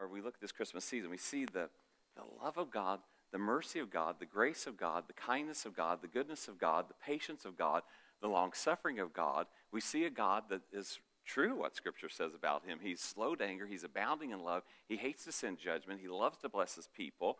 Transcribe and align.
or 0.00 0.08
we 0.08 0.20
look 0.20 0.34
at 0.34 0.40
this 0.40 0.52
Christmas 0.52 0.84
season, 0.84 1.10
we 1.10 1.18
see 1.18 1.44
the, 1.44 1.68
the 2.16 2.22
love 2.42 2.56
of 2.56 2.70
God, 2.70 3.00
the 3.32 3.38
mercy 3.38 3.78
of 3.78 3.90
God, 3.90 4.16
the 4.18 4.26
grace 4.26 4.66
of 4.66 4.76
God, 4.76 5.04
the 5.06 5.12
kindness 5.12 5.66
of 5.66 5.76
God, 5.76 6.00
the 6.00 6.08
goodness 6.08 6.48
of 6.48 6.58
God, 6.58 6.86
the 6.88 6.94
patience 6.94 7.44
of 7.44 7.56
God, 7.56 7.82
the 8.20 8.28
long 8.28 8.52
suffering 8.52 8.98
of 8.98 9.12
God. 9.12 9.46
We 9.70 9.80
see 9.80 10.04
a 10.04 10.10
God 10.10 10.44
that 10.48 10.62
is 10.72 10.98
true 11.24 11.54
what 11.56 11.76
Scripture 11.76 12.08
says 12.08 12.34
about 12.34 12.64
him. 12.66 12.78
He's 12.82 13.00
slow 13.00 13.34
to 13.34 13.44
anger, 13.44 13.66
he's 13.66 13.84
abounding 13.84 14.30
in 14.30 14.42
love, 14.42 14.62
he 14.88 14.96
hates 14.96 15.24
to 15.24 15.32
send 15.32 15.58
judgment, 15.58 16.00
he 16.00 16.08
loves 16.08 16.38
to 16.38 16.48
bless 16.48 16.74
his 16.74 16.88
people. 16.88 17.38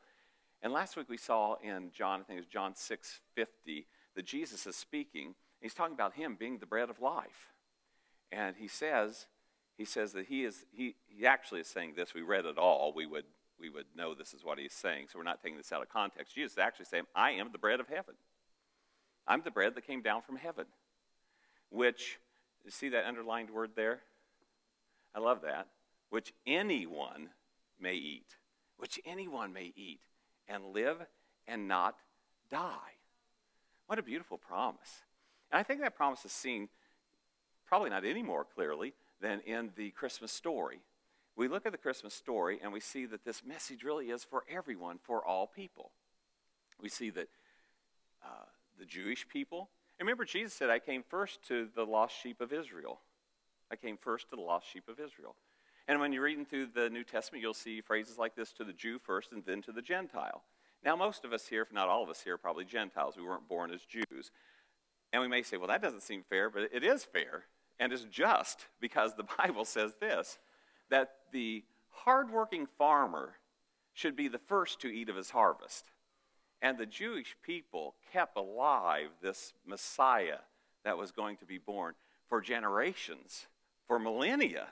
And 0.63 0.73
last 0.73 0.97
week 0.97 1.09
we 1.09 1.17
saw 1.17 1.57
in 1.63 1.91
John, 1.93 2.21
I 2.21 2.23
think 2.25 2.37
it 2.37 2.43
was 2.43 2.47
John 2.47 2.75
6 2.77 3.21
50, 3.35 3.87
that 4.15 4.27
Jesus 4.27 4.67
is 4.67 4.77
speaking. 4.77 5.35
He's 5.61 5.75
talking 5.75 5.95
about 5.95 6.15
him 6.15 6.37
being 6.39 6.59
the 6.59 6.67
bread 6.67 6.91
of 6.91 7.01
life. 7.01 7.53
And 8.33 8.57
he 8.57 8.69
says, 8.69 9.27
he 9.81 9.87
says 9.87 10.13
that 10.13 10.27
he 10.27 10.45
is, 10.45 10.67
he, 10.77 10.95
he 11.09 11.27
actually 11.27 11.63
is 11.63 11.67
saying 11.67 11.95
this. 11.97 12.13
We 12.13 12.21
read 12.21 12.45
it 12.45 12.59
all. 12.59 12.93
We 12.95 13.07
would, 13.07 13.25
we 13.59 13.71
would 13.71 13.87
know 13.97 14.15
this 14.15 14.35
is 14.35 14.45
what 14.45 14.59
he's 14.59 14.75
saying. 14.75 15.07
So 15.11 15.19
we're 15.19 15.25
not 15.25 15.43
taking 15.43 15.57
this 15.57 15.73
out 15.73 15.81
of 15.81 15.89
context. 15.89 16.35
Jesus 16.35 16.53
is 16.53 16.59
actually 16.59 16.85
saying, 16.85 17.05
I 17.15 17.31
am 17.31 17.51
the 17.51 17.57
bread 17.57 17.81
of 17.81 17.89
heaven. 17.89 18.15
I'm 19.27 19.41
the 19.43 19.51
bread 19.51 19.75
that 19.75 19.87
came 19.87 20.03
down 20.03 20.21
from 20.21 20.37
heaven. 20.37 20.67
Which, 21.71 22.19
you 22.63 22.71
see 22.71 22.91
that 22.91 23.07
underlined 23.07 23.49
word 23.49 23.71
there? 23.75 24.01
I 25.15 25.21
love 25.21 25.41
that. 25.45 25.69
Which 26.11 26.35
anyone 26.47 27.31
may 27.81 27.95
eat. 27.95 28.37
Which 28.77 29.01
anyone 29.07 29.55
may 29.55 29.73
eat 29.75 30.01
and 30.47 30.75
live 30.75 30.99
and 31.49 31.69
not 31.69 31.97
die. 32.51 32.99
What 33.87 33.99
a 33.99 34.03
beautiful 34.03 34.37
promise. 34.37 35.05
And 35.51 35.59
I 35.59 35.63
think 35.63 35.81
that 35.81 35.97
promise 35.97 36.27
is 36.27 36.33
seen 36.33 36.69
probably 37.67 37.89
not 37.89 38.05
any 38.05 38.23
more 38.23 38.45
clearly 38.45 38.93
than 39.21 39.41
in 39.41 39.71
the 39.77 39.91
Christmas 39.91 40.33
story. 40.33 40.81
We 41.37 41.49
look 41.49 41.67
at 41.67 41.73
the 41.73 41.79
Christmas 41.79 42.15
story 42.15 42.59
and 42.63 42.73
we 42.73 42.81
see 42.81 43.07
that 43.07 43.25
this 43.25 43.43
message 43.45 43.83
really 43.83 44.11
is 44.11 44.25
for 44.25 44.45
everyone, 44.49 44.99
for 45.03 45.25
all 45.25 45.47
people. 45.47 45.91
We 46.81 46.89
see 46.89 47.11
that 47.11 47.29
uh, 48.25 48.45
the 48.79 48.85
Jewish 48.85 49.29
people, 49.29 49.71
remember, 49.99 50.25
Jesus 50.25 50.55
said, 50.55 50.71
I 50.71 50.79
came 50.79 51.03
first 51.09 51.43
to 51.49 51.69
the 51.75 51.85
lost 51.85 52.15
sheep 52.21 52.41
of 52.41 52.53
Israel. 52.53 53.01
I 53.71 53.77
came 53.77 53.97
first 53.97 54.31
to 54.31 54.37
the 54.37 54.43
lost 54.43 54.67
sheep 54.71 54.89
of 54.89 54.99
Israel. 54.99 55.37
And 55.87 56.01
when 56.01 56.13
you're 56.13 56.23
reading 56.23 56.47
through 56.47 56.69
the 56.75 56.91
New 56.91 57.05
Testament, 57.05 57.43
you'll 57.43 57.55
see 57.55 57.81
phrases 57.81 58.19
like 58.19 58.37
this 58.37 58.53
to 58.55 58.65
the 58.65 58.73
Jew 58.73 58.99
first 58.99 59.33
and 59.33 59.45
then 59.45 59.63
to 59.63 59.73
the 59.73 59.83
Gentile. 59.83 60.43
Now, 60.85 60.97
most 60.97 61.25
of 61.25 61.33
us 61.33 61.47
here, 61.49 61.63
if 61.63 61.73
not 61.73 61.89
all 61.89 62.03
of 62.03 62.09
us 62.09 62.23
here, 62.23 62.35
are 62.35 62.39
probably 62.39 62.65
Gentiles. 62.65 63.17
We 63.17 63.25
weren't 63.25 63.49
born 63.49 63.71
as 63.71 63.81
Jews. 63.85 64.31
And 65.13 65.21
we 65.21 65.29
may 65.29 65.43
say, 65.43 65.57
well, 65.57 65.69
that 65.69 65.83
doesn't 65.83 66.03
seem 66.03 66.23
fair, 66.29 66.49
but 66.49 66.71
it 66.73 66.85
is 66.85 67.05
fair 67.05 67.45
and 67.81 67.93
is 67.93 68.05
just 68.05 68.67
because 68.81 69.15
the 69.15 69.27
Bible 69.39 69.65
says 69.65 69.95
this 69.99 70.39
that 70.91 71.15
the 71.33 71.65
hardworking 71.89 72.67
farmer 72.79 73.35
should 73.93 74.15
be 74.15 74.29
the 74.29 74.39
first 74.39 74.81
to 74.81 74.89
eat 74.89 75.09
of 75.09 75.17
his 75.17 75.31
harvest. 75.31 75.85
And 76.63 76.77
the 76.77 76.87
Jewish 76.87 77.37
people 77.43 77.95
kept 78.13 78.37
alive 78.37 79.09
this 79.23 79.55
Messiah 79.65 80.41
that 80.85 80.99
was 80.99 81.11
going 81.13 81.37
to 81.39 81.47
be 81.47 81.59
born 81.59 81.95
for 82.29 82.41
generations, 82.41 83.47
for 83.87 83.99
millennia, 83.99 84.69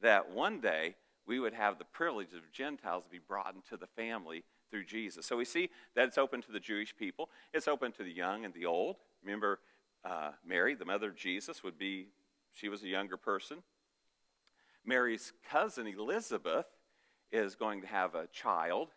that 0.00 0.30
one 0.30 0.60
day 0.60 0.94
we 1.26 1.40
would 1.40 1.52
have 1.52 1.78
the 1.78 1.84
privilege 1.84 2.32
of 2.32 2.52
Gentiles 2.52 3.04
to 3.04 3.10
be 3.10 3.18
brought 3.18 3.54
into 3.54 3.76
the 3.76 3.88
family 3.88 4.44
through 4.70 4.84
Jesus. 4.84 5.26
So 5.26 5.36
we 5.36 5.44
see 5.44 5.70
that 5.94 6.06
it's 6.06 6.18
open 6.18 6.42
to 6.42 6.52
the 6.52 6.60
Jewish 6.60 6.96
people, 6.96 7.28
it's 7.52 7.68
open 7.68 7.92
to 7.92 8.02
the 8.02 8.12
young 8.12 8.44
and 8.44 8.54
the 8.54 8.66
old. 8.66 8.96
Remember, 9.22 9.58
uh, 10.04 10.30
Mary, 10.46 10.74
the 10.74 10.84
mother 10.84 11.08
of 11.08 11.16
Jesus, 11.16 11.62
would 11.62 11.78
be 11.78 12.08
she 12.56 12.68
was 12.68 12.82
a 12.82 12.88
younger 12.88 13.16
person. 13.16 13.58
Mary's 14.84 15.32
cousin 15.50 15.86
Elizabeth 15.86 16.66
is 17.30 17.54
going 17.54 17.82
to 17.82 17.86
have 17.86 18.14
a 18.14 18.28
child, 18.28 18.88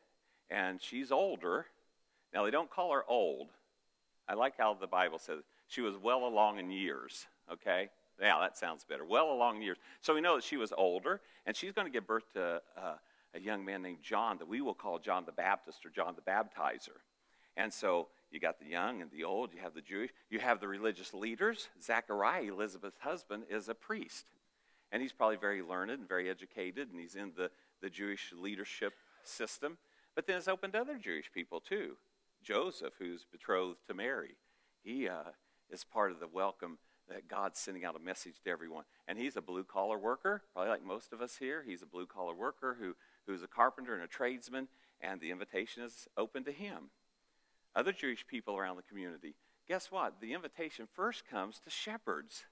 and 0.50 0.82
she's 0.82 1.12
older. 1.12 1.66
Now, 2.34 2.46
they 2.46 2.52
don't 2.52 2.70
call 2.70 2.94
her 2.94 3.04
old. 3.08 3.50
I 4.28 4.36
like 4.36 4.54
how 4.58 4.76
the 4.76 4.88
Bible 4.88 5.20
says 5.20 5.40
she 5.68 5.82
was 5.82 5.98
well 5.98 6.26
along 6.26 6.60
in 6.60 6.72
years, 6.72 7.26
okay? 7.52 7.90
Yeah, 8.22 8.40
that 8.40 8.58
sounds 8.58 8.84
better. 8.84 9.04
Well 9.04 9.32
along 9.32 9.58
in 9.58 9.62
years. 9.64 9.78
So 10.02 10.14
we 10.14 10.22
know 10.22 10.36
that 10.36 10.44
she 10.44 10.58
was 10.58 10.72
older, 10.78 11.22
and 11.46 11.56
she's 11.56 11.72
going 11.72 11.88
to 11.88 11.92
give 11.92 12.08
birth 12.08 12.32
to 12.34 12.62
uh, 12.78 12.94
a 13.34 13.40
young 13.40 13.66
man 13.66 13.82
named 13.82 14.04
John 14.04 14.38
that 14.38 14.48
we 14.48 14.62
will 14.62 14.74
call 14.74 15.00
John 15.00 15.26
the 15.26 15.32
Baptist 15.32 15.86
or 15.86 15.90
John 15.90 16.16
the 16.16 16.32
Baptizer. 16.32 17.00
And 17.58 17.74
so 17.74 18.08
you 18.32 18.40
got 18.40 18.60
the 18.60 18.66
young 18.66 19.02
and 19.02 19.12
the 19.12 19.24
old, 19.24 19.54
you 19.54 19.60
have 19.62 19.74
the 19.74 19.82
Jewish, 19.82 20.12
you 20.30 20.40
have 20.40 20.60
the 20.60 20.68
religious 20.68 21.14
leaders. 21.14 21.70
Zachariah, 21.82 22.52
Elizabeth's 22.54 23.00
husband, 23.00 23.44
is 23.50 23.68
a 23.68 23.74
priest. 23.74 24.26
And 24.92 25.02
he's 25.02 25.14
probably 25.14 25.38
very 25.38 25.62
learned 25.62 25.92
and 25.92 26.08
very 26.08 26.30
educated, 26.30 26.90
and 26.92 27.00
he's 27.00 27.16
in 27.16 27.34
the, 27.36 27.52
the 27.82 27.90
Jewish 27.90 28.34
leadership 28.36 28.94
system. 29.24 29.78
But 30.16 30.28
then 30.28 30.38
it's 30.38 30.48
open 30.48 30.72
to 30.72 30.80
other 30.80 30.98
Jewish 30.98 31.32
people 31.32 31.60
too. 31.60 31.98
Joseph, 32.44 32.94
who's 33.00 33.26
betrothed 33.32 33.80
to 33.88 33.94
Mary, 33.94 34.38
he 34.84 35.08
uh, 35.08 35.32
is 35.70 35.84
part 35.84 36.12
of 36.12 36.20
the 36.20 36.28
welcome 36.28 36.78
that 37.10 37.28
God's 37.28 37.60
sending 37.60 37.86
out 37.86 37.96
a 37.96 38.00
message 38.00 38.36
to 38.44 38.50
everyone. 38.50 38.84
And 39.08 39.18
he's 39.18 39.36
a 39.36 39.42
blue 39.42 39.64
collar 39.64 39.98
worker, 39.98 40.44
probably 40.54 40.70
like 40.70 40.86
most 40.86 41.12
of 41.12 41.22
us 41.22 41.38
here. 41.38 41.64
He's 41.66 41.82
a 41.82 41.88
blue 41.88 42.06
collar 42.06 42.36
worker 42.36 42.78
who, 42.80 42.96
who's 43.26 43.44
a 43.44 43.48
carpenter 43.48 43.96
and 43.96 44.04
a 44.04 44.08
tradesman, 44.08 44.68
and 45.02 45.20
the 45.20 45.32
invitation 45.32 45.84
is 45.84 46.08
open 46.18 46.44
to 46.44 46.52
him 46.52 46.92
other 47.76 47.92
Jewish 47.92 48.26
people 48.28 48.58
around 48.58 48.78
the 48.78 48.84
community. 48.84 49.36
Guess 49.68 49.92
what? 49.92 50.20
The 50.20 50.34
invitation 50.34 50.88
first 50.94 51.28
comes 51.30 51.60
to 51.60 51.70
shepherds. 51.70 52.46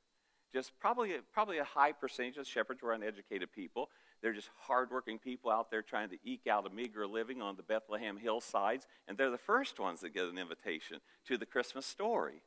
Just 0.53 0.71
probably, 0.79 1.13
probably 1.33 1.57
a 1.57 1.63
high 1.63 1.91
percentage 1.91 2.37
of 2.37 2.47
shepherds 2.47 2.81
were 2.81 2.93
uneducated 2.93 3.51
people. 3.51 3.89
They're 4.21 4.33
just 4.33 4.49
hardworking 4.61 5.19
people 5.19 5.51
out 5.51 5.69
there 5.69 5.81
trying 5.81 6.09
to 6.09 6.17
eke 6.23 6.47
out 6.47 6.65
a 6.65 6.69
meager 6.69 7.05
living 7.05 7.41
on 7.41 7.55
the 7.55 7.63
Bethlehem 7.63 8.17
hillsides, 8.17 8.87
and 9.07 9.17
they're 9.17 9.29
the 9.29 9.37
first 9.37 9.79
ones 9.79 10.01
that 10.01 10.13
get 10.13 10.25
an 10.25 10.37
invitation 10.37 10.99
to 11.27 11.37
the 11.37 11.45
Christmas 11.45 11.85
story. 11.85 12.41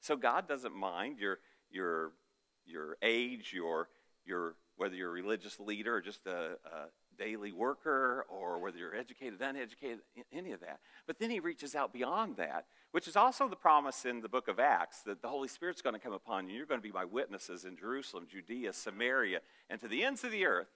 So 0.00 0.16
God 0.16 0.48
doesn't 0.48 0.74
mind 0.74 1.18
your, 1.18 1.38
your, 1.70 2.12
your 2.66 2.96
age, 3.02 3.52
your, 3.54 3.88
your, 4.24 4.54
whether 4.76 4.94
you're 4.94 5.10
a 5.10 5.12
religious 5.12 5.60
leader 5.60 5.96
or 5.96 6.00
just 6.00 6.26
a, 6.26 6.56
a 6.64 6.86
daily 7.16 7.52
worker 7.52 8.26
or 8.28 8.58
whether 8.58 8.78
you're 8.78 8.94
educated, 8.94 9.40
uneducated, 9.40 10.00
any 10.32 10.52
of 10.52 10.60
that. 10.60 10.80
But 11.06 11.18
then 11.18 11.30
he 11.30 11.40
reaches 11.40 11.74
out 11.74 11.92
beyond 11.92 12.36
that, 12.36 12.66
which 12.92 13.08
is 13.08 13.16
also 13.16 13.48
the 13.48 13.56
promise 13.56 14.04
in 14.04 14.20
the 14.20 14.28
book 14.28 14.48
of 14.48 14.58
Acts 14.58 15.00
that 15.02 15.22
the 15.22 15.28
Holy 15.28 15.48
Spirit's 15.48 15.82
going 15.82 15.94
to 15.94 16.00
come 16.00 16.12
upon 16.12 16.48
you. 16.48 16.56
You're 16.56 16.66
going 16.66 16.80
to 16.80 16.86
be 16.86 16.92
my 16.92 17.04
witnesses 17.04 17.64
in 17.64 17.76
Jerusalem, 17.76 18.26
Judea, 18.30 18.72
Samaria, 18.72 19.40
and 19.70 19.80
to 19.80 19.88
the 19.88 20.04
ends 20.04 20.24
of 20.24 20.32
the 20.32 20.46
earth. 20.46 20.68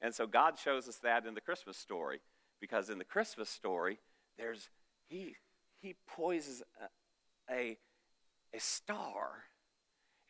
And 0.00 0.14
so 0.14 0.26
God 0.26 0.58
shows 0.58 0.88
us 0.88 0.96
that 0.98 1.26
in 1.26 1.34
the 1.34 1.40
Christmas 1.40 1.76
story, 1.76 2.20
because 2.60 2.90
in 2.90 2.98
the 2.98 3.04
Christmas 3.04 3.48
story, 3.48 3.98
there's 4.38 4.68
he 5.08 5.36
he 5.80 5.94
poises 6.06 6.62
a, 7.48 7.54
a, 7.54 7.76
a 8.54 8.60
star, 8.60 9.44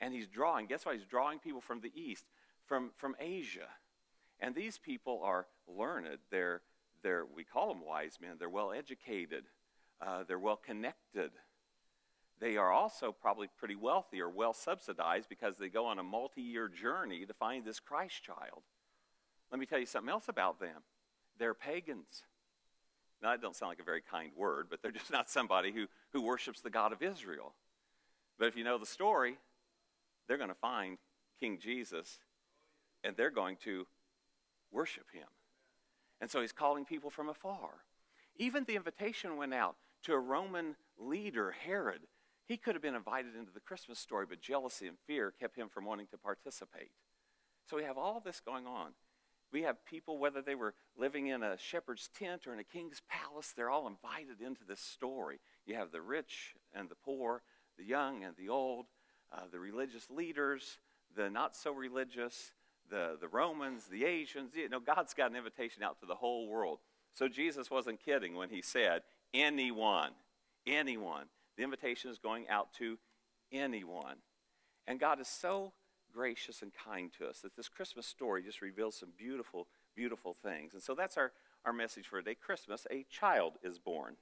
and 0.01 0.13
he's 0.13 0.27
drawing. 0.27 0.67
Guess 0.67 0.85
what? 0.85 0.97
He's 0.97 1.07
drawing 1.07 1.39
people 1.39 1.61
from 1.61 1.81
the 1.81 1.93
east, 1.95 2.25
from 2.67 2.91
from 2.97 3.17
Asia 3.19 3.69
and 4.45 4.55
these 4.55 4.77
people 4.77 5.23
are 5.25 5.47
learned. 5.67 6.19
They're, 6.31 6.61
they're 7.03 7.25
we 7.35 7.45
call 7.45 7.69
them 7.69 7.83
wise 7.83 8.19
men. 8.21 8.33
They're 8.39 8.51
well 8.51 8.73
educated. 8.73 9.45
Uh, 10.05 10.25
they're 10.29 10.39
well 10.39 10.61
connected. 10.63 11.31
They 12.41 12.59
are 12.59 12.71
also 12.71 13.11
probably 13.11 13.49
pretty 13.59 13.75
wealthy 13.75 14.21
or 14.21 14.29
well 14.29 14.53
subsidized 14.53 15.31
because 15.31 15.57
they 15.57 15.71
go 15.71 15.87
on 15.87 15.99
a 15.99 16.03
multi 16.03 16.43
year 16.43 16.69
journey 16.69 17.25
to 17.25 17.33
find 17.33 17.65
this 17.65 17.81
Christ 17.81 18.23
child. 18.23 18.65
Let 19.51 19.59
me 19.59 19.65
tell 19.65 19.79
you 19.79 19.87
something 19.87 20.11
else 20.11 20.29
about 20.29 20.61
them 20.61 20.83
they're 21.39 21.55
pagans. 21.55 22.25
Now, 23.23 23.31
that 23.31 23.41
don't 23.41 23.57
sound 23.57 23.71
like 23.71 23.81
a 23.81 23.85
very 23.85 24.03
kind 24.03 24.31
word, 24.37 24.67
but 24.69 24.83
they're 24.83 24.93
just 24.93 25.11
not 25.11 25.31
somebody 25.31 25.73
who, 25.73 25.87
who 26.13 26.21
worships 26.21 26.61
the 26.61 26.71
God 26.71 26.93
of 26.93 27.03
Israel. 27.03 27.55
But 28.39 28.49
if 28.49 28.57
you 28.57 28.63
know 28.63 28.77
the 28.77 28.87
story, 28.87 29.39
they're 30.29 30.37
going 30.37 30.51
to 30.51 30.55
find 30.55 30.99
King 31.41 31.59
Jesus 31.59 32.19
and 33.03 33.17
they're 33.17 33.31
going 33.31 33.57
to 33.65 33.87
worship 34.75 35.07
him. 35.13 35.29
And 36.21 36.31
so 36.31 36.41
he's 36.41 36.53
calling 36.53 36.85
people 36.85 37.11
from 37.11 37.29
afar. 37.29 37.85
Even 38.37 38.65
the 38.65 38.77
invitation 38.77 39.37
went 39.37 39.55
out 39.55 39.77
to 40.03 40.13
a 40.13 40.19
Roman 40.19 40.77
leader, 40.99 41.53
Herod. 41.53 42.03
He 42.47 42.57
could 42.57 42.75
have 42.75 42.83
been 42.83 42.95
invited 42.95 43.37
into 43.37 43.53
the 43.53 43.61
Christmas 43.61 43.99
story, 43.99 44.27
but 44.29 44.41
jealousy 44.41 44.87
and 44.87 44.99
fear 45.07 45.33
kept 45.39 45.57
him 45.57 45.69
from 45.69 45.85
wanting 45.85 46.09
to 46.09 46.19
participate. 46.19 46.91
So 47.69 47.77
we 47.77 47.85
have 47.85 47.97
all 47.97 48.21
this 48.21 48.41
going 48.41 48.67
on. 48.67 48.91
We 49.53 49.63
have 49.63 49.85
people, 49.87 50.19
whether 50.19 50.43
they 50.43 50.57
were 50.57 50.75
living 50.97 51.29
in 51.29 51.43
a 51.43 51.57
shepherd's 51.57 52.11
tent 52.19 52.47
or 52.47 52.53
in 52.53 52.59
a 52.59 52.65
king's 52.65 53.01
palace, 53.09 53.53
they're 53.57 53.71
all 53.71 53.87
invited 53.87 54.41
into 54.45 54.65
this 54.67 54.81
story. 54.81 55.39
You 55.65 55.77
have 55.77 55.93
the 55.93 56.03
rich 56.03 56.55
and 56.75 56.89
the 56.89 56.97
poor, 56.97 57.43
the 57.79 57.85
young 57.85 58.25
and 58.25 58.35
the 58.37 58.49
old, 58.49 58.87
uh, 59.33 59.43
the 59.51 59.61
religious 59.61 60.11
leaders, 60.11 60.79
the 61.17 61.31
not 61.31 61.55
so 61.55 61.73
religious, 61.73 62.53
the, 62.91 63.17
the 63.21 63.29
Romans, 63.29 63.87
the 63.87 64.05
Asians. 64.05 64.53
You 64.55 64.69
know, 64.69 64.81
God's 64.81 65.15
got 65.15 65.31
an 65.31 65.37
invitation 65.37 65.83
out 65.83 66.01
to 66.01 66.07
the 66.07 66.15
whole 66.15 66.49
world. 66.49 66.79
So 67.13 67.29
Jesus 67.29 67.71
wasn't 67.71 68.05
kidding 68.05 68.35
when 68.35 68.51
he 68.51 68.63
said, 68.63 69.03
anyone, 69.33 70.11
anyone. 70.67 71.27
The 71.57 71.63
invitation 71.63 72.11
is 72.11 72.19
going 72.19 72.49
out 72.49 72.73
to 72.79 72.99
anyone. 73.53 74.17
And 74.87 74.99
God 74.99 75.21
is 75.21 75.29
so 75.29 75.73
gracious 76.13 76.63
and 76.63 76.73
kind 76.73 77.11
to 77.19 77.27
us 77.27 77.41
that 77.41 77.57
this 77.57 77.69
Christmas 77.69 78.07
story 78.07 78.43
just 78.43 78.63
reveals 78.63 78.97
some 78.97 79.11
beautiful, 79.17 79.67
beautiful 79.95 80.35
things. 80.35 80.75
And 80.75 80.83
so 80.83 80.95
that's 80.95 81.17
our, 81.17 81.33
our 81.65 81.73
message 81.73 82.07
for 82.07 82.21
today 82.21 82.35
Christmas, 82.35 82.87
a 82.91 83.05
child 83.11 83.55
is 83.63 83.79
born. 83.79 84.17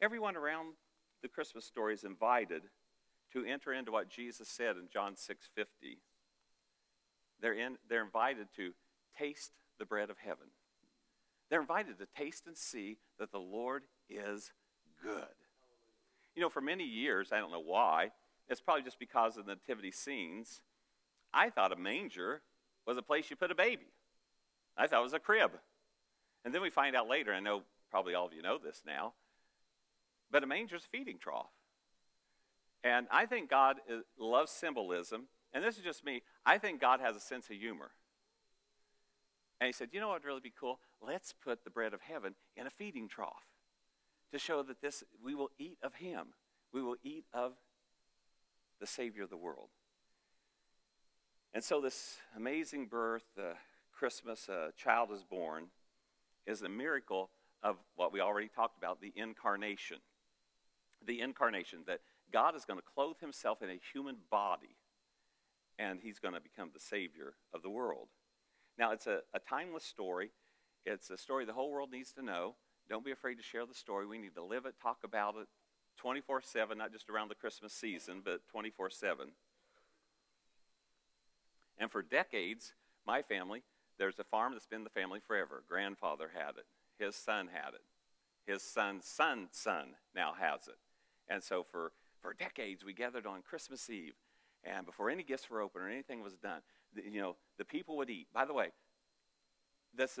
Everyone 0.00 0.36
around 0.36 0.74
the 1.22 1.28
Christmas 1.28 1.64
story 1.64 1.94
is 1.94 2.04
invited 2.04 2.62
to 3.32 3.44
enter 3.44 3.72
into 3.72 3.92
what 3.92 4.08
Jesus 4.08 4.48
said 4.48 4.76
in 4.76 4.88
John 4.92 5.14
6:50. 5.14 5.98
They're, 7.40 7.54
in, 7.54 7.76
they're 7.88 8.04
invited 8.04 8.48
to 8.56 8.72
taste 9.18 9.52
the 9.78 9.84
bread 9.84 10.10
of 10.10 10.18
heaven. 10.18 10.46
They're 11.48 11.60
invited 11.60 11.98
to 11.98 12.06
taste 12.16 12.46
and 12.46 12.56
see 12.56 12.98
that 13.18 13.32
the 13.32 13.38
Lord 13.38 13.82
is 14.08 14.52
good. 15.02 15.14
You 16.34 16.42
know, 16.42 16.48
for 16.48 16.60
many 16.60 16.84
years, 16.84 17.32
I 17.32 17.38
don't 17.38 17.50
know 17.50 17.60
why, 17.60 18.10
it's 18.48 18.60
probably 18.60 18.82
just 18.82 18.98
because 18.98 19.36
of 19.36 19.46
the 19.46 19.54
nativity 19.54 19.90
scenes, 19.90 20.60
I 21.32 21.50
thought 21.50 21.72
a 21.72 21.76
manger 21.76 22.42
was 22.86 22.96
a 22.96 23.02
place 23.02 23.30
you 23.30 23.36
put 23.36 23.50
a 23.50 23.54
baby. 23.54 23.86
I 24.76 24.86
thought 24.86 25.00
it 25.00 25.04
was 25.04 25.12
a 25.12 25.18
crib. 25.18 25.52
And 26.44 26.54
then 26.54 26.62
we 26.62 26.70
find 26.70 26.96
out 26.96 27.08
later, 27.08 27.32
I 27.32 27.40
know 27.40 27.62
probably 27.90 28.14
all 28.14 28.26
of 28.26 28.32
you 28.32 28.42
know 28.42 28.58
this 28.58 28.82
now, 28.86 29.14
but 30.30 30.42
a 30.42 30.46
manger 30.46 30.76
is 30.76 30.84
a 30.84 30.88
feeding 30.88 31.18
trough. 31.18 31.50
And 32.82 33.06
I 33.10 33.26
think 33.26 33.50
God 33.50 33.76
uh, 33.90 34.00
loves 34.18 34.50
symbolism. 34.50 35.24
And 35.52 35.64
this 35.64 35.76
is 35.76 35.84
just 35.84 36.04
me. 36.04 36.22
I 36.46 36.58
think 36.58 36.80
God 36.80 37.00
has 37.00 37.16
a 37.16 37.20
sense 37.20 37.50
of 37.50 37.56
humor. 37.56 37.90
And 39.60 39.66
he 39.66 39.72
said, 39.72 39.88
You 39.92 40.00
know 40.00 40.08
what 40.08 40.22
would 40.22 40.28
really 40.28 40.40
be 40.40 40.52
cool? 40.58 40.78
Let's 41.00 41.32
put 41.32 41.64
the 41.64 41.70
bread 41.70 41.92
of 41.92 42.00
heaven 42.02 42.34
in 42.56 42.66
a 42.66 42.70
feeding 42.70 43.08
trough 43.08 43.46
to 44.32 44.38
show 44.38 44.62
that 44.62 44.80
this 44.80 45.04
we 45.22 45.34
will 45.34 45.50
eat 45.58 45.78
of 45.82 45.96
him. 45.96 46.28
We 46.72 46.82
will 46.82 46.96
eat 47.02 47.24
of 47.32 47.52
the 48.80 48.86
Savior 48.86 49.24
of 49.24 49.30
the 49.30 49.36
world. 49.36 49.68
And 51.52 51.64
so, 51.64 51.80
this 51.80 52.18
amazing 52.36 52.86
birth, 52.86 53.26
uh, 53.38 53.54
Christmas, 53.92 54.48
a 54.48 54.52
uh, 54.52 54.70
child 54.76 55.10
is 55.12 55.24
born, 55.24 55.66
is 56.46 56.62
a 56.62 56.68
miracle 56.68 57.30
of 57.62 57.76
what 57.96 58.12
we 58.12 58.20
already 58.20 58.48
talked 58.48 58.78
about 58.78 59.00
the 59.00 59.12
incarnation. 59.16 59.98
The 61.04 61.20
incarnation, 61.20 61.80
that 61.86 62.00
God 62.32 62.54
is 62.54 62.64
going 62.64 62.78
to 62.78 62.84
clothe 62.94 63.18
himself 63.20 63.62
in 63.62 63.68
a 63.68 63.78
human 63.92 64.16
body 64.30 64.76
and 65.80 65.98
he's 66.02 66.18
going 66.18 66.34
to 66.34 66.40
become 66.40 66.70
the 66.72 66.80
Savior 66.80 67.32
of 67.54 67.62
the 67.62 67.70
world. 67.70 68.08
Now, 68.78 68.92
it's 68.92 69.06
a, 69.06 69.20
a 69.32 69.38
timeless 69.38 69.84
story. 69.84 70.30
It's 70.84 71.08
a 71.10 71.16
story 71.16 71.44
the 71.44 71.54
whole 71.54 71.70
world 71.70 71.90
needs 71.90 72.12
to 72.12 72.22
know. 72.22 72.54
Don't 72.88 73.04
be 73.04 73.12
afraid 73.12 73.36
to 73.36 73.42
share 73.42 73.64
the 73.64 73.74
story. 73.74 74.06
We 74.06 74.18
need 74.18 74.34
to 74.34 74.44
live 74.44 74.66
it, 74.66 74.74
talk 74.80 74.98
about 75.04 75.36
it 75.40 75.48
24 75.98 76.42
7, 76.42 76.78
not 76.78 76.92
just 76.92 77.08
around 77.08 77.28
the 77.28 77.34
Christmas 77.34 77.72
season, 77.72 78.22
but 78.24 78.46
24 78.50 78.90
7. 78.90 79.28
And 81.78 81.90
for 81.90 82.02
decades, 82.02 82.74
my 83.06 83.22
family, 83.22 83.62
there's 83.98 84.18
a 84.18 84.24
farm 84.24 84.52
that's 84.52 84.66
been 84.66 84.84
the 84.84 84.90
family 84.90 85.20
forever. 85.26 85.62
Grandfather 85.68 86.30
had 86.34 86.56
it, 86.56 86.66
his 86.98 87.16
son 87.16 87.48
had 87.52 87.74
it, 87.74 87.82
his 88.50 88.62
son's 88.62 89.06
son's 89.06 89.50
son 89.52 89.94
now 90.14 90.32
has 90.38 90.68
it. 90.68 90.78
And 91.28 91.42
so 91.42 91.62
for, 91.62 91.92
for 92.20 92.34
decades, 92.34 92.84
we 92.84 92.92
gathered 92.92 93.26
on 93.26 93.42
Christmas 93.42 93.88
Eve, 93.88 94.14
and 94.64 94.84
before 94.84 95.10
any 95.10 95.22
gifts 95.22 95.48
were 95.48 95.60
opened 95.60 95.84
or 95.84 95.88
anything 95.88 96.22
was 96.22 96.34
done, 96.34 96.60
the, 96.94 97.02
you 97.10 97.20
know, 97.20 97.36
the 97.58 97.64
people 97.64 97.96
would 97.96 98.10
eat. 98.10 98.26
By 98.32 98.44
the 98.44 98.52
way, 98.52 98.68
this, 99.94 100.18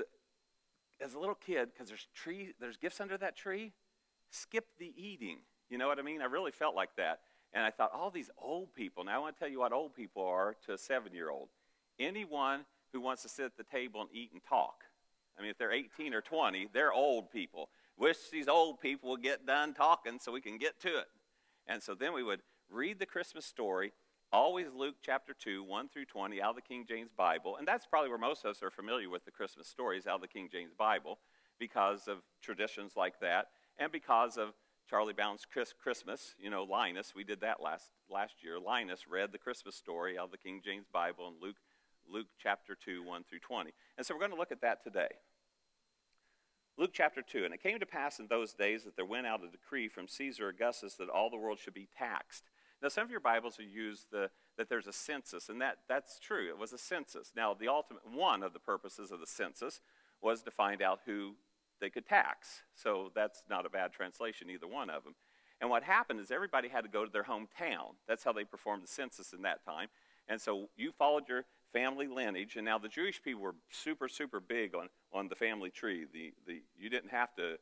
as 1.00 1.14
a 1.14 1.18
little 1.18 1.34
kid, 1.34 1.70
because 1.72 1.88
there's 1.88 2.06
tree, 2.14 2.54
there's 2.60 2.76
gifts 2.76 3.00
under 3.00 3.18
that 3.18 3.36
tree, 3.36 3.72
skip 4.30 4.66
the 4.78 4.92
eating. 4.96 5.38
You 5.68 5.78
know 5.78 5.88
what 5.88 5.98
I 5.98 6.02
mean? 6.02 6.22
I 6.22 6.26
really 6.26 6.52
felt 6.52 6.74
like 6.74 6.96
that. 6.96 7.20
And 7.52 7.64
I 7.64 7.70
thought, 7.70 7.90
all 7.92 8.10
these 8.10 8.30
old 8.38 8.74
people. 8.74 9.04
Now, 9.04 9.16
I 9.16 9.18
want 9.18 9.36
to 9.36 9.40
tell 9.40 9.48
you 9.48 9.60
what 9.60 9.72
old 9.72 9.94
people 9.94 10.24
are 10.24 10.56
to 10.66 10.72
a 10.72 10.78
seven 10.78 11.12
year 11.12 11.30
old. 11.30 11.48
Anyone 11.98 12.64
who 12.92 13.00
wants 13.00 13.22
to 13.22 13.28
sit 13.28 13.44
at 13.44 13.56
the 13.56 13.64
table 13.64 14.00
and 14.00 14.10
eat 14.12 14.30
and 14.32 14.42
talk. 14.42 14.84
I 15.38 15.42
mean, 15.42 15.50
if 15.50 15.58
they're 15.58 15.72
18 15.72 16.14
or 16.14 16.20
20, 16.20 16.68
they're 16.72 16.92
old 16.92 17.30
people. 17.30 17.70
Wish 17.96 18.30
these 18.30 18.48
old 18.48 18.80
people 18.80 19.10
would 19.10 19.22
get 19.22 19.46
done 19.46 19.74
talking 19.74 20.18
so 20.20 20.32
we 20.32 20.40
can 20.40 20.58
get 20.58 20.80
to 20.80 20.88
it. 20.88 21.06
And 21.66 21.82
so 21.82 21.94
then 21.94 22.12
we 22.12 22.22
would 22.22 22.40
read 22.70 22.98
the 22.98 23.06
Christmas 23.06 23.44
story, 23.44 23.92
always 24.32 24.66
Luke 24.76 24.96
chapter 25.02 25.34
2, 25.34 25.62
1 25.64 25.88
through 25.88 26.04
20, 26.06 26.40
out 26.40 26.50
of 26.50 26.56
the 26.56 26.62
King 26.62 26.84
James 26.88 27.10
Bible. 27.16 27.56
And 27.56 27.66
that's 27.66 27.86
probably 27.86 28.08
where 28.08 28.18
most 28.18 28.44
of 28.44 28.50
us 28.50 28.62
are 28.62 28.70
familiar 28.70 29.10
with 29.10 29.24
the 29.24 29.30
Christmas 29.30 29.66
stories 29.66 30.06
out 30.06 30.16
of 30.16 30.20
the 30.20 30.28
King 30.28 30.48
James 30.50 30.72
Bible 30.76 31.18
because 31.58 32.08
of 32.08 32.18
traditions 32.42 32.92
like 32.96 33.20
that 33.20 33.48
and 33.78 33.90
because 33.90 34.36
of 34.36 34.50
Charlie 34.88 35.12
Brown's 35.12 35.46
Christmas, 35.80 36.34
you 36.38 36.50
know, 36.50 36.64
Linus, 36.64 37.12
we 37.14 37.22
did 37.22 37.40
that 37.42 37.62
last, 37.62 37.90
last 38.10 38.34
year. 38.42 38.58
Linus 38.58 39.06
read 39.08 39.30
the 39.30 39.38
Christmas 39.38 39.76
story 39.76 40.18
out 40.18 40.26
of 40.26 40.30
the 40.32 40.38
King 40.38 40.60
James 40.64 40.86
Bible 40.92 41.28
in 41.28 41.34
Luke, 41.40 41.56
Luke 42.10 42.26
chapter 42.42 42.74
2, 42.74 43.04
1 43.04 43.24
through 43.28 43.38
20. 43.38 43.72
And 43.96 44.04
so 44.04 44.14
we're 44.14 44.20
going 44.20 44.32
to 44.32 44.36
look 44.36 44.50
at 44.50 44.62
that 44.62 44.82
today. 44.82 45.08
Luke 46.76 46.90
chapter 46.92 47.22
2. 47.22 47.44
And 47.44 47.54
it 47.54 47.62
came 47.62 47.78
to 47.78 47.86
pass 47.86 48.18
in 48.18 48.26
those 48.26 48.52
days 48.52 48.82
that 48.84 48.96
there 48.96 49.04
went 49.04 49.26
out 49.26 49.44
a 49.44 49.48
decree 49.48 49.86
from 49.86 50.08
Caesar 50.08 50.48
Augustus 50.48 50.94
that 50.94 51.08
all 51.08 51.30
the 51.30 51.36
world 51.36 51.58
should 51.58 51.74
be 51.74 51.88
taxed. 51.96 52.44
Now, 52.82 52.88
some 52.88 53.04
of 53.04 53.10
your 53.10 53.20
Bibles 53.20 53.58
will 53.58 53.66
use 53.66 54.06
the, 54.10 54.30
that 54.56 54.68
there's 54.68 54.86
a 54.86 54.92
census, 54.92 55.48
and 55.48 55.60
that, 55.60 55.78
that's 55.88 56.18
true. 56.18 56.48
It 56.48 56.58
was 56.58 56.72
a 56.72 56.78
census. 56.78 57.32
Now, 57.36 57.52
the 57.52 57.68
ultimate 57.68 58.02
one 58.10 58.42
of 58.42 58.52
the 58.52 58.58
purposes 58.58 59.10
of 59.10 59.20
the 59.20 59.26
census 59.26 59.80
was 60.22 60.42
to 60.42 60.50
find 60.50 60.80
out 60.80 61.00
who 61.04 61.34
they 61.80 61.90
could 61.90 62.06
tax. 62.06 62.62
So 62.74 63.10
that's 63.14 63.42
not 63.48 63.66
a 63.66 63.70
bad 63.70 63.92
translation, 63.92 64.50
either 64.50 64.66
one 64.66 64.88
of 64.88 65.04
them. 65.04 65.14
And 65.60 65.68
what 65.68 65.82
happened 65.82 66.20
is 66.20 66.30
everybody 66.30 66.68
had 66.68 66.84
to 66.84 66.90
go 66.90 67.04
to 67.04 67.12
their 67.12 67.24
hometown. 67.24 67.96
That's 68.08 68.24
how 68.24 68.32
they 68.32 68.44
performed 68.44 68.82
the 68.82 68.88
census 68.88 69.32
in 69.34 69.42
that 69.42 69.64
time. 69.64 69.88
And 70.26 70.40
so 70.40 70.68
you 70.76 70.92
followed 70.92 71.28
your 71.28 71.44
family 71.72 72.06
lineage, 72.06 72.56
and 72.56 72.64
now 72.64 72.78
the 72.78 72.88
Jewish 72.88 73.22
people 73.22 73.42
were 73.42 73.54
super, 73.70 74.08
super 74.08 74.40
big 74.40 74.74
on, 74.74 74.88
on 75.12 75.28
the 75.28 75.34
family 75.34 75.70
tree. 75.70 76.06
The, 76.10 76.32
the, 76.46 76.62
you 76.78 76.88
didn't 76.88 77.10
have 77.10 77.34
to, 77.36 77.56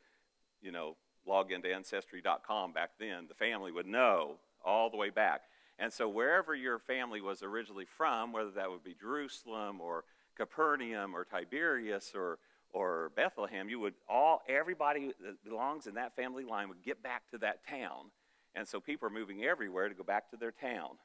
you 0.60 0.70
know, 0.70 0.96
log 1.26 1.50
into 1.50 1.72
Ancestry.com 1.72 2.72
back 2.72 2.90
then. 3.00 3.26
The 3.28 3.34
family 3.34 3.72
would 3.72 3.86
know 3.86 4.36
all 4.68 4.90
the 4.90 4.96
way 4.96 5.10
back. 5.10 5.42
And 5.78 5.92
so 5.92 6.08
wherever 6.08 6.54
your 6.54 6.78
family 6.78 7.20
was 7.20 7.42
originally 7.42 7.86
from, 7.86 8.32
whether 8.32 8.50
that 8.52 8.70
would 8.70 8.84
be 8.84 8.94
Jerusalem 8.94 9.80
or 9.80 10.04
Capernaum 10.36 11.14
or 11.14 11.24
Tiberias 11.24 12.12
or 12.14 12.38
or 12.70 13.10
Bethlehem, 13.16 13.70
you 13.70 13.80
would 13.80 13.94
all 14.08 14.42
everybody 14.46 15.12
that 15.24 15.42
belongs 15.42 15.86
in 15.86 15.94
that 15.94 16.14
family 16.14 16.44
line 16.44 16.68
would 16.68 16.82
get 16.82 17.02
back 17.02 17.22
to 17.30 17.38
that 17.38 17.66
town. 17.66 18.10
And 18.54 18.68
so 18.68 18.78
people 18.78 19.08
are 19.08 19.10
moving 19.10 19.42
everywhere 19.42 19.88
to 19.88 19.94
go 19.94 20.04
back 20.04 20.30
to 20.30 20.36
their 20.36 20.52
town. 20.52 20.98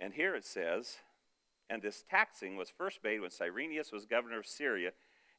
And 0.00 0.12
here 0.14 0.34
it 0.34 0.44
says, 0.44 0.96
and 1.70 1.80
this 1.80 2.04
taxing 2.10 2.56
was 2.56 2.70
first 2.70 2.98
made 3.04 3.20
when 3.20 3.30
Cyrenius 3.30 3.92
was 3.92 4.04
governor 4.04 4.40
of 4.40 4.46
Syria, 4.46 4.90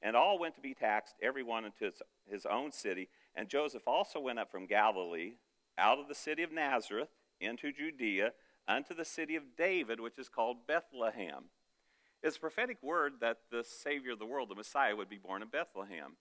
and 0.02 0.16
all 0.16 0.40
went 0.40 0.56
to 0.56 0.62
be 0.62 0.74
taxed, 0.74 1.16
every 1.22 1.44
one 1.44 1.66
into 1.66 1.92
his 2.30 2.46
own 2.46 2.72
city. 2.72 3.10
And 3.36 3.50
Joseph 3.50 3.88
also 3.88 4.20
went 4.20 4.39
up 4.39 4.51
from 4.51 4.68
Galilee, 4.68 5.34
out 5.77 6.00
of 6.00 6.08
the 6.08 6.15
city 6.15 6.44
of 6.44 6.51
Nazareth, 6.51 7.10
into 7.39 7.72
Judea, 7.72 8.34
unto 8.68 8.94
the 8.94 9.06
city 9.06 9.36
of 9.36 9.56
David, 9.58 10.00
which 10.00 10.18
is 10.18 10.30
called 10.30 10.68
Bethlehem 10.68 11.46
it's 12.25 12.38
a 12.38 12.39
prophetic 12.39 12.82
word 12.82 13.13
that 13.22 13.38
the 13.51 13.63
Savior 13.63 14.13
of 14.13 14.20
the 14.20 14.25
world, 14.25 14.50
the 14.50 14.56
Messiah, 14.56 14.96
would 14.96 15.10
be 15.10 15.18
born 15.18 15.44
in 15.44 15.48
Bethlehem. 15.48 16.18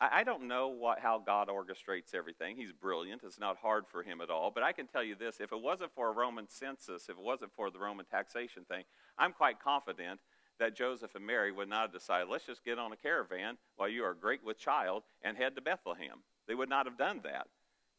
I, 0.00 0.20
I 0.20 0.24
don't 0.24 0.48
know 0.48 0.68
what, 0.68 1.00
how 1.00 1.18
God 1.18 1.48
orchestrates 1.48 2.14
everything. 2.14 2.56
He's 2.56 2.72
brilliant. 2.72 3.22
It's 3.22 3.38
not 3.38 3.58
hard 3.58 3.84
for 3.86 4.02
him 4.02 4.22
at 4.22 4.30
all. 4.30 4.50
But 4.50 4.62
I 4.62 4.72
can 4.72 4.86
tell 4.86 5.04
you 5.04 5.14
this 5.14 5.40
if 5.40 5.52
it 5.52 5.60
wasn't 5.60 5.92
for 5.94 6.08
a 6.08 6.12
Roman 6.12 6.48
census, 6.48 7.10
if 7.10 7.18
it 7.18 7.22
wasn't 7.22 7.52
for 7.52 7.70
the 7.70 7.78
Roman 7.78 8.06
taxation 8.06 8.64
thing, 8.64 8.84
I'm 9.18 9.34
quite 9.34 9.60
confident 9.60 10.20
that 10.58 10.74
Joseph 10.74 11.14
and 11.14 11.26
Mary 11.26 11.52
would 11.52 11.68
not 11.68 11.82
have 11.82 11.92
decided, 11.92 12.28
let's 12.30 12.46
just 12.46 12.64
get 12.64 12.78
on 12.78 12.92
a 12.92 12.96
caravan 12.96 13.58
while 13.76 13.88
you 13.88 14.04
are 14.04 14.14
great 14.14 14.42
with 14.42 14.58
child 14.58 15.02
and 15.22 15.36
head 15.36 15.54
to 15.56 15.60
Bethlehem. 15.60 16.22
They 16.48 16.54
would 16.54 16.70
not 16.70 16.86
have 16.86 16.96
done 16.96 17.20
that. 17.24 17.48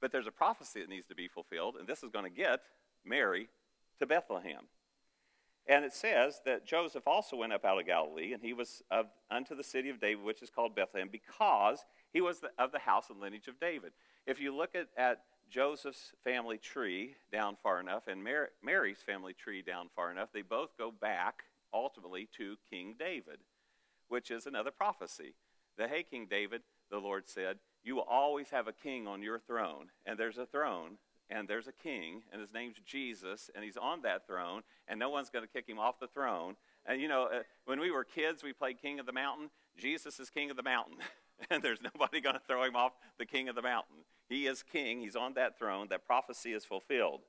But 0.03 0.11
there's 0.11 0.27
a 0.27 0.31
prophecy 0.31 0.81
that 0.81 0.89
needs 0.89 1.07
to 1.07 1.15
be 1.15 1.29
fulfilled, 1.29 1.77
and 1.79 1.87
this 1.87 2.03
is 2.03 2.09
going 2.09 2.25
to 2.25 2.29
get 2.29 2.59
Mary 3.05 3.47
to 3.99 4.05
Bethlehem. 4.05 4.67
And 5.65 5.85
it 5.85 5.93
says 5.93 6.41
that 6.43 6.65
Joseph 6.65 7.07
also 7.07 7.37
went 7.37 7.53
up 7.53 7.63
out 7.63 7.79
of 7.79 7.85
Galilee, 7.85 8.33
and 8.33 8.43
he 8.43 8.51
was 8.51 8.83
of, 8.91 9.05
unto 9.31 9.55
the 9.55 9.63
city 9.63 9.89
of 9.89 10.01
David, 10.01 10.25
which 10.25 10.41
is 10.41 10.49
called 10.49 10.75
Bethlehem, 10.75 11.07
because 11.09 11.85
he 12.11 12.19
was 12.19 12.41
the, 12.41 12.49
of 12.59 12.73
the 12.73 12.79
house 12.79 13.09
and 13.09 13.21
lineage 13.21 13.47
of 13.47 13.61
David. 13.61 13.93
If 14.27 14.41
you 14.41 14.53
look 14.53 14.75
at, 14.75 14.89
at 14.97 15.21
Joseph's 15.49 16.11
family 16.21 16.57
tree 16.57 17.15
down 17.31 17.55
far 17.63 17.79
enough 17.79 18.07
and 18.07 18.21
Mar- 18.21 18.49
Mary's 18.61 19.01
family 19.05 19.33
tree 19.33 19.61
down 19.61 19.87
far 19.95 20.11
enough, 20.11 20.33
they 20.33 20.41
both 20.41 20.77
go 20.77 20.91
back 20.91 21.43
ultimately 21.73 22.27
to 22.35 22.57
King 22.69 22.95
David, 22.99 23.39
which 24.09 24.31
is 24.31 24.47
another 24.47 24.71
prophecy. 24.71 25.33
The 25.77 25.87
hey, 25.87 26.03
King 26.03 26.27
David, 26.29 26.63
the 26.91 26.99
Lord 26.99 27.29
said, 27.29 27.59
you 27.83 27.95
will 27.95 28.07
always 28.09 28.49
have 28.49 28.67
a 28.67 28.73
king 28.73 29.07
on 29.07 29.21
your 29.21 29.39
throne, 29.39 29.87
and 30.05 30.17
there's 30.17 30.37
a 30.37 30.45
throne 30.45 30.97
and 31.29 31.47
there's 31.47 31.67
a 31.67 31.71
king, 31.71 32.21
and 32.31 32.41
his 32.41 32.53
name's 32.53 32.75
Jesus, 32.85 33.49
and 33.55 33.63
he's 33.63 33.77
on 33.77 34.01
that 34.01 34.27
throne, 34.27 34.61
and 34.87 34.99
no 34.99 35.09
one's 35.09 35.29
going 35.29 35.43
to 35.43 35.51
kick 35.51 35.67
him 35.67 35.79
off 35.79 35.99
the 35.99 36.07
throne. 36.07 36.55
And 36.85 37.01
you 37.01 37.07
know, 37.07 37.23
uh, 37.23 37.43
when 37.65 37.79
we 37.79 37.91
were 37.91 38.03
kids, 38.03 38.43
we 38.43 38.53
played 38.53 38.81
King 38.81 38.99
of 38.99 39.05
the 39.05 39.13
Mountain. 39.13 39.49
Jesus 39.77 40.19
is 40.19 40.29
King 40.29 40.51
of 40.51 40.57
the 40.57 40.63
Mountain, 40.63 40.97
and 41.49 41.63
there's 41.63 41.79
nobody 41.81 42.21
going 42.21 42.35
to 42.35 42.41
throw 42.47 42.63
him 42.63 42.75
off 42.75 42.93
the 43.17 43.25
King 43.25 43.49
of 43.49 43.55
the 43.55 43.61
Mountain. 43.61 43.97
He 44.29 44.47
is 44.47 44.63
King, 44.63 45.01
he's 45.01 45.15
on 45.15 45.33
that 45.33 45.57
throne. 45.57 45.87
That 45.89 46.05
prophecy 46.05 46.53
is 46.53 46.65
fulfilled. 46.65 47.21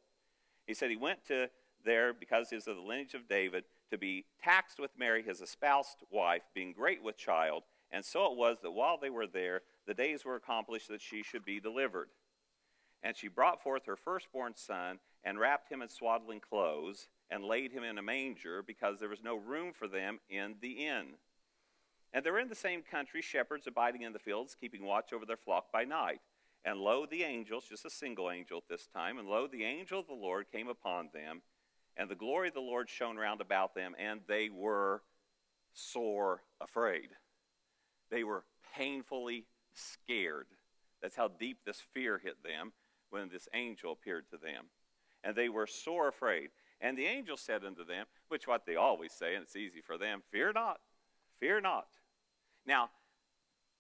He 0.66 0.74
said 0.74 0.90
he 0.90 0.96
went 0.96 1.24
to 1.28 1.48
there 1.84 2.12
because 2.12 2.50
he 2.50 2.56
is 2.56 2.66
of 2.66 2.76
the 2.76 2.82
lineage 2.82 3.14
of 3.14 3.28
David 3.28 3.64
to 3.90 3.98
be 3.98 4.24
taxed 4.42 4.78
with 4.78 4.90
Mary, 4.98 5.22
his 5.22 5.40
espoused 5.40 5.98
wife, 6.10 6.42
being 6.54 6.72
great 6.72 7.02
with 7.02 7.16
child. 7.16 7.62
And 7.90 8.04
so 8.04 8.26
it 8.32 8.36
was 8.36 8.58
that 8.62 8.72
while 8.72 8.98
they 9.00 9.10
were 9.10 9.26
there, 9.26 9.62
the 9.86 9.94
days 9.94 10.24
were 10.24 10.36
accomplished 10.36 10.88
that 10.88 11.02
she 11.02 11.22
should 11.22 11.44
be 11.44 11.60
delivered. 11.60 12.08
And 13.02 13.16
she 13.16 13.28
brought 13.28 13.62
forth 13.62 13.86
her 13.86 13.96
firstborn 13.96 14.54
son, 14.56 14.98
and 15.22 15.38
wrapped 15.38 15.70
him 15.70 15.82
in 15.82 15.88
swaddling 15.88 16.40
clothes, 16.40 17.08
and 17.30 17.44
laid 17.44 17.72
him 17.72 17.82
in 17.82 17.98
a 17.98 18.02
manger, 18.02 18.62
because 18.62 18.98
there 18.98 19.08
was 19.08 19.22
no 19.22 19.36
room 19.36 19.72
for 19.72 19.88
them 19.88 20.20
in 20.28 20.56
the 20.60 20.86
inn. 20.86 21.14
And 22.12 22.24
there 22.24 22.32
were 22.32 22.40
in 22.40 22.48
the 22.48 22.54
same 22.54 22.82
country 22.82 23.20
shepherds 23.22 23.66
abiding 23.66 24.02
in 24.02 24.12
the 24.12 24.18
fields, 24.18 24.56
keeping 24.58 24.84
watch 24.84 25.12
over 25.12 25.26
their 25.26 25.36
flock 25.36 25.72
by 25.72 25.84
night. 25.84 26.20
And 26.64 26.78
lo, 26.78 27.04
the 27.04 27.24
angels, 27.24 27.66
just 27.68 27.84
a 27.84 27.90
single 27.90 28.30
angel 28.30 28.58
at 28.58 28.68
this 28.68 28.86
time, 28.86 29.18
and 29.18 29.28
lo, 29.28 29.46
the 29.46 29.64
angel 29.64 30.00
of 30.00 30.06
the 30.06 30.14
Lord 30.14 30.46
came 30.50 30.68
upon 30.68 31.10
them, 31.12 31.42
and 31.96 32.08
the 32.08 32.14
glory 32.14 32.48
of 32.48 32.54
the 32.54 32.60
Lord 32.60 32.88
shone 32.88 33.16
round 33.16 33.40
about 33.40 33.74
them, 33.74 33.94
and 33.98 34.20
they 34.26 34.48
were 34.48 35.02
sore 35.74 36.42
afraid. 36.60 37.10
They 38.10 38.24
were 38.24 38.44
painfully 38.76 39.44
scared. 39.74 40.46
That's 41.02 41.16
how 41.16 41.28
deep 41.28 41.58
this 41.64 41.82
fear 41.92 42.18
hit 42.18 42.42
them 42.42 42.72
when 43.10 43.28
this 43.28 43.48
angel 43.54 43.92
appeared 43.92 44.24
to 44.30 44.36
them. 44.36 44.66
And 45.22 45.36
they 45.36 45.48
were 45.48 45.66
sore 45.66 46.08
afraid. 46.08 46.50
And 46.80 46.98
the 46.98 47.06
angel 47.06 47.36
said 47.36 47.64
unto 47.64 47.84
them, 47.84 48.06
which 48.28 48.46
what 48.46 48.66
they 48.66 48.76
always 48.76 49.12
say, 49.12 49.34
and 49.34 49.42
it's 49.42 49.56
easy 49.56 49.80
for 49.80 49.96
them, 49.96 50.22
fear 50.30 50.52
not, 50.52 50.78
fear 51.38 51.60
not. 51.60 51.86
Now, 52.66 52.90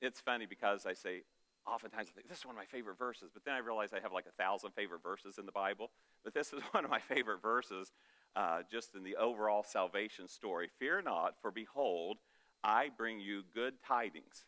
it's 0.00 0.20
funny 0.20 0.46
because 0.46 0.86
I 0.86 0.94
say, 0.94 1.22
oftentimes 1.66 2.08
I 2.08 2.12
think, 2.12 2.28
this 2.28 2.38
is 2.38 2.46
one 2.46 2.54
of 2.54 2.58
my 2.58 2.66
favorite 2.66 2.98
verses, 2.98 3.30
but 3.32 3.44
then 3.44 3.54
I 3.54 3.58
realize 3.58 3.92
I 3.92 4.00
have 4.00 4.12
like 4.12 4.26
a 4.26 4.42
thousand 4.42 4.72
favorite 4.72 5.02
verses 5.02 5.38
in 5.38 5.46
the 5.46 5.52
Bible. 5.52 5.90
But 6.22 6.34
this 6.34 6.52
is 6.52 6.62
one 6.72 6.84
of 6.84 6.90
my 6.90 7.00
favorite 7.00 7.42
verses 7.42 7.92
uh, 8.36 8.60
just 8.70 8.94
in 8.94 9.02
the 9.02 9.16
overall 9.16 9.62
salvation 9.62 10.28
story. 10.28 10.68
Fear 10.78 11.02
not, 11.02 11.34
for 11.40 11.50
behold, 11.50 12.18
I 12.62 12.90
bring 12.96 13.20
you 13.20 13.42
good 13.54 13.74
tidings. 13.86 14.44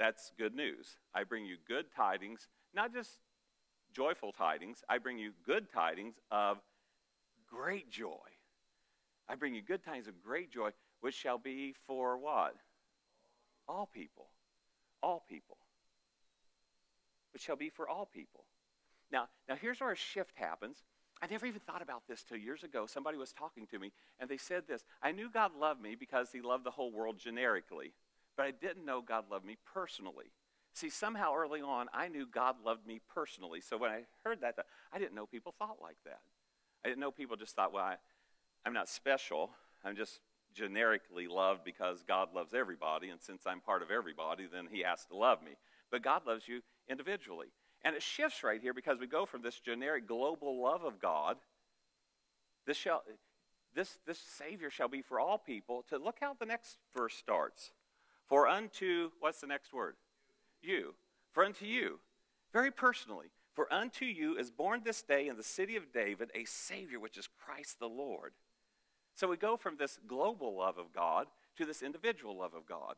That's 0.00 0.32
good 0.38 0.54
news. 0.54 0.96
I 1.14 1.24
bring 1.24 1.44
you 1.44 1.56
good 1.68 1.84
tidings, 1.94 2.48
not 2.74 2.90
just 2.94 3.10
joyful 3.92 4.32
tidings, 4.32 4.82
I 4.88 4.96
bring 4.96 5.18
you 5.18 5.32
good 5.44 5.70
tidings 5.70 6.14
of 6.30 6.56
great 7.46 7.90
joy. 7.90 8.16
I 9.28 9.34
bring 9.34 9.54
you 9.54 9.60
good 9.60 9.84
tidings 9.84 10.08
of 10.08 10.22
great 10.24 10.50
joy, 10.50 10.70
which 11.02 11.14
shall 11.14 11.36
be 11.36 11.74
for 11.86 12.16
what? 12.16 12.54
All 13.68 13.90
people. 13.92 14.28
All 15.02 15.22
people. 15.28 15.58
Which 17.34 17.42
shall 17.42 17.56
be 17.56 17.68
for 17.68 17.86
all 17.86 18.06
people. 18.06 18.44
Now, 19.12 19.28
now 19.50 19.54
here's 19.60 19.80
where 19.80 19.92
a 19.92 19.96
shift 19.96 20.32
happens. 20.36 20.78
I 21.20 21.26
never 21.26 21.44
even 21.44 21.60
thought 21.60 21.82
about 21.82 22.04
this 22.08 22.22
two 22.22 22.38
years 22.38 22.64
ago. 22.64 22.86
Somebody 22.86 23.18
was 23.18 23.32
talking 23.32 23.66
to 23.66 23.78
me, 23.78 23.92
and 24.18 24.30
they 24.30 24.38
said 24.38 24.62
this 24.66 24.82
I 25.02 25.12
knew 25.12 25.28
God 25.30 25.52
loved 25.54 25.82
me 25.82 25.94
because 25.94 26.30
He 26.32 26.40
loved 26.40 26.64
the 26.64 26.70
whole 26.70 26.90
world 26.90 27.18
generically, 27.18 27.92
but 28.40 28.46
I 28.46 28.52
didn't 28.52 28.86
know 28.86 29.02
God 29.02 29.24
loved 29.30 29.44
me 29.44 29.58
personally. 29.74 30.32
See, 30.72 30.88
somehow 30.88 31.34
early 31.36 31.60
on, 31.60 31.88
I 31.92 32.08
knew 32.08 32.24
God 32.26 32.56
loved 32.64 32.86
me 32.86 33.02
personally. 33.12 33.60
So 33.60 33.76
when 33.76 33.90
I 33.90 34.04
heard 34.24 34.40
that, 34.40 34.54
I 34.90 34.98
didn't 34.98 35.14
know 35.14 35.26
people 35.26 35.54
thought 35.58 35.76
like 35.82 35.98
that. 36.06 36.20
I 36.82 36.88
didn't 36.88 37.00
know 37.00 37.10
people 37.10 37.36
just 37.36 37.54
thought, 37.54 37.70
well, 37.70 37.84
I, 37.84 37.96
I'm 38.64 38.72
not 38.72 38.88
special. 38.88 39.50
I'm 39.84 39.94
just 39.94 40.20
generically 40.54 41.28
loved 41.28 41.64
because 41.64 42.02
God 42.02 42.28
loves 42.34 42.54
everybody. 42.54 43.10
And 43.10 43.20
since 43.20 43.42
I'm 43.46 43.60
part 43.60 43.82
of 43.82 43.90
everybody, 43.90 44.46
then 44.50 44.68
He 44.72 44.84
has 44.84 45.04
to 45.10 45.16
love 45.16 45.42
me. 45.42 45.50
But 45.90 46.00
God 46.00 46.22
loves 46.26 46.48
you 46.48 46.62
individually. 46.88 47.48
And 47.84 47.94
it 47.94 48.02
shifts 48.02 48.42
right 48.42 48.62
here 48.62 48.72
because 48.72 48.98
we 48.98 49.06
go 49.06 49.26
from 49.26 49.42
this 49.42 49.60
generic 49.60 50.08
global 50.08 50.62
love 50.62 50.82
of 50.82 50.98
God, 50.98 51.36
this, 52.66 52.78
shall, 52.78 53.02
this, 53.74 53.98
this 54.06 54.18
Savior 54.18 54.70
shall 54.70 54.88
be 54.88 55.02
for 55.02 55.20
all 55.20 55.36
people, 55.36 55.84
to 55.90 55.98
look 55.98 56.16
how 56.22 56.34
the 56.40 56.46
next 56.46 56.78
verse 56.96 57.12
starts. 57.14 57.72
For 58.30 58.48
unto, 58.48 59.10
what's 59.20 59.42
the 59.42 59.46
next 59.46 59.74
word? 59.74 59.96
You. 60.62 60.94
For 61.32 61.44
unto 61.44 61.66
you. 61.66 62.00
Very 62.50 62.70
personally. 62.70 63.26
For 63.52 63.70
unto 63.70 64.06
you 64.06 64.38
is 64.38 64.50
born 64.50 64.80
this 64.82 65.02
day 65.02 65.28
in 65.28 65.36
the 65.36 65.42
city 65.42 65.76
of 65.76 65.92
David 65.92 66.30
a 66.34 66.46
Savior, 66.46 66.98
which 66.98 67.18
is 67.18 67.28
Christ 67.44 67.78
the 67.78 67.88
Lord. 67.88 68.32
So 69.14 69.28
we 69.28 69.36
go 69.36 69.58
from 69.58 69.76
this 69.76 69.98
global 70.06 70.56
love 70.56 70.78
of 70.78 70.94
God 70.94 71.26
to 71.58 71.66
this 71.66 71.82
individual 71.82 72.38
love 72.38 72.54
of 72.54 72.64
God 72.64 72.94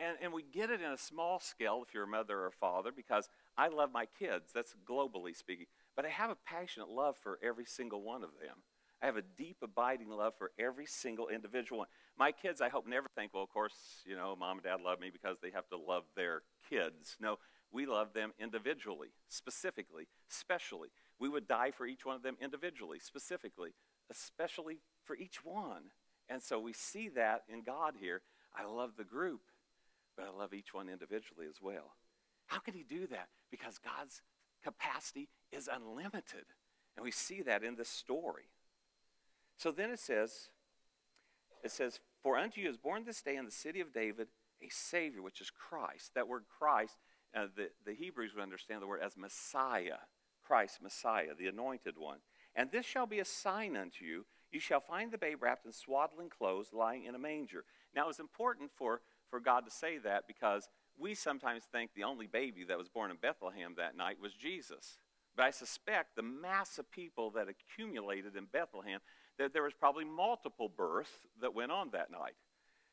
and, 0.00 0.16
and 0.22 0.32
we 0.32 0.42
get 0.42 0.70
it 0.70 0.80
in 0.80 0.90
a 0.90 0.98
small 0.98 1.40
scale 1.40 1.84
if 1.86 1.94
you're 1.94 2.04
a 2.04 2.08
mother 2.08 2.38
or 2.38 2.46
a 2.46 2.52
father 2.52 2.90
because 2.94 3.28
I 3.56 3.68
love 3.68 3.90
my 3.92 4.06
kids. 4.18 4.50
That's 4.54 4.74
globally 4.88 5.36
speaking. 5.36 5.66
But 5.94 6.06
I 6.06 6.08
have 6.08 6.30
a 6.30 6.36
passionate 6.46 6.88
love 6.88 7.16
for 7.16 7.38
every 7.42 7.66
single 7.66 8.02
one 8.02 8.24
of 8.24 8.30
them. 8.40 8.56
I 9.02 9.06
have 9.06 9.16
a 9.16 9.22
deep, 9.22 9.58
abiding 9.62 10.10
love 10.10 10.34
for 10.38 10.50
every 10.58 10.86
single 10.86 11.28
individual. 11.28 11.86
My 12.18 12.32
kids, 12.32 12.60
I 12.60 12.68
hope, 12.68 12.86
never 12.86 13.08
think, 13.14 13.32
well, 13.32 13.42
of 13.42 13.50
course, 13.50 13.74
you 14.04 14.14
know, 14.14 14.36
mom 14.38 14.58
and 14.58 14.64
dad 14.64 14.80
love 14.84 15.00
me 15.00 15.10
because 15.10 15.38
they 15.42 15.50
have 15.50 15.68
to 15.68 15.76
love 15.76 16.04
their 16.16 16.42
kids. 16.68 17.16
No, 17.20 17.38
we 17.72 17.86
love 17.86 18.12
them 18.12 18.32
individually, 18.38 19.08
specifically, 19.28 20.08
specially. 20.28 20.90
We 21.18 21.28
would 21.28 21.48
die 21.48 21.70
for 21.70 21.86
each 21.86 22.04
one 22.04 22.16
of 22.16 22.22
them 22.22 22.36
individually, 22.40 22.98
specifically, 22.98 23.70
especially 24.10 24.80
for 25.04 25.16
each 25.16 25.44
one. 25.44 25.92
And 26.28 26.42
so 26.42 26.60
we 26.60 26.72
see 26.72 27.08
that 27.10 27.42
in 27.48 27.62
God 27.62 27.94
here. 27.98 28.22
I 28.54 28.66
love 28.66 28.92
the 28.98 29.04
group 29.04 29.40
but 30.20 30.28
I 30.28 30.38
love 30.38 30.52
each 30.52 30.74
one 30.74 30.88
individually 30.88 31.46
as 31.48 31.62
well. 31.62 31.94
How 32.46 32.58
can 32.58 32.74
he 32.74 32.82
do 32.82 33.06
that? 33.06 33.28
Because 33.50 33.78
God's 33.78 34.22
capacity 34.62 35.28
is 35.50 35.68
unlimited. 35.72 36.44
And 36.96 37.04
we 37.04 37.10
see 37.10 37.42
that 37.42 37.64
in 37.64 37.76
this 37.76 37.88
story. 37.88 38.50
So 39.60 39.70
then 39.70 39.90
it 39.90 40.00
says, 40.00 40.48
it 41.62 41.70
says, 41.70 42.00
For 42.22 42.38
unto 42.38 42.62
you 42.62 42.70
is 42.70 42.78
born 42.78 43.04
this 43.04 43.20
day 43.20 43.36
in 43.36 43.44
the 43.44 43.50
city 43.50 43.80
of 43.80 43.92
David 43.92 44.28
a 44.62 44.70
Savior, 44.70 45.20
which 45.20 45.42
is 45.42 45.50
Christ. 45.50 46.12
That 46.14 46.28
word 46.28 46.44
Christ, 46.58 46.96
uh, 47.36 47.46
the, 47.54 47.68
the 47.84 47.92
Hebrews 47.92 48.32
would 48.34 48.42
understand 48.42 48.80
the 48.80 48.86
word 48.86 49.02
as 49.04 49.18
Messiah. 49.18 49.98
Christ, 50.42 50.78
Messiah, 50.82 51.34
the 51.38 51.46
anointed 51.46 51.96
one. 51.98 52.20
And 52.56 52.70
this 52.72 52.86
shall 52.86 53.06
be 53.06 53.18
a 53.18 53.24
sign 53.26 53.76
unto 53.76 54.06
you. 54.06 54.24
You 54.50 54.60
shall 54.60 54.80
find 54.80 55.12
the 55.12 55.18
babe 55.18 55.42
wrapped 55.42 55.66
in 55.66 55.72
swaddling 55.72 56.30
clothes, 56.30 56.70
lying 56.72 57.04
in 57.04 57.14
a 57.14 57.18
manger. 57.18 57.64
Now, 57.94 58.08
it's 58.08 58.18
important 58.18 58.70
for 58.74 59.02
for 59.28 59.40
God 59.40 59.66
to 59.66 59.70
say 59.70 59.98
that 59.98 60.26
because 60.26 60.68
we 60.98 61.14
sometimes 61.14 61.64
think 61.70 61.90
the 61.94 62.04
only 62.04 62.26
baby 62.26 62.64
that 62.64 62.78
was 62.78 62.88
born 62.88 63.10
in 63.10 63.18
Bethlehem 63.18 63.74
that 63.76 63.96
night 63.96 64.16
was 64.20 64.32
Jesus. 64.32 64.98
But 65.36 65.44
I 65.44 65.50
suspect 65.50 66.16
the 66.16 66.22
mass 66.22 66.78
of 66.78 66.90
people 66.90 67.30
that 67.30 67.46
accumulated 67.48 68.36
in 68.36 68.46
Bethlehem, 68.46 69.00
that 69.40 69.54
there 69.54 69.62
was 69.62 69.72
probably 69.72 70.04
multiple 70.04 70.68
births 70.68 71.10
that 71.40 71.54
went 71.54 71.72
on 71.72 71.90
that 71.92 72.10
night. 72.10 72.34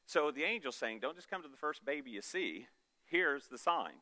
So 0.05 0.31
the 0.31 0.43
angel 0.43 0.71
saying, 0.71 0.99
Don't 1.01 1.15
just 1.15 1.29
come 1.29 1.43
to 1.43 1.49
the 1.49 1.57
first 1.57 1.85
baby 1.85 2.11
you 2.11 2.21
see. 2.21 2.67
Here's 3.05 3.47
the 3.47 3.57
sign. 3.57 3.93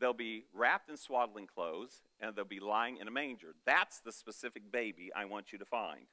They'll 0.00 0.12
be 0.12 0.44
wrapped 0.52 0.90
in 0.90 0.96
swaddling 0.96 1.46
clothes 1.46 2.02
and 2.20 2.34
they'll 2.34 2.44
be 2.44 2.58
lying 2.58 2.96
in 2.96 3.06
a 3.06 3.12
manger. 3.12 3.54
That's 3.64 4.00
the 4.00 4.10
specific 4.10 4.72
baby 4.72 5.10
I 5.14 5.26
want 5.26 5.52
you 5.52 5.58
to 5.58 5.64
find. 5.64 6.06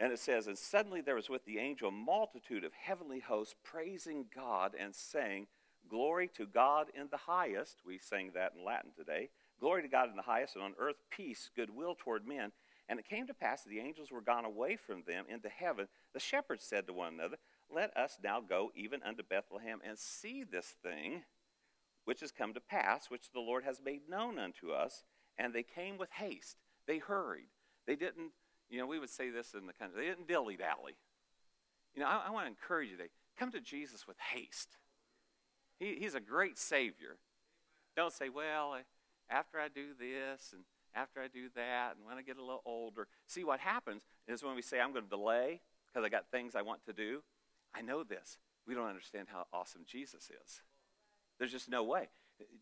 And 0.00 0.12
it 0.12 0.18
says, 0.18 0.48
And 0.48 0.58
suddenly 0.58 1.00
there 1.00 1.14
was 1.14 1.28
with 1.28 1.44
the 1.44 1.58
angel 1.58 1.88
a 1.88 1.92
multitude 1.92 2.64
of 2.64 2.72
heavenly 2.72 3.20
hosts 3.20 3.54
praising 3.62 4.26
God 4.34 4.74
and 4.78 4.94
saying, 4.94 5.46
Glory 5.88 6.28
to 6.36 6.46
God 6.46 6.88
in 6.94 7.06
the 7.10 7.16
highest. 7.16 7.76
We 7.86 7.98
sang 7.98 8.32
that 8.34 8.54
in 8.58 8.64
Latin 8.64 8.90
today. 8.96 9.30
Glory 9.60 9.82
to 9.82 9.88
God 9.88 10.08
in 10.08 10.16
the 10.16 10.22
highest, 10.22 10.56
and 10.56 10.64
on 10.64 10.74
earth 10.78 10.96
peace, 11.10 11.50
goodwill 11.54 11.94
toward 11.96 12.26
men. 12.26 12.50
And 12.90 12.98
it 12.98 13.08
came 13.08 13.26
to 13.28 13.34
pass 13.34 13.62
that 13.62 13.70
the 13.70 13.78
angels 13.78 14.10
were 14.10 14.20
gone 14.20 14.44
away 14.44 14.76
from 14.76 15.04
them 15.06 15.24
into 15.30 15.48
heaven. 15.48 15.88
The 16.12 16.20
shepherds 16.20 16.64
said 16.64 16.86
to 16.86 16.92
one 16.92 17.14
another, 17.14 17.36
Let 17.74 17.96
us 17.96 18.18
now 18.22 18.40
go 18.40 18.70
even 18.74 19.00
unto 19.02 19.22
Bethlehem 19.22 19.78
and 19.86 19.96
see 19.96 20.44
this 20.44 20.74
thing 20.82 21.22
which 22.04 22.20
has 22.20 22.32
come 22.32 22.52
to 22.52 22.60
pass, 22.60 23.08
which 23.08 23.30
the 23.32 23.40
Lord 23.40 23.64
has 23.64 23.80
made 23.82 24.08
known 24.08 24.38
unto 24.38 24.72
us. 24.72 25.04
And 25.38 25.54
they 25.54 25.62
came 25.62 25.96
with 25.96 26.10
haste. 26.10 26.56
They 26.86 26.98
hurried. 26.98 27.48
They 27.86 27.96
didn't 27.96 28.32
you 28.70 28.78
know, 28.78 28.86
we 28.86 29.00
would 29.00 29.10
say 29.10 29.30
this 29.30 29.52
in 29.52 29.66
the 29.66 29.72
country. 29.72 30.02
They 30.02 30.08
didn't 30.08 30.28
dilly 30.28 30.56
dally. 30.56 30.94
You 31.94 32.02
know, 32.02 32.08
I, 32.08 32.26
I 32.28 32.30
want 32.30 32.44
to 32.44 32.50
encourage 32.50 32.88
you 32.88 32.96
today. 32.96 33.10
Come 33.36 33.50
to 33.50 33.60
Jesus 33.60 34.06
with 34.06 34.16
haste. 34.32 34.78
He, 35.78 35.96
he's 35.98 36.14
a 36.14 36.20
great 36.20 36.56
Savior. 36.56 37.16
Don't 37.96 38.12
say, 38.12 38.28
well, 38.28 38.76
after 39.28 39.58
I 39.58 39.66
do 39.68 39.88
this 39.98 40.50
and 40.52 40.62
after 40.94 41.20
I 41.20 41.28
do 41.28 41.48
that 41.54 41.96
and 41.96 42.06
when 42.06 42.16
I 42.16 42.22
get 42.22 42.36
a 42.36 42.40
little 42.40 42.62
older. 42.64 43.06
See, 43.26 43.44
what 43.44 43.60
happens 43.60 44.02
is 44.26 44.42
when 44.42 44.54
we 44.54 44.62
say, 44.62 44.80
I'm 44.80 44.92
going 44.92 45.04
to 45.04 45.10
delay 45.10 45.60
because 45.86 46.04
I 46.04 46.08
got 46.08 46.30
things 46.30 46.54
I 46.54 46.62
want 46.62 46.84
to 46.86 46.92
do, 46.92 47.22
I 47.74 47.82
know 47.82 48.02
this. 48.02 48.38
We 48.66 48.74
don't 48.74 48.88
understand 48.88 49.28
how 49.32 49.46
awesome 49.52 49.82
Jesus 49.86 50.30
is. 50.30 50.62
There's 51.38 51.52
just 51.52 51.68
no 51.68 51.82
way. 51.82 52.08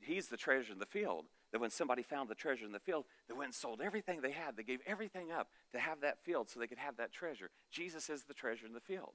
He's 0.01 0.29
the 0.29 0.37
treasure 0.37 0.73
in 0.73 0.79
the 0.79 0.87
field 0.87 1.27
that 1.53 1.61
when 1.61 1.71
somebody 1.71 2.03
found 2.03 2.29
the 2.29 2.35
treasure 2.35 2.65
in 2.65 2.73
the 2.73 2.79
field, 2.79 3.05
they 3.29 3.35
went 3.35 3.49
and 3.49 3.55
sold 3.55 3.81
everything 3.81 4.21
they 4.21 4.33
had. 4.33 4.57
They 4.57 4.63
gave 4.63 4.81
everything 4.87 5.33
up 5.33 5.49
to 5.73 5.79
have 5.79 6.01
that 6.01 6.23
field 6.25 6.49
so 6.49 6.61
they 6.61 6.67
could 6.67 6.79
have 6.79 6.97
that 6.97 7.13
treasure. 7.13 7.51
Jesus 7.71 8.11
is 8.11 8.25
the 8.25 8.35
treasure 8.35 8.67
in 8.67 8.73
the 8.73 8.81
field. 8.81 9.13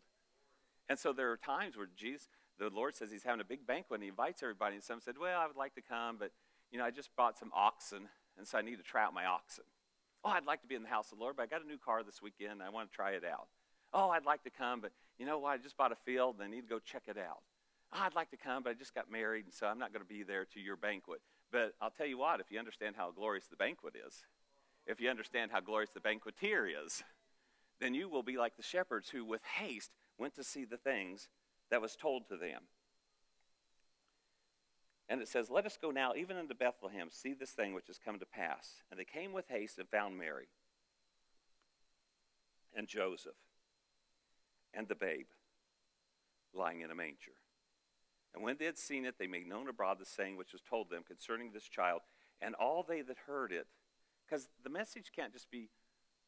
And 0.89 0.97
so 0.97 1.13
there 1.13 1.31
are 1.31 1.37
times 1.37 1.77
where 1.77 1.87
Jesus, 1.95 2.27
the 2.59 2.69
Lord 2.69 2.95
says 2.95 3.11
he's 3.11 3.23
having 3.23 3.41
a 3.41 3.45
big 3.45 3.65
banquet 3.65 3.97
and 3.97 4.03
he 4.03 4.09
invites 4.09 4.43
everybody. 4.43 4.75
And 4.75 4.83
some 4.83 4.99
said, 4.99 5.15
Well, 5.19 5.39
I 5.39 5.47
would 5.47 5.55
like 5.55 5.75
to 5.75 5.81
come, 5.81 6.17
but 6.19 6.31
you 6.71 6.79
know, 6.79 6.85
I 6.85 6.91
just 6.91 7.15
bought 7.15 7.37
some 7.37 7.51
oxen, 7.55 8.09
and 8.37 8.47
so 8.47 8.57
I 8.57 8.61
need 8.61 8.77
to 8.77 8.83
try 8.83 9.03
out 9.03 9.13
my 9.13 9.25
oxen. 9.25 9.63
Oh, 10.23 10.29
I'd 10.29 10.45
like 10.45 10.61
to 10.61 10.67
be 10.67 10.75
in 10.75 10.83
the 10.83 10.89
house 10.89 11.11
of 11.11 11.17
the 11.17 11.23
Lord, 11.23 11.35
but 11.35 11.43
I 11.43 11.47
got 11.47 11.63
a 11.63 11.67
new 11.67 11.77
car 11.77 12.03
this 12.03 12.21
weekend. 12.21 12.61
I 12.63 12.69
want 12.69 12.89
to 12.89 12.95
try 12.95 13.11
it 13.11 13.23
out. 13.25 13.47
Oh, 13.93 14.09
I'd 14.09 14.25
like 14.25 14.43
to 14.43 14.49
come, 14.49 14.79
but 14.79 14.91
you 15.19 15.25
know 15.25 15.39
what? 15.39 15.49
I 15.49 15.57
just 15.57 15.77
bought 15.77 15.91
a 15.91 15.97
field 16.05 16.35
and 16.35 16.43
I 16.43 16.47
need 16.47 16.61
to 16.61 16.67
go 16.67 16.79
check 16.79 17.03
it 17.07 17.17
out. 17.17 17.43
Oh, 17.93 17.99
I'd 18.01 18.15
like 18.15 18.31
to 18.31 18.37
come, 18.37 18.63
but 18.63 18.71
I 18.71 18.73
just 18.73 18.95
got 18.95 19.11
married, 19.11 19.45
and 19.45 19.53
so 19.53 19.67
I'm 19.67 19.77
not 19.77 19.93
going 19.93 20.01
to 20.01 20.07
be 20.07 20.23
there 20.23 20.45
to 20.53 20.59
your 20.59 20.75
banquet. 20.75 21.21
But 21.51 21.73
I'll 21.79 21.91
tell 21.91 22.07
you 22.07 22.17
what, 22.17 22.39
if 22.39 22.47
you 22.49 22.57
understand 22.57 22.95
how 22.97 23.11
glorious 23.11 23.45
the 23.45 23.55
banquet 23.55 23.93
is, 23.95 24.23
if 24.87 24.99
you 24.99 25.09
understand 25.09 25.51
how 25.51 25.59
glorious 25.59 25.91
the 25.91 25.99
banqueteer 25.99 26.67
is, 26.85 27.03
then 27.79 27.93
you 27.93 28.09
will 28.09 28.23
be 28.23 28.37
like 28.37 28.57
the 28.57 28.63
shepherds 28.63 29.09
who, 29.09 29.23
with 29.23 29.41
haste, 29.43 29.91
went 30.17 30.35
to 30.35 30.43
see 30.43 30.65
the 30.65 30.77
things 30.77 31.27
that 31.69 31.81
was 31.81 31.95
told 31.95 32.27
to 32.29 32.37
them. 32.37 32.63
And 35.09 35.21
it 35.21 35.27
says, 35.27 35.49
Let 35.49 35.65
us 35.65 35.77
go 35.81 35.91
now 35.91 36.13
even 36.15 36.37
into 36.37 36.55
Bethlehem, 36.55 37.09
see 37.11 37.33
this 37.33 37.51
thing 37.51 37.73
which 37.73 37.87
has 37.87 37.99
come 38.03 38.19
to 38.19 38.25
pass. 38.25 38.83
And 38.89 38.99
they 38.99 39.05
came 39.05 39.33
with 39.33 39.47
haste 39.49 39.77
and 39.77 39.87
found 39.87 40.17
Mary 40.17 40.47
and 42.75 42.87
Joseph 42.87 43.33
and 44.73 44.87
the 44.87 44.95
babe 44.95 45.27
lying 46.53 46.81
in 46.81 46.91
a 46.91 46.95
manger. 46.95 47.33
And 48.33 48.43
when 48.43 48.57
they 48.57 48.65
had 48.65 48.77
seen 48.77 49.05
it, 49.05 49.15
they 49.19 49.27
made 49.27 49.47
known 49.47 49.67
abroad 49.69 49.99
the 49.99 50.05
saying 50.05 50.37
which 50.37 50.53
was 50.53 50.61
told 50.61 50.89
them 50.89 51.03
concerning 51.05 51.51
this 51.51 51.65
child, 51.67 52.01
and 52.41 52.55
all 52.55 52.83
they 52.87 53.01
that 53.01 53.17
heard 53.27 53.51
it. 53.51 53.67
Because 54.25 54.47
the 54.63 54.69
message 54.69 55.11
can't 55.15 55.33
just 55.33 55.51
be 55.51 55.69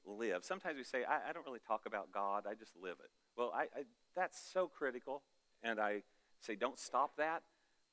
lived. 0.06 0.46
Sometimes 0.46 0.78
we 0.78 0.84
say, 0.84 1.04
I, 1.04 1.30
I, 1.30 1.34
don't 1.34 1.46
really 1.46 1.62
talk 1.66 1.86
about 1.88 2.12
God, 2.12 2.46
I 2.48 2.54
just 2.54 2.74
live 2.80 2.98
it. 3.04 3.10
Well, 3.36 3.52
I, 3.56 3.64
I, 3.64 3.84
that's 4.16 4.40
so 4.40 4.68
critical, 4.68 5.24
and 5.64 5.80
I 5.80 6.04
say, 6.42 6.56
don't 6.56 6.78
stop 6.78 7.18
that, 7.18 7.42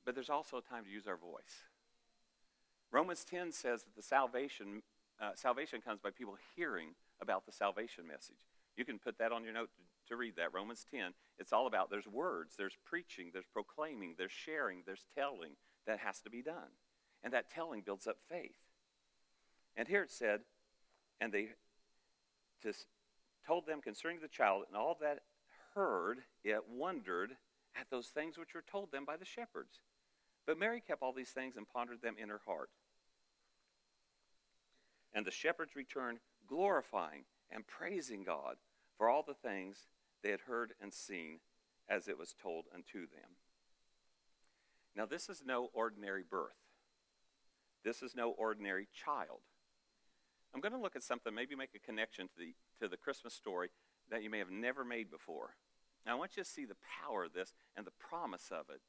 but 0.04 0.14
there's 0.14 0.30
also 0.30 0.59
a 0.59 0.62
time 0.62 0.85
to 0.85 0.90
use 0.90 1.06
our 1.06 1.16
voice. 1.16 1.66
Romans 2.90 3.25
10 3.25 3.52
says 3.52 3.85
that 3.85 3.97
the 3.97 4.02
salvation, 4.02 4.82
uh, 5.21 5.30
salvation 5.35 5.80
comes 5.80 6.00
by 6.00 6.11
people 6.11 6.37
hearing 6.54 6.90
about 7.21 7.47
the 7.47 7.52
salvation 7.52 8.06
message. 8.06 8.47
You 8.76 8.85
can 8.85 8.99
put 8.99 9.18
that 9.18 9.32
on 9.32 9.44
your 9.44 9.52
note 9.52 9.71
to, 9.76 10.09
to 10.09 10.16
read 10.16 10.37
that. 10.37 10.52
Romans 10.52 10.85
10. 10.90 11.12
It's 11.38 11.52
all 11.52 11.66
about 11.66 11.90
there's 11.90 12.06
words, 12.06 12.54
there's 12.56 12.76
preaching, 12.85 13.30
there's 13.32 13.47
proclaiming, 13.52 14.14
there's 14.18 14.32
sharing, 14.32 14.82
there's 14.85 15.04
telling 15.14 15.52
that 15.87 16.00
has 16.00 16.21
to 16.21 16.30
be 16.30 16.42
done. 16.42 16.76
And 17.23 17.32
that 17.32 17.50
telling 17.50 17.82
builds 17.82 18.06
up 18.06 18.16
faith. 18.28 18.56
And 19.76 19.88
here 19.88 20.02
it 20.02 20.11
said, 20.11 20.40
and 21.21 21.32
they 21.32 21.50
just 22.62 22.87
told 23.47 23.66
them 23.66 23.80
concerning 23.80 24.21
the 24.21 24.28
child, 24.28 24.64
and 24.68 24.76
all 24.76 24.97
that 25.00 25.21
heard 25.75 26.18
it 26.44 26.62
wondered 26.68 27.32
at 27.75 27.88
those 27.90 28.09
things 28.09 28.37
which 28.37 28.54
were 28.54 28.64
told 28.71 28.92
them 28.92 29.04
by 29.04 29.16
the 29.16 29.25
shepherds. 29.25 29.80
But 30.46 30.58
Mary 30.58 30.82
kept 30.84 31.02
all 31.02 31.12
these 31.12 31.30
things 31.30 31.56
and 31.56 31.68
pondered 31.68 32.02
them 32.02 32.16
in 32.20 32.28
her 32.28 32.40
heart. 32.46 32.70
And 35.14 35.26
the 35.26 35.30
shepherds 35.30 35.76
returned, 35.76 36.18
glorifying 36.46 37.25
and 37.50 37.66
praising 37.66 38.25
God 38.25 38.56
for 38.96 39.08
all 39.08 39.22
the 39.22 39.34
things 39.34 39.87
they 40.22 40.30
had 40.30 40.40
heard 40.40 40.75
and 40.80 40.92
seen 40.92 41.40
as 41.88 42.08
it 42.08 42.18
was 42.18 42.34
told 42.40 42.66
unto 42.75 43.00
them. 43.00 43.37
Now, 44.94 45.06
this 45.06 45.28
is 45.28 45.42
no 45.44 45.70
ordinary 45.72 46.25
birth. 46.28 46.56
This 47.84 48.02
is 48.02 48.14
no 48.14 48.30
ordinary 48.30 48.88
child. 48.92 49.40
I'm 50.54 50.61
going 50.61 50.72
to 50.72 50.78
look 50.78 50.96
at 50.96 51.02
something, 51.02 51.34
maybe 51.34 51.54
make 51.54 51.75
a 51.75 51.78
connection 51.78 52.28
to 52.28 52.34
the, 52.38 52.54
to 52.80 52.88
the 52.88 52.96
Christmas 52.96 53.34
story 53.34 53.70
that 54.11 54.22
you 54.22 54.30
may 54.30 54.38
have 54.38 54.50
never 54.50 54.84
made 54.84 55.11
before. 55.11 55.56
Now, 56.04 56.12
I 56.12 56.18
want 56.18 56.37
you 56.37 56.42
to 56.42 56.49
see 56.49 56.64
the 56.64 56.76
power 57.02 57.25
of 57.25 57.32
this 57.32 57.54
and 57.76 57.87
the 57.87 57.92
promise 57.92 58.50
of 58.50 58.66
it 58.68 58.80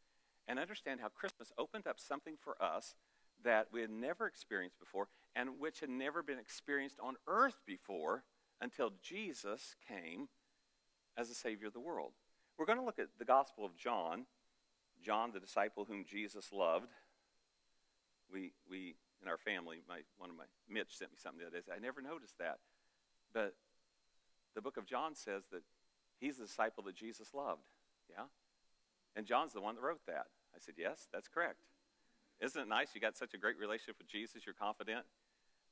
and 0.47 0.59
understand 0.59 0.99
how 0.99 1.09
Christmas 1.09 1.51
opened 1.57 1.87
up 1.87 1.99
something 1.99 2.35
for 2.39 2.61
us 2.61 2.95
that 3.43 3.67
we 3.71 3.81
had 3.81 3.89
never 3.89 4.27
experienced 4.27 4.79
before 4.79 5.07
and 5.35 5.59
which 5.59 5.79
had 5.79 5.89
never 5.89 6.23
been 6.23 6.39
experienced 6.39 6.99
on 7.01 7.15
earth 7.27 7.61
before 7.65 8.23
until 8.61 8.91
Jesus 9.01 9.75
came 9.87 10.29
as 11.17 11.29
the 11.29 11.35
Savior 11.35 11.67
of 11.67 11.73
the 11.73 11.79
world. 11.79 12.11
We're 12.57 12.65
going 12.65 12.79
to 12.79 12.85
look 12.85 12.99
at 12.99 13.07
the 13.17 13.25
Gospel 13.25 13.65
of 13.65 13.75
John, 13.75 14.25
John, 15.03 15.31
the 15.33 15.39
disciple 15.39 15.85
whom 15.85 16.05
Jesus 16.05 16.51
loved. 16.53 16.91
We, 18.31 18.53
we 18.69 18.95
in 19.21 19.27
our 19.27 19.37
family, 19.37 19.77
my, 19.87 19.99
one 20.17 20.29
of 20.29 20.35
my, 20.35 20.43
Mitch 20.69 20.97
sent 20.97 21.11
me 21.11 21.17
something 21.21 21.39
the 21.39 21.47
other 21.47 21.57
day. 21.57 21.71
I 21.75 21.79
never 21.79 22.01
noticed 22.01 22.37
that. 22.39 22.59
But 23.33 23.55
the 24.55 24.61
book 24.61 24.77
of 24.77 24.85
John 24.85 25.15
says 25.15 25.43
that 25.51 25.63
he's 26.19 26.37
the 26.37 26.45
disciple 26.45 26.83
that 26.83 26.95
Jesus 26.95 27.33
loved. 27.33 27.63
Yeah? 28.09 28.25
And 29.15 29.25
John's 29.25 29.53
the 29.53 29.61
one 29.61 29.75
that 29.75 29.81
wrote 29.81 30.05
that. 30.07 30.27
I 30.55 30.59
said, 30.59 30.75
Yes, 30.77 31.07
that's 31.11 31.27
correct. 31.27 31.59
Isn't 32.39 32.61
it 32.61 32.67
nice? 32.67 32.89
You 32.93 33.01
got 33.01 33.15
such 33.17 33.33
a 33.33 33.37
great 33.37 33.57
relationship 33.57 33.97
with 33.97 34.07
Jesus, 34.07 34.45
you're 34.45 34.55
confident. 34.55 35.05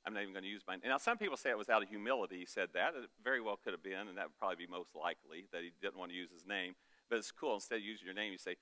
I'm 0.06 0.14
not 0.14 0.24
even 0.24 0.34
going 0.34 0.44
to 0.44 0.50
use 0.50 0.64
my 0.68 0.74
name. 0.74 0.90
Now, 0.90 0.98
some 0.98 1.18
people 1.18 1.38
say 1.38 1.52
it 1.52 1.58
was 1.58 1.70
out 1.70 1.84
of 1.84 1.90
humility 1.90 2.40
he 2.40 2.46
said 2.46 2.70
that. 2.74 2.96
It 2.96 3.10
very 3.24 3.40
well 3.40 3.60
could 3.62 3.74
have 3.74 3.84
been, 3.84 4.08
and 4.10 4.18
that 4.18 4.26
would 4.26 4.40
probably 4.40 4.66
be 4.66 4.72
most 4.72 4.96
likely 4.96 5.46
that 5.52 5.62
he 5.62 5.72
didn't 5.80 5.98
want 5.98 6.10
to 6.10 6.18
use 6.18 6.32
his 6.32 6.46
name. 6.46 6.74
But 7.08 7.20
it's 7.20 7.32
cool. 7.32 7.56
Instead 7.56 7.76
of 7.76 7.82
using 7.84 8.06
your 8.06 8.16
name, 8.16 8.32
you 8.32 8.40
say, 8.40 8.56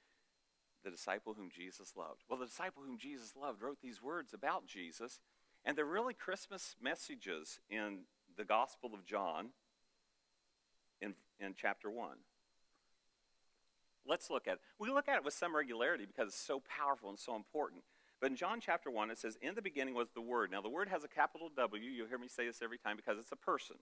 the 0.83 0.91
disciple 0.91 1.33
whom 1.33 1.49
Jesus 1.49 1.93
loved. 1.95 2.23
Well, 2.29 2.39
the 2.39 2.45
disciple 2.45 2.83
whom 2.85 2.97
Jesus 2.97 3.35
loved 3.39 3.61
wrote 3.61 3.79
these 3.81 4.01
words 4.01 4.33
about 4.33 4.65
Jesus, 4.65 5.19
and 5.63 5.77
they're 5.77 5.85
really 5.85 6.13
Christmas 6.13 6.75
messages 6.81 7.59
in 7.69 7.99
the 8.37 8.45
Gospel 8.45 8.91
of 8.93 9.05
John 9.05 9.49
in, 11.01 11.15
in 11.39 11.53
chapter 11.55 11.89
1. 11.89 12.17
Let's 14.09 14.31
look 14.31 14.47
at 14.47 14.53
it. 14.55 14.59
We 14.79 14.89
look 14.89 15.07
at 15.07 15.17
it 15.17 15.23
with 15.23 15.35
some 15.35 15.55
regularity 15.55 16.05
because 16.05 16.29
it's 16.29 16.41
so 16.41 16.61
powerful 16.67 17.09
and 17.09 17.19
so 17.19 17.35
important. 17.35 17.83
But 18.19 18.31
in 18.31 18.35
John 18.35 18.59
chapter 18.59 18.89
1, 18.89 19.11
it 19.11 19.19
says, 19.19 19.37
In 19.41 19.53
the 19.53 19.61
beginning 19.61 19.93
was 19.93 20.09
the 20.13 20.21
Word. 20.21 20.51
Now, 20.51 20.61
the 20.61 20.69
Word 20.69 20.89
has 20.89 21.03
a 21.03 21.07
capital 21.07 21.49
W. 21.55 21.89
You'll 21.89 22.07
hear 22.07 22.17
me 22.17 22.27
say 22.27 22.47
this 22.47 22.61
every 22.61 22.79
time 22.79 22.97
because 22.97 23.19
it's 23.19 23.31
a 23.31 23.37
person. 23.37 23.77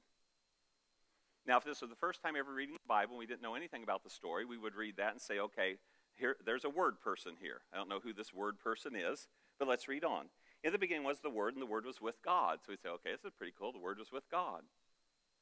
Now, 1.48 1.58
if 1.58 1.64
this 1.64 1.80
was 1.80 1.90
the 1.90 1.96
first 1.96 2.22
time 2.22 2.36
ever 2.38 2.54
reading 2.54 2.76
the 2.76 2.88
Bible 2.88 3.14
and 3.14 3.20
we 3.20 3.26
didn't 3.26 3.42
know 3.42 3.56
anything 3.56 3.84
about 3.84 4.04
the 4.04 4.10
story, 4.10 4.44
we 4.44 4.58
would 4.58 4.76
read 4.76 4.98
that 4.98 5.14
and 5.14 5.22
say, 5.22 5.40
okay, 5.40 5.78
here, 6.16 6.36
there's 6.46 6.66
a 6.66 6.70
word 6.70 7.00
person 7.00 7.34
here. 7.42 7.62
I 7.74 7.78
don't 7.78 7.88
know 7.88 8.02
who 8.04 8.12
this 8.12 8.34
word 8.34 8.60
person 8.60 8.96
is, 8.96 9.28
but 9.58 9.68
let's 9.68 9.88
read 9.88 10.04
on. 10.04 10.26
In 10.64 10.74
the 10.74 10.78
beginning 10.78 11.04
was 11.04 11.20
the 11.20 11.30
Word, 11.30 11.54
and 11.54 11.62
the 11.62 11.68
Word 11.68 11.86
was 11.86 12.02
with 12.02 12.22
God. 12.24 12.60
So 12.66 12.72
we 12.72 12.78
say, 12.78 12.90
okay, 12.90 13.12
this 13.12 13.24
is 13.24 13.38
pretty 13.38 13.54
cool. 13.58 13.72
The 13.72 13.80
Word 13.80 14.00
was 14.00 14.12
with 14.12 14.30
God. 14.30 14.64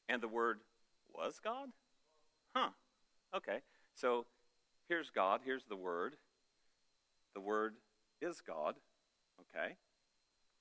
And 0.08 0.22
the 0.22 0.28
Word 0.28 0.60
was 1.12 1.40
God? 1.42 1.70
Huh. 2.54 2.68
Okay. 3.34 3.60
So 3.94 4.26
here's 4.88 5.10
God, 5.10 5.40
here's 5.44 5.64
the 5.68 5.76
Word. 5.76 6.14
The 7.34 7.40
Word 7.40 7.74
is 8.20 8.40
God. 8.40 8.76
Okay. 9.40 9.74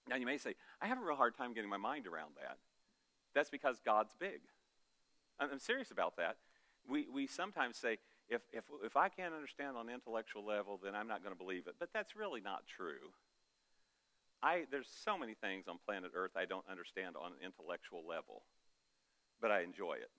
Now 0.08 0.18
you 0.18 0.26
may 0.26 0.38
say, 0.38 0.56
I 0.82 0.88
have 0.88 1.02
a 1.02 1.06
real 1.06 1.16
hard 1.16 1.36
time 1.36 1.54
getting 1.54 1.70
my 1.70 1.78
mind 1.78 2.08
around 2.08 2.34
that. 2.42 2.58
That's 3.34 3.50
because 3.50 3.80
God's 3.84 4.14
big. 4.20 4.42
I'm 5.40 5.60
serious 5.60 5.92
about 5.92 6.18
that. 6.18 6.38
We, 6.88 7.08
we 7.14 7.28
sometimes 7.28 7.78
say, 7.78 7.98
if, 8.30 8.42
if, 8.54 8.64
if 8.84 8.96
I 8.96 9.10
can't 9.10 9.34
understand 9.34 9.76
on 9.78 9.90
intellectual 9.90 10.46
level, 10.46 10.80
then 10.82 10.96
I'm 10.96 11.08
not 11.08 11.24
going 11.24 11.36
to 11.36 11.38
believe 11.38 11.68
it. 11.68 11.76
But 11.80 11.90
that's 11.94 12.16
really 12.16 12.42
not 12.42 12.64
true. 12.68 13.12
I, 14.42 14.64
there's 14.72 14.88
so 15.04 15.18
many 15.18 15.34
things 15.34 15.66
on 15.68 15.78
planet 15.86 16.12
Earth 16.16 16.32
I 16.36 16.46
don't 16.46 16.66
understand 16.70 17.16
on 17.20 17.32
an 17.34 17.38
intellectual 17.44 18.04
level, 18.08 18.44
but 19.42 19.52
I 19.52 19.62
enjoy 19.62 19.94
it. 19.94 20.12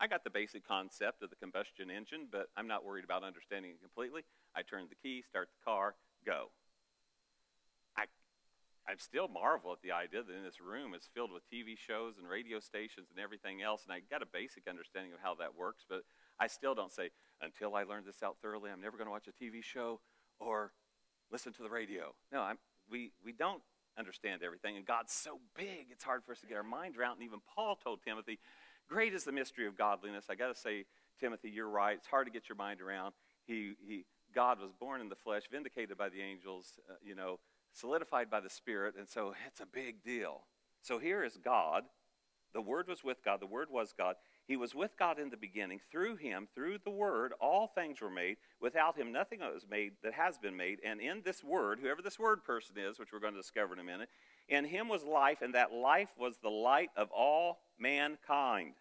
I 0.00 0.06
got 0.06 0.22
the 0.22 0.30
basic 0.30 0.66
concept 0.66 1.22
of 1.22 1.30
the 1.30 1.36
combustion 1.36 1.90
engine, 1.90 2.28
but 2.30 2.48
I'm 2.56 2.68
not 2.68 2.84
worried 2.84 3.04
about 3.04 3.24
understanding 3.24 3.72
it 3.72 3.80
completely. 3.80 4.22
I 4.54 4.62
turn 4.62 4.86
the 4.88 4.94
key, 4.94 5.22
start 5.28 5.48
the 5.50 5.64
car, 5.64 5.96
go. 6.24 6.50
I, 7.96 8.04
I 8.86 8.94
still 8.98 9.26
marvel 9.26 9.72
at 9.72 9.82
the 9.82 9.90
idea 9.90 10.22
that 10.22 10.36
in 10.36 10.44
this 10.44 10.60
room 10.60 10.94
is 10.94 11.08
filled 11.14 11.32
with 11.32 11.42
TV 11.50 11.76
shows 11.76 12.14
and 12.16 12.28
radio 12.28 12.60
stations 12.60 13.08
and 13.10 13.18
everything 13.18 13.60
else, 13.60 13.82
and 13.84 13.92
I 13.92 14.00
got 14.08 14.22
a 14.22 14.30
basic 14.30 14.68
understanding 14.68 15.12
of 15.12 15.18
how 15.20 15.34
that 15.36 15.56
works, 15.58 15.84
but 15.88 16.02
I 16.38 16.46
still 16.46 16.76
don't 16.76 16.92
say, 16.92 17.10
until 17.42 17.74
I 17.74 17.82
learn 17.82 18.04
this 18.06 18.22
out 18.22 18.36
thoroughly, 18.40 18.70
I'm 18.70 18.80
never 18.80 18.96
going 18.96 19.06
to 19.06 19.12
watch 19.12 19.26
a 19.26 19.34
TV 19.34 19.64
show 19.64 20.00
or 20.38 20.72
listen 21.32 21.52
to 21.54 21.62
the 21.62 21.70
radio. 21.70 22.14
No, 22.32 22.42
I'm, 22.42 22.58
we, 22.88 23.10
we 23.24 23.32
don't 23.32 23.62
understand 23.98 24.42
everything, 24.44 24.76
and 24.76 24.86
God's 24.86 25.12
so 25.12 25.40
big, 25.56 25.86
it's 25.90 26.04
hard 26.04 26.22
for 26.24 26.30
us 26.30 26.40
to 26.40 26.46
get 26.46 26.56
our 26.56 26.62
mind 26.62 26.96
around. 26.96 27.14
And 27.14 27.24
even 27.24 27.40
Paul 27.52 27.74
told 27.74 28.02
Timothy, 28.04 28.38
Great 28.88 29.14
is 29.14 29.24
the 29.24 29.32
mystery 29.32 29.66
of 29.66 29.76
godliness. 29.76 30.26
I 30.30 30.34
got 30.34 30.54
to 30.54 30.58
say, 30.60 30.84
Timothy, 31.20 31.50
you're 31.50 31.68
right. 31.68 31.96
It's 31.96 32.06
hard 32.06 32.26
to 32.26 32.32
get 32.32 32.48
your 32.48 32.56
mind 32.56 32.80
around. 32.80 33.12
He, 33.46 33.72
he, 33.86 34.04
God 34.34 34.60
was 34.60 34.72
born 34.72 35.00
in 35.00 35.08
the 35.08 35.16
flesh, 35.16 35.42
vindicated 35.50 35.96
by 35.98 36.08
the 36.08 36.20
angels, 36.20 36.78
uh, 36.88 36.94
you 37.04 37.14
know, 37.14 37.38
solidified 37.72 38.30
by 38.30 38.40
the 38.40 38.50
Spirit, 38.50 38.94
and 38.98 39.08
so 39.08 39.34
it's 39.46 39.60
a 39.60 39.66
big 39.66 40.02
deal. 40.02 40.42
So 40.82 40.98
here 40.98 41.22
is 41.22 41.38
God. 41.42 41.84
The 42.54 42.62
Word 42.62 42.88
was 42.88 43.04
with 43.04 43.22
God. 43.24 43.40
The 43.40 43.46
Word 43.46 43.68
was 43.70 43.92
God. 43.96 44.16
He 44.46 44.56
was 44.56 44.74
with 44.74 44.98
God 44.98 45.18
in 45.18 45.28
the 45.28 45.36
beginning. 45.36 45.78
Through 45.92 46.16
him, 46.16 46.48
through 46.54 46.78
the 46.82 46.90
word, 46.90 47.34
all 47.38 47.66
things 47.66 48.00
were 48.00 48.10
made. 48.10 48.38
Without 48.62 48.96
him, 48.96 49.12
nothing 49.12 49.40
was 49.40 49.66
made 49.70 49.92
that 50.02 50.14
has 50.14 50.38
been 50.38 50.56
made. 50.56 50.78
And 50.82 51.02
in 51.02 51.20
this 51.22 51.44
word, 51.44 51.78
whoever 51.82 52.00
this 52.00 52.18
word 52.18 52.42
person 52.44 52.76
is, 52.78 52.98
which 52.98 53.12
we're 53.12 53.20
going 53.20 53.34
to 53.34 53.40
discover 53.40 53.74
in 53.74 53.78
a 53.78 53.84
minute, 53.84 54.08
in 54.48 54.64
him 54.64 54.88
was 54.88 55.04
life, 55.04 55.42
and 55.42 55.54
that 55.54 55.74
life 55.74 56.08
was 56.18 56.38
the 56.42 56.48
light 56.48 56.88
of 56.96 57.10
all 57.10 57.58
mankind. 57.78 58.74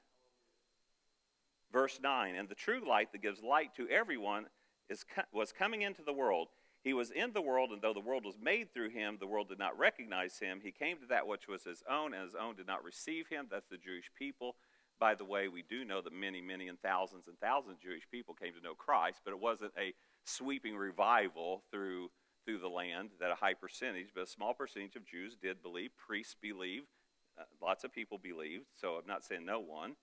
Verse 1.71 1.99
9 2.01 2.35
And 2.35 2.49
the 2.49 2.55
true 2.55 2.81
light 2.87 3.11
that 3.11 3.21
gives 3.21 3.41
light 3.41 3.75
to 3.75 3.87
everyone 3.89 4.47
is, 4.89 5.05
was 5.31 5.51
coming 5.51 5.81
into 5.81 6.01
the 6.01 6.13
world. 6.13 6.47
He 6.83 6.93
was 6.93 7.11
in 7.11 7.33
the 7.33 7.41
world, 7.41 7.71
and 7.71 7.81
though 7.81 7.93
the 7.93 7.99
world 7.99 8.23
was 8.23 8.37
made 8.41 8.73
through 8.73 8.91
him, 8.91 9.17
the 9.19 9.27
world 9.27 9.49
did 9.49 9.59
not 9.59 9.77
recognize 9.77 10.39
him. 10.39 10.61
He 10.63 10.71
came 10.71 10.97
to 10.99 11.07
that 11.07 11.27
which 11.27 11.47
was 11.47 11.63
his 11.63 11.83
own, 11.89 12.13
and 12.13 12.23
his 12.23 12.35
own 12.35 12.55
did 12.55 12.67
not 12.67 12.83
receive 12.83 13.27
him. 13.27 13.47
That's 13.51 13.67
the 13.67 13.77
Jewish 13.77 14.09
people. 14.17 14.55
By 14.99 15.13
the 15.13 15.25
way, 15.25 15.47
we 15.47 15.63
do 15.63 15.83
know 15.83 16.01
that 16.01 16.13
many, 16.13 16.41
many, 16.41 16.67
and 16.67 16.79
thousands 16.79 17.27
and 17.27 17.37
thousands 17.39 17.73
of 17.73 17.81
Jewish 17.81 18.09
people 18.09 18.33
came 18.33 18.53
to 18.53 18.63
know 18.63 18.73
Christ, 18.73 19.21
but 19.23 19.31
it 19.31 19.39
wasn't 19.39 19.73
a 19.77 19.93
sweeping 20.23 20.75
revival 20.75 21.63
through, 21.71 22.09
through 22.45 22.59
the 22.59 22.69
land 22.69 23.09
that 23.19 23.31
a 23.31 23.35
high 23.35 23.53
percentage, 23.53 24.07
but 24.15 24.23
a 24.23 24.27
small 24.27 24.53
percentage 24.53 24.95
of 24.95 25.05
Jews 25.05 25.35
did 25.35 25.61
believe. 25.61 25.91
Priests 25.97 26.35
believed. 26.41 26.87
Uh, 27.37 27.43
lots 27.61 27.83
of 27.83 27.93
people 27.93 28.17
believed, 28.17 28.65
so 28.79 28.93
I'm 28.93 29.07
not 29.07 29.23
saying 29.23 29.45
no 29.45 29.59
one. 29.59 29.95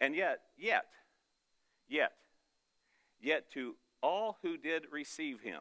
And 0.00 0.14
yet, 0.14 0.40
yet, 0.58 0.86
yet, 1.88 2.12
yet 3.20 3.50
to 3.52 3.76
all 4.02 4.38
who 4.42 4.56
did 4.56 4.86
receive 4.90 5.40
him, 5.40 5.60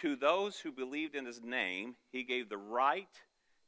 to 0.00 0.16
those 0.16 0.60
who 0.60 0.72
believed 0.72 1.14
in 1.14 1.26
his 1.26 1.42
name, 1.42 1.96
he 2.10 2.22
gave 2.22 2.48
the 2.48 2.56
right 2.56 3.08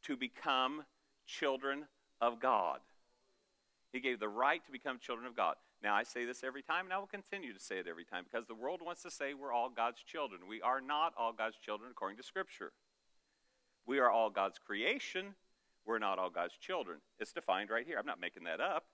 to 0.04 0.16
become 0.16 0.84
children 1.26 1.84
of 2.20 2.40
God. 2.40 2.80
He 3.92 4.00
gave 4.00 4.18
the 4.18 4.28
right 4.28 4.64
to 4.64 4.72
become 4.72 4.98
children 4.98 5.26
of 5.26 5.36
God. 5.36 5.56
Now, 5.82 5.94
I 5.94 6.04
say 6.04 6.24
this 6.24 6.44
every 6.44 6.62
time, 6.62 6.86
and 6.86 6.94
I 6.94 6.98
will 6.98 7.06
continue 7.06 7.52
to 7.52 7.60
say 7.60 7.78
it 7.78 7.88
every 7.88 8.04
time 8.04 8.24
because 8.30 8.46
the 8.46 8.54
world 8.54 8.80
wants 8.82 9.02
to 9.02 9.10
say 9.10 9.34
we're 9.34 9.52
all 9.52 9.68
God's 9.68 10.00
children. 10.02 10.42
We 10.48 10.62
are 10.62 10.80
not 10.80 11.12
all 11.18 11.32
God's 11.32 11.56
children 11.56 11.90
according 11.90 12.16
to 12.18 12.22
Scripture. 12.22 12.72
We 13.84 13.98
are 13.98 14.08
all 14.08 14.30
God's 14.30 14.58
creation. 14.58 15.34
We're 15.84 15.98
not 15.98 16.18
all 16.18 16.30
God's 16.30 16.56
children. 16.56 16.98
It's 17.18 17.32
defined 17.32 17.70
right 17.70 17.86
here. 17.86 17.98
I'm 17.98 18.06
not 18.06 18.20
making 18.20 18.44
that 18.44 18.60
up. 18.60 18.84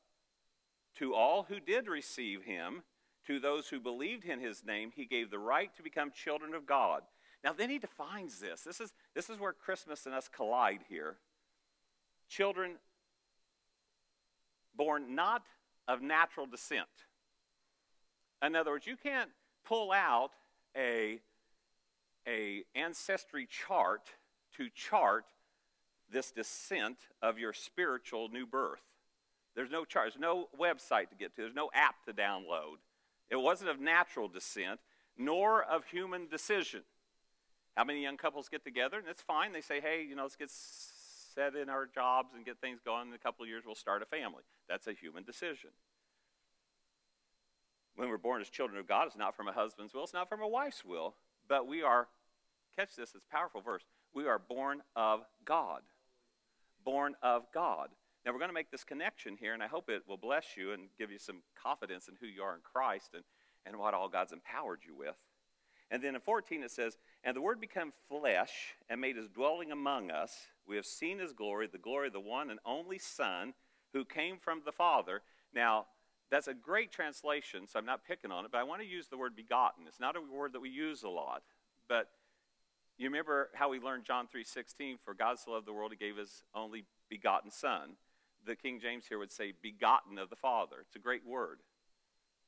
To 0.97 1.15
all 1.15 1.45
who 1.49 1.61
did 1.61 1.87
receive 1.87 2.45
him, 2.45 2.83
to 3.27 3.39
those 3.39 3.69
who 3.69 3.79
believed 3.79 4.25
in 4.25 4.41
his 4.41 4.65
name, 4.65 4.91
he 4.95 5.05
gave 5.05 5.31
the 5.31 5.39
right 5.39 5.75
to 5.77 5.83
become 5.83 6.11
children 6.11 6.55
of 6.55 6.67
God. 6.67 7.03
Now, 7.45 7.53
then 7.53 7.71
he 7.71 7.79
defines 7.79 8.41
this. 8.41 8.63
This 8.63 8.81
is, 8.81 8.93
this 9.15 9.31
is 9.31 9.39
where 9.39 9.53
Christmas 9.53 10.07
and 10.07 10.15
us 10.15 10.29
collide 10.29 10.81
here. 10.89 11.17
Children 12.29 12.77
born 14.75 15.15
not 15.15 15.43
of 15.87 16.03
natural 16.03 16.47
descent. 16.47 16.89
In 18.43 18.57
other 18.57 18.71
words, 18.71 18.87
you 18.87 18.97
can't 18.97 19.31
pull 19.65 19.93
out 19.93 20.31
a, 20.77 21.21
a 22.27 22.65
ancestry 22.75 23.47
chart 23.47 24.03
to 24.57 24.69
chart 24.75 25.27
this 26.11 26.31
descent 26.31 26.97
of 27.23 27.39
your 27.39 27.53
spiritual 27.53 28.29
new 28.29 28.47
birth. 28.47 28.83
There's 29.55 29.71
no 29.71 29.85
charge, 29.85 30.13
no 30.19 30.49
website 30.59 31.11
to 31.11 31.17
get 31.19 31.35
to, 31.37 31.43
there's 31.43 31.55
no 31.55 31.71
app 31.75 32.05
to 32.07 32.13
download. 32.13 32.77
It 33.31 33.37
wasn't 33.37 33.71
of 33.71 33.81
natural 33.81 34.29
descent, 34.29 34.81
nor 35.17 35.63
of 35.63 35.85
human 35.87 36.29
decision. 36.29 36.83
How 37.77 37.85
many 37.85 38.03
young 38.03 38.17
couples 38.17 38.49
get 38.49 38.65
together? 38.65 38.99
And 38.99 39.09
it's 39.09 39.23
fine. 39.23 39.53
They 39.53 39.61
say, 39.61 39.81
hey, 39.81 40.05
you 40.09 40.17
know, 40.17 40.23
let's 40.23 40.37
get 40.37 40.51
set 40.51 41.55
in 41.55 41.69
our 41.69 41.87
jobs 41.87 42.31
and 42.35 42.45
get 42.45 42.61
things 42.61 42.81
going. 42.85 43.09
In 43.09 43.15
a 43.15 43.19
couple 43.19 43.45
of 43.45 43.49
years, 43.49 43.65
we'll 43.67 43.75
start 43.75 44.03
a 44.03 44.07
family. 44.07 44.43
That's 44.69 44.87
a 44.87 44.93
human 44.93 45.25
decision. 45.25 45.71
When 47.97 48.09
we're 48.09 48.17
born 48.17 48.41
as 48.41 48.49
children 48.49 48.79
of 48.79 48.87
God, 48.87 49.09
it's 49.09 49.17
not 49.17 49.37
from 49.37 49.49
a 49.49 49.53
husband's 49.53 49.93
will, 49.93 50.05
it's 50.05 50.15
not 50.15 50.29
from 50.29 50.41
a 50.41 50.49
wife's 50.49 50.85
will, 50.85 51.17
but 51.49 51.67
we 51.67 51.83
are, 51.83 52.07
catch 52.77 52.95
this, 52.95 53.13
it's 53.15 53.25
a 53.25 53.37
powerful 53.37 53.61
verse, 53.61 53.83
we 54.15 54.27
are 54.29 54.39
born 54.39 54.83
of 54.95 55.23
God. 55.45 55.83
Born 56.89 57.17
of 57.23 57.43
God. 57.53 57.91
Now, 58.25 58.33
we're 58.33 58.39
going 58.39 58.49
to 58.49 58.55
make 58.55 58.71
this 58.71 58.83
connection 58.83 59.37
here, 59.39 59.53
and 59.53 59.63
I 59.63 59.67
hope 59.67 59.91
it 59.91 60.05
will 60.09 60.17
bless 60.17 60.57
you 60.57 60.73
and 60.73 60.89
give 60.99 61.11
you 61.11 61.19
some 61.19 61.43
confidence 61.63 62.09
in 62.09 62.15
who 62.19 62.27
you 62.27 62.41
are 62.41 62.55
in 62.55 62.63
Christ 62.63 63.11
and, 63.13 63.25
and 63.67 63.77
what 63.77 63.93
all 63.93 64.09
God's 64.09 64.33
empowered 64.33 64.81
you 64.87 64.97
with. 64.97 65.17
And 65.91 66.03
then 66.03 66.15
in 66.15 66.23
14 66.23 66.63
it 66.63 66.71
says, 66.71 66.97
And 67.23 67.37
the 67.37 67.43
Word 67.43 67.61
became 67.61 67.93
flesh 68.09 68.75
and 68.89 69.03
made 69.03 69.17
his 69.17 69.29
dwelling 69.29 69.71
among 69.71 70.11
us. 70.11 70.33
We 70.67 70.77
have 70.77 70.87
seen 70.87 71.19
his 71.19 71.35
glory, 71.35 71.69
the 71.71 71.77
glory 71.77 72.07
of 72.07 72.15
the 72.15 72.21
one 72.21 72.49
and 72.49 72.59
only 72.65 72.99
Son 72.99 73.53
who 73.93 74.07
came 74.07 74.39
from 74.39 74.63
the 74.65 74.73
Father. 74.73 75.21
Now, 75.55 75.89
that's 76.31 76.49
a 76.49 76.55
great 76.55 76.91
translation, 76.91 77.67
so 77.67 77.79
I'm 77.79 77.85
not 77.85 78.07
picking 78.09 78.33
on 78.33 78.47
it, 78.47 78.51
but 78.51 78.63
I 78.63 78.65
want 78.65 78.81
to 78.81 78.89
use 78.89 79.09
the 79.09 79.19
word 79.19 79.37
begotten. 79.37 79.85
It's 79.87 80.01
not 80.01 80.17
a 80.17 80.23
word 80.23 80.55
that 80.55 80.61
we 80.61 80.71
use 80.71 81.03
a 81.03 81.11
lot, 81.11 81.43
but 81.87 82.09
you 82.99 83.09
remember 83.09 83.51
how 83.55 83.69
we 83.69 83.81
learned 83.81 84.05
John 84.05 84.27
3:16, 84.27 84.99
for 84.99 85.15
God 85.15 85.39
so 85.39 85.53
loved 85.53 85.67
the 85.67 85.73
world 85.73 85.93
he 85.93 85.97
gave 85.97 86.17
his 86.17 86.43
only 86.55 86.85
begotten 87.09 87.51
son. 87.51 87.97
The 88.45 88.57
King 88.57 88.81
James 88.81 89.07
here 89.07 89.19
would 89.19 89.33
say 89.33 89.53
begotten 89.53 90.19
of 90.19 90.31
the 90.31 90.37
Father. 90.37 90.81
It's 90.81 90.97
a 90.97 91.01
great 91.01 91.25
word. 91.25 91.61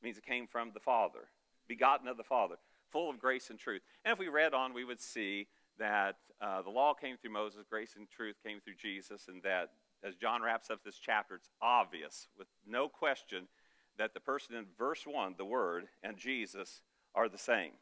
It 0.00 0.04
means 0.04 0.18
it 0.18 0.24
came 0.24 0.46
from 0.46 0.72
the 0.72 0.80
Father. 0.80 1.30
Begotten 1.66 2.08
of 2.08 2.16
the 2.16 2.24
Father 2.24 2.56
full 2.90 3.10
of 3.10 3.18
grace 3.18 3.50
and 3.50 3.58
truth. 3.58 3.82
And 4.04 4.12
if 4.12 4.18
we 4.18 4.28
read 4.28 4.54
on, 4.54 4.74
we 4.74 4.84
would 4.84 5.00
see 5.00 5.46
that 5.78 6.16
uh, 6.40 6.62
the 6.62 6.70
law 6.70 6.94
came 6.94 7.16
through 7.16 7.32
Moses, 7.32 7.64
grace 7.68 7.94
and 7.96 8.08
truth 8.08 8.36
came 8.44 8.60
through 8.60 8.74
Jesus, 8.74 9.28
and 9.28 9.42
that 9.42 9.70
as 10.02 10.16
John 10.16 10.42
wraps 10.42 10.70
up 10.70 10.82
this 10.84 10.98
chapter, 10.98 11.36
it's 11.36 11.50
obvious, 11.60 12.28
with 12.38 12.48
no 12.66 12.88
question, 12.88 13.48
that 13.98 14.14
the 14.14 14.20
person 14.20 14.54
in 14.54 14.66
verse 14.78 15.06
1, 15.06 15.34
the 15.36 15.44
Word, 15.44 15.88
and 16.02 16.16
Jesus 16.16 16.82
are 17.14 17.28
the 17.28 17.38
same. 17.38 17.72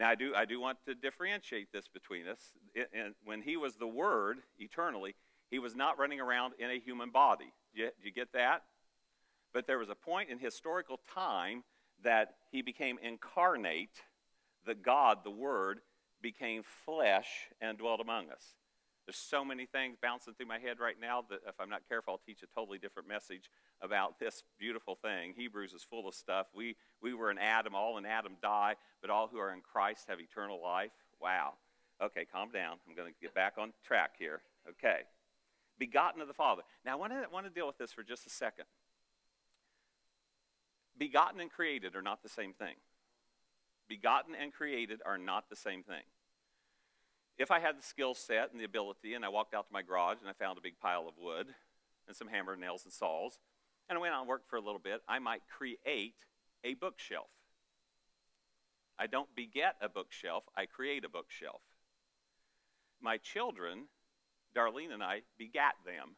Now, 0.00 0.08
I 0.08 0.14
do, 0.14 0.32
I 0.34 0.46
do 0.46 0.58
want 0.58 0.78
to 0.86 0.94
differentiate 0.94 1.72
this 1.72 1.86
between 1.86 2.26
us. 2.26 2.52
and 2.94 3.14
when 3.22 3.42
he 3.42 3.58
was 3.58 3.76
the 3.76 3.86
Word 3.86 4.38
eternally, 4.58 5.14
he 5.50 5.58
was 5.58 5.76
not 5.76 5.98
running 5.98 6.20
around 6.20 6.54
in 6.58 6.70
a 6.70 6.80
human 6.80 7.10
body. 7.10 7.52
Do 7.74 7.82
you, 7.82 7.88
do 8.00 8.08
you 8.08 8.10
get 8.10 8.32
that? 8.32 8.62
But 9.52 9.66
there 9.66 9.78
was 9.78 9.90
a 9.90 9.94
point 9.94 10.30
in 10.30 10.38
historical 10.38 11.00
time 11.14 11.64
that 12.02 12.36
he 12.50 12.62
became 12.62 12.98
incarnate, 13.02 14.00
the 14.64 14.74
God, 14.74 15.18
the 15.22 15.30
Word, 15.30 15.80
became 16.22 16.62
flesh 16.86 17.50
and 17.60 17.76
dwelt 17.76 18.00
among 18.00 18.30
us. 18.30 18.54
There's 19.04 19.18
so 19.18 19.44
many 19.44 19.66
things 19.66 19.98
bouncing 20.00 20.32
through 20.32 20.46
my 20.46 20.58
head 20.58 20.78
right 20.80 20.96
now 20.98 21.24
that 21.28 21.40
if 21.46 21.60
I'm 21.60 21.68
not 21.68 21.82
careful, 21.90 22.14
I'll 22.14 22.20
teach 22.24 22.42
a 22.42 22.58
totally 22.58 22.78
different 22.78 23.06
message 23.06 23.50
about 23.82 24.18
this 24.18 24.42
beautiful 24.58 24.94
thing. 24.94 25.34
Hebrews 25.36 25.72
is 25.72 25.82
full 25.82 26.06
of 26.08 26.14
stuff. 26.14 26.46
We, 26.54 26.76
we 27.02 27.14
were 27.14 27.30
in 27.30 27.38
Adam, 27.38 27.74
all 27.74 27.98
in 27.98 28.06
Adam 28.06 28.36
die, 28.42 28.76
but 29.00 29.10
all 29.10 29.28
who 29.28 29.38
are 29.38 29.52
in 29.52 29.60
Christ 29.60 30.06
have 30.08 30.20
eternal 30.20 30.60
life. 30.62 30.92
Wow. 31.20 31.54
Okay, 32.02 32.26
calm 32.30 32.50
down. 32.50 32.76
I'm 32.88 32.94
going 32.94 33.12
to 33.12 33.18
get 33.20 33.34
back 33.34 33.54
on 33.58 33.72
track 33.84 34.12
here. 34.18 34.42
Okay. 34.68 35.00
Begotten 35.78 36.20
of 36.20 36.28
the 36.28 36.34
Father. 36.34 36.62
Now, 36.84 36.92
I 36.92 36.94
want 36.96 37.12
to, 37.12 37.24
want 37.32 37.46
to 37.46 37.52
deal 37.52 37.66
with 37.66 37.78
this 37.78 37.92
for 37.92 38.02
just 38.02 38.26
a 38.26 38.30
second. 38.30 38.66
Begotten 40.98 41.40
and 41.40 41.50
created 41.50 41.96
are 41.96 42.02
not 42.02 42.22
the 42.22 42.28
same 42.28 42.52
thing. 42.52 42.74
Begotten 43.88 44.34
and 44.34 44.52
created 44.52 45.00
are 45.04 45.18
not 45.18 45.48
the 45.48 45.56
same 45.56 45.82
thing. 45.82 46.02
If 47.38 47.50
I 47.50 47.58
had 47.58 47.78
the 47.78 47.82
skill 47.82 48.14
set 48.14 48.52
and 48.52 48.60
the 48.60 48.64
ability, 48.64 49.14
and 49.14 49.24
I 49.24 49.30
walked 49.30 49.54
out 49.54 49.66
to 49.66 49.72
my 49.72 49.80
garage 49.80 50.18
and 50.20 50.28
I 50.28 50.34
found 50.34 50.58
a 50.58 50.60
big 50.60 50.78
pile 50.78 51.08
of 51.08 51.14
wood 51.18 51.46
and 52.06 52.14
some 52.14 52.28
hammer 52.28 52.54
nails 52.54 52.84
and 52.84 52.92
saws, 52.92 53.38
and 53.90 54.14
I 54.14 54.22
went 54.22 54.42
for 54.48 54.56
a 54.56 54.60
little 54.60 54.80
bit, 54.80 55.00
I 55.08 55.18
might 55.18 55.42
create 55.48 56.14
a 56.64 56.74
bookshelf. 56.74 57.28
I 58.98 59.06
don't 59.06 59.34
beget 59.34 59.76
a 59.80 59.88
bookshelf, 59.88 60.44
I 60.56 60.66
create 60.66 61.04
a 61.04 61.08
bookshelf. 61.08 61.62
My 63.00 63.16
children, 63.16 63.86
Darlene 64.54 64.92
and 64.92 65.02
I, 65.02 65.22
begat 65.38 65.74
them. 65.84 66.16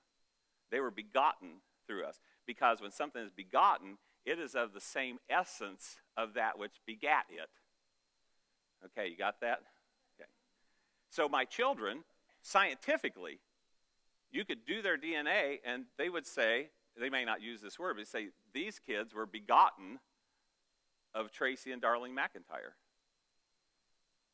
They 0.71 0.81
were 0.81 0.91
begotten 0.91 1.61
through 1.87 2.05
us. 2.05 2.21
Because 2.47 2.81
when 2.81 2.91
something 2.91 3.23
is 3.23 3.31
begotten, 3.31 3.99
it 4.25 4.39
is 4.39 4.55
of 4.55 4.73
the 4.73 4.81
same 4.81 5.19
essence 5.31 6.01
of 6.17 6.35
that 6.35 6.59
which 6.59 6.81
begat 6.87 7.27
it. 7.31 7.51
Okay, 8.87 9.09
you 9.09 9.17
got 9.17 9.41
that? 9.41 9.61
Okay. 10.17 10.29
So, 11.11 11.29
my 11.29 11.45
children, 11.45 12.03
scientifically, 12.43 13.39
you 14.33 14.45
could 14.45 14.65
do 14.67 14.83
their 14.83 14.99
DNA 14.99 15.59
and 15.65 15.85
they 15.99 16.09
would 16.09 16.27
say, 16.27 16.71
they 17.01 17.11
may 17.11 17.25
not 17.25 17.43
use 17.43 17.61
this 17.61 17.79
word, 17.79 17.97
but 17.97 18.07
say, 18.07 18.29
these 18.53 18.79
kids 18.79 19.15
were 19.15 19.27
begotten 19.27 19.99
of 21.15 21.33
Tracy 21.33 21.73
and 21.73 21.83
Darlene 21.83 22.15
McIntyre. 22.15 22.75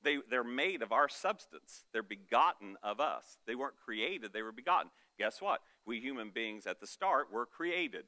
They, 0.03 0.19
they're 0.31 0.45
made 0.45 0.83
of 0.83 0.93
our 0.93 1.09
substance. 1.09 1.85
They're 1.93 2.03
begotten 2.03 2.77
of 2.83 3.01
us. 3.01 3.39
They 3.47 3.55
weren't 3.55 3.77
created, 3.85 4.33
they 4.33 4.43
were 4.43 4.53
begotten. 4.53 4.91
Guess 5.19 5.41
what? 5.41 5.61
We 5.85 6.01
human 6.01 6.31
beings 6.31 6.67
at 6.67 6.81
the 6.81 6.87
start 6.87 7.33
were 7.33 7.47
created. 7.47 8.05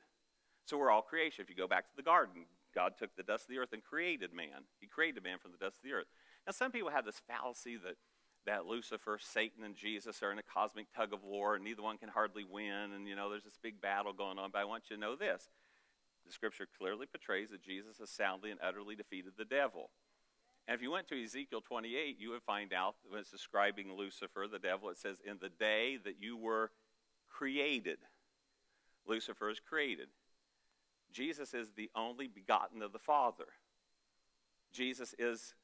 So 0.67 0.79
we're 0.79 0.91
all 0.91 1.03
creation. 1.03 1.43
If 1.43 1.51
you 1.51 1.57
go 1.57 1.67
back 1.67 1.91
to 1.91 1.97
the 1.97 2.03
garden, 2.03 2.45
God 2.75 2.95
took 2.97 3.17
the 3.17 3.25
dust 3.25 3.45
of 3.45 3.49
the 3.49 3.59
earth 3.59 3.73
and 3.73 3.83
created 3.83 4.33
man. 4.33 4.67
He 4.81 4.87
created 4.87 5.25
man 5.25 5.39
from 5.39 5.51
the 5.51 5.59
dust 5.59 5.79
of 5.79 5.83
the 5.83 5.93
earth. 5.93 6.07
Now, 6.47 6.53
some 6.53 6.71
people 6.71 6.91
have 6.91 7.05
this 7.05 7.21
fallacy 7.27 7.77
that, 7.79 7.97
that 8.46 8.66
Lucifer, 8.66 9.18
Satan, 9.20 9.64
and 9.64 9.76
Jesus 9.76 10.22
are 10.22 10.33
in 10.33 10.38
a 10.38 10.42
cosmic 10.42 10.87
tug 10.94 11.12
of 11.12 11.22
war, 11.22 11.55
and 11.55 11.64
neither 11.64 11.83
one 11.83 11.98
can 11.98 12.09
hardly 12.09 12.44
win, 12.44 12.92
and, 12.94 13.07
you 13.07 13.14
know, 13.14 13.31
there's 13.31 13.44
this 13.44 13.59
big 13.62 13.81
battle 13.81 14.12
going 14.12 14.38
on. 14.38 14.50
But 14.53 14.61
I 14.61 14.64
want 14.64 14.85
you 14.88 14.96
to 14.96 15.00
know 15.00 15.16
this. 15.16 15.48
The 16.26 16.33
scripture 16.33 16.66
clearly 16.79 17.07
portrays 17.07 17.50
that 17.50 17.62
Jesus 17.62 17.98
has 17.98 18.11
soundly 18.11 18.50
and 18.50 18.61
utterly 18.62 18.94
defeated 18.94 19.33
the 19.37 19.44
devil. 19.44 19.90
And 20.68 20.74
if 20.74 20.83
you 20.83 20.90
went 20.90 21.09
to 21.09 21.22
Ezekiel 21.22 21.62
28, 21.62 22.16
you 22.18 22.31
would 22.31 22.42
find 22.42 22.72
out 22.72 22.94
when 23.09 23.20
it's 23.20 23.31
describing 23.31 23.92
Lucifer, 23.96 24.46
the 24.50 24.59
devil, 24.59 24.88
it 24.90 24.98
says, 24.98 25.18
In 25.24 25.38
the 25.40 25.48
day 25.48 25.98
that 26.05 26.16
you 26.20 26.37
were 26.37 26.70
created, 27.29 27.98
Lucifer 29.07 29.50
is 29.50 29.61
created. 29.61 30.09
Jesus 31.12 31.55
is 31.55 31.70
the 31.76 31.90
only 31.96 32.29
begotten 32.29 32.83
of 32.83 32.92
the 32.92 32.98
Father. 32.98 33.46
Jesus 34.72 35.14
is 35.18 35.55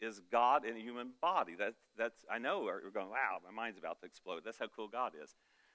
is 0.00 0.20
God 0.30 0.64
in 0.64 0.76
a 0.76 0.80
human 0.80 1.10
body. 1.20 1.54
That, 1.58 1.74
that's, 1.96 2.24
I 2.30 2.38
know 2.38 2.62
we're 2.62 2.90
going, 2.90 3.10
wow, 3.10 3.38
my 3.44 3.50
mind's 3.50 3.78
about 3.78 4.00
to 4.00 4.06
explode. 4.06 4.42
That's 4.44 4.58
how 4.58 4.68
cool 4.74 4.88
God 4.88 5.12
is. 5.22 5.34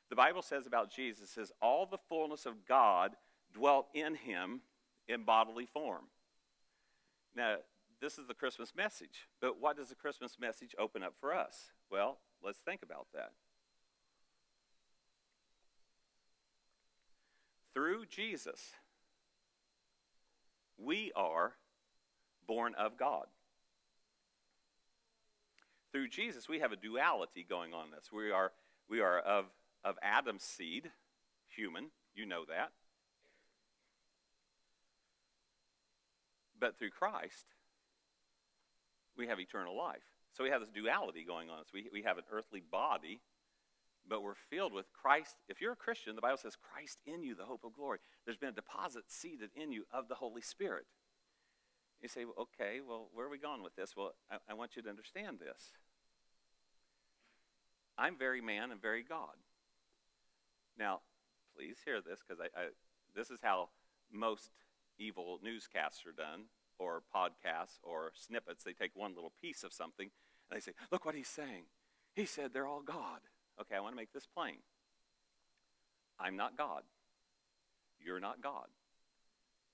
The 0.10 0.16
Bible 0.16 0.42
says 0.42 0.68
about 0.68 0.92
Jesus, 0.92 1.30
says, 1.30 1.52
all 1.62 1.86
the 1.86 1.98
fullness 2.10 2.46
of 2.46 2.66
God 2.68 3.16
dwelt 3.54 3.88
in 3.94 4.16
him 4.16 4.62
in 5.08 5.24
bodily 5.24 5.66
form. 5.66 6.06
Now, 7.36 7.58
this 8.02 8.18
is 8.18 8.28
the 8.28 8.34
Christmas 8.34 8.74
message, 8.76 9.28
but 9.42 9.62
what 9.62 9.78
does 9.78 9.90
the 9.90 9.96
Christmas 9.96 10.38
message 10.40 10.76
open 10.78 11.04
up 11.04 11.14
for 11.20 11.34
us? 11.34 11.72
Well, 11.92 12.18
let's 12.44 12.60
think 12.60 12.82
about 12.84 13.08
that. 13.14 13.32
Through 17.74 18.06
Jesus, 18.06 18.72
we 20.78 21.12
are 21.16 21.54
born 22.48 22.74
of 22.76 22.98
God. 22.98 23.26
Through 25.96 26.10
Jesus, 26.10 26.50
we 26.50 26.60
have 26.60 26.74
a 26.74 26.76
duality 26.76 27.46
going 27.48 27.74
on 27.74 27.86
this. 27.90 28.12
We 28.12 28.30
are, 28.30 28.52
we 28.90 29.00
are 29.00 29.18
of, 29.20 29.46
of 29.82 29.96
Adam's 30.02 30.44
seed, 30.44 30.92
human, 31.48 31.86
you 32.14 32.26
know 32.26 32.44
that. 32.50 32.74
But 36.60 36.78
through 36.78 36.90
Christ, 36.90 37.46
we 39.16 39.28
have 39.28 39.40
eternal 39.40 39.78
life. 39.78 40.04
So 40.34 40.44
we 40.44 40.50
have 40.50 40.60
this 40.60 40.70
duality 40.70 41.24
going 41.24 41.50
on. 41.50 41.60
So 41.60 41.72
we, 41.76 41.88
we 41.94 42.02
have 42.02 42.18
an 42.18 42.26
earthly 42.30 42.62
body, 42.70 43.22
but 44.06 44.22
we're 44.22 44.36
filled 44.50 44.74
with 44.74 44.92
Christ. 44.92 45.38
If 45.48 45.62
you're 45.62 45.72
a 45.72 45.78
Christian, 45.78 46.18
the 46.18 46.22
Bible 46.22 46.40
says 46.40 46.58
Christ 46.58 46.98
in 47.06 47.24
you, 47.24 47.36
the 47.36 47.46
hope 47.46 47.64
of 47.64 47.72
glory. 47.72 48.00
There's 48.26 48.36
been 48.36 48.50
a 48.50 48.52
deposit 48.52 49.06
seated 49.08 49.52
in 49.56 49.72
you 49.72 49.86
of 49.94 50.10
the 50.10 50.16
Holy 50.16 50.42
Spirit. 50.42 50.88
You 52.02 52.10
say, 52.10 52.26
well, 52.26 52.36
okay, 52.38 52.82
well, 52.86 53.08
where 53.14 53.26
are 53.26 53.30
we 53.30 53.38
going 53.38 53.64
with 53.64 53.78
this? 53.78 53.96
Well, 53.96 54.12
I, 54.30 54.40
I 54.50 54.54
want 54.56 54.76
you 54.76 54.82
to 54.82 54.90
understand 54.90 55.40
this. 55.40 55.72
I'm 57.98 58.18
very 58.18 58.42
man 58.42 58.72
and 58.72 58.82
very 58.82 59.04
God. 59.04 59.36
Now, 60.78 61.02
please 61.56 61.78
hear 61.86 62.02
this 62.02 62.20
because 62.26 62.42
I, 62.42 62.60
I, 62.60 62.66
this 63.16 63.30
is 63.30 63.40
how 63.42 63.70
most 64.12 64.52
evil 65.00 65.40
newscasts 65.44 66.06
are 66.06 66.12
done, 66.12 66.46
or 66.78 67.04
podcasts, 67.14 67.80
or 67.84 68.12
snippets. 68.16 68.64
They 68.64 68.74
take 68.74 68.92
one 68.96 69.16
little 69.16 69.32
piece 69.42 69.64
of 69.64 69.74
something 69.74 70.10
and 70.50 70.58
they 70.58 70.62
say, 70.62 70.74
Look 70.92 71.06
what 71.06 71.16
he's 71.16 71.28
saying. 71.28 71.64
He 72.14 72.26
said 72.26 72.52
they're 72.54 72.68
all 72.68 72.82
God. 72.82 73.22
Okay, 73.60 73.76
I 73.76 73.80
want 73.80 73.94
to 73.94 73.98
make 73.98 74.14
this 74.14 74.28
plain. 74.28 74.58
I'm 76.20 76.36
not 76.36 76.58
God. 76.58 76.84
You're 78.00 78.20
not 78.20 78.42
God. 78.42 78.68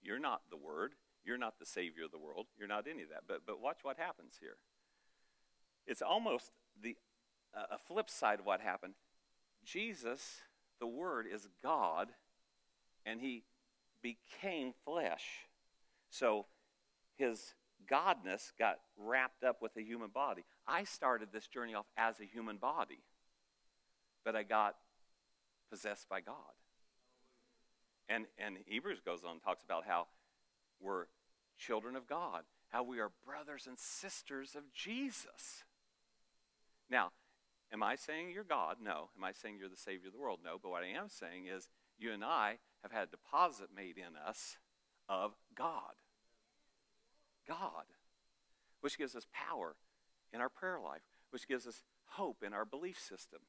You're 0.04 0.20
not 0.20 0.42
the 0.50 0.58
Word. 0.58 0.94
You're 1.24 1.38
not 1.38 1.60
the 1.60 1.66
Savior 1.66 2.06
of 2.06 2.12
the 2.12 2.18
world. 2.18 2.48
You're 2.58 2.68
not 2.68 2.88
any 2.90 3.04
of 3.04 3.10
that. 3.10 3.24
But, 3.28 3.42
but 3.46 3.62
watch 3.62 3.80
what 3.84 3.98
happens 3.98 4.36
here. 4.40 4.58
It's 5.86 6.02
almost 6.02 6.52
the, 6.82 6.96
Uh, 7.56 7.64
a 7.72 7.78
flip 7.78 8.10
side 8.10 8.40
of 8.40 8.46
what 8.46 8.62
happened. 8.62 8.94
Jesus, 9.66 10.42
the 10.80 10.88
Word, 10.88 11.26
is 11.32 11.48
God, 11.62 12.10
and 13.06 13.20
He 13.20 13.44
became 14.02 14.74
flesh. 14.86 15.48
So 16.10 16.46
his 17.16 17.54
godness 17.90 18.52
got 18.58 18.80
wrapped 18.98 19.44
up 19.44 19.62
with 19.62 19.76
a 19.78 19.82
human 19.82 20.10
body. 20.10 20.44
I 20.68 20.84
started 20.84 21.30
this 21.32 21.48
journey 21.48 21.74
off 21.74 21.86
as 21.98 22.20
a 22.20 22.26
human 22.26 22.58
body, 22.58 23.04
but 24.24 24.36
I 24.36 24.44
got 24.44 24.76
possessed 25.70 26.10
by 26.10 26.22
God. 26.22 26.36
And, 28.10 28.26
and 28.38 28.58
Hebrews 28.66 29.00
goes 29.06 29.24
on 29.24 29.34
and 29.34 29.44
talks 29.44 29.64
about 29.64 29.86
how 29.86 30.08
we're 30.80 31.06
children 31.58 31.96
of 31.96 32.08
God, 32.08 32.44
how 32.70 32.84
we 32.84 33.00
are 33.00 33.12
brothers 33.26 33.68
and 33.68 33.78
sisters 33.78 34.56
of 34.56 34.64
Jesus. 34.74 35.64
Now, 36.90 37.12
am 37.74 37.84
I 37.84 37.96
saying 37.96 38.32
you're 38.32 38.44
God? 38.44 38.78
No. 38.82 39.10
Am 39.18 39.24
I 39.24 39.32
saying 39.32 39.58
you're 39.60 39.70
the 39.70 39.76
Savior 39.76 40.08
of 40.08 40.14
the 40.14 40.20
world? 40.20 40.40
No. 40.44 40.58
But 40.62 40.70
what 40.70 40.84
I 40.84 40.98
am 40.98 41.10
saying 41.10 41.48
is 41.48 41.70
you 41.98 42.12
and 42.12 42.24
I 42.24 42.58
have 42.82 42.92
had 42.92 43.08
a 43.08 43.12
deposit 43.12 43.70
made 43.76 43.98
in 43.98 44.16
us 44.28 44.58
of 45.08 45.34
God. 45.56 45.94
God, 47.48 47.86
which 48.82 48.98
gives 48.98 49.16
us 49.16 49.26
power 49.34 49.76
in 50.34 50.42
our 50.42 50.50
prayer 50.50 50.80
life, 50.80 51.02
which 51.32 51.48
gives 51.48 51.68
us 51.68 51.84
hope 52.12 52.44
in 52.46 52.54
our 52.54 52.66
belief 52.66 53.00
system, 53.00 53.40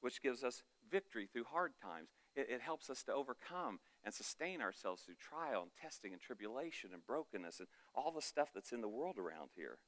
which 0.00 0.22
gives 0.22 0.42
us 0.42 0.62
victory 0.90 1.28
through 1.30 1.44
hard 1.44 1.72
times. 1.82 2.08
It, 2.34 2.48
it, 2.50 2.60
helps 2.60 2.90
us 2.90 3.02
to 3.04 3.14
overcome 3.14 3.78
and 4.04 4.12
sustain 4.12 4.60
ourselves 4.60 5.02
through 5.02 5.14
trial 5.14 5.62
and 5.62 5.70
testing 5.80 6.12
and 6.12 6.20
tribulation 6.20 6.90
and 6.92 7.06
brokenness 7.06 7.60
and 7.60 7.68
all 7.94 8.12
the 8.12 8.22
stuff 8.22 8.50
that's 8.54 8.72
in 8.72 8.82
the 8.82 8.88
world 8.88 9.16
around 9.18 9.50
here. 9.56 9.78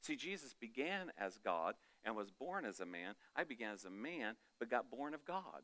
See, 0.00 0.16
Jesus 0.16 0.54
began 0.54 1.12
as 1.18 1.38
God 1.38 1.74
and 2.04 2.16
was 2.16 2.30
born 2.30 2.64
as 2.64 2.80
a 2.80 2.86
man. 2.86 3.14
I 3.36 3.44
began 3.44 3.74
as 3.74 3.84
a 3.84 3.90
man, 3.90 4.36
but 4.58 4.70
got 4.70 4.90
born 4.90 5.14
of 5.14 5.24
God. 5.24 5.62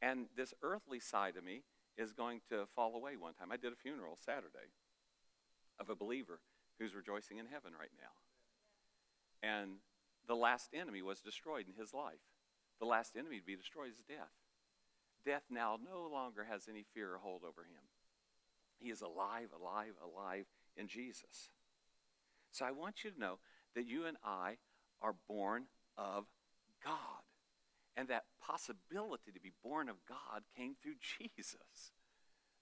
And 0.00 0.26
this 0.36 0.52
earthly 0.62 0.98
side 0.98 1.36
of 1.36 1.44
me 1.44 1.62
is 1.96 2.12
going 2.12 2.40
to 2.48 2.66
fall 2.74 2.96
away 2.96 3.16
one 3.16 3.34
time. 3.34 3.52
I 3.52 3.56
did 3.56 3.72
a 3.72 3.76
funeral 3.76 4.18
Saturday 4.18 4.72
of 5.78 5.88
a 5.88 5.94
believer 5.94 6.40
who's 6.78 6.94
rejoicing 6.94 7.38
in 7.38 7.46
heaven 7.46 7.72
right 7.78 7.92
now. 7.96 9.48
And 9.48 9.76
the 10.26 10.34
last 10.34 10.70
enemy 10.74 11.02
was 11.02 11.20
destroyed 11.20 11.66
in 11.68 11.80
his 11.80 11.94
life. 11.94 12.22
The 12.80 12.86
last 12.86 13.16
enemy 13.16 13.38
to 13.38 13.44
be 13.44 13.56
destroyed 13.56 13.90
is 13.90 14.02
death. 14.08 14.34
Death 15.24 15.44
now 15.50 15.78
no 15.82 16.08
longer 16.12 16.46
has 16.50 16.68
any 16.68 16.84
fear 16.94 17.14
or 17.14 17.18
hold 17.18 17.42
over 17.44 17.62
him. 17.62 17.82
He 18.78 18.90
is 18.90 19.02
alive, 19.02 19.50
alive, 19.54 19.94
alive 20.02 20.46
in 20.76 20.88
Jesus. 20.88 21.50
So 22.52 22.64
I 22.64 22.70
want 22.70 23.02
you 23.02 23.10
to 23.10 23.18
know 23.18 23.38
that 23.74 23.86
you 23.86 24.06
and 24.06 24.16
I 24.22 24.56
are 25.00 25.14
born 25.28 25.64
of 25.96 26.26
God. 26.84 27.24
And 27.96 28.08
that 28.08 28.24
possibility 28.40 29.32
to 29.32 29.40
be 29.40 29.52
born 29.62 29.88
of 29.88 29.96
God 30.08 30.42
came 30.56 30.76
through 30.82 30.94
Jesus. 31.18 31.92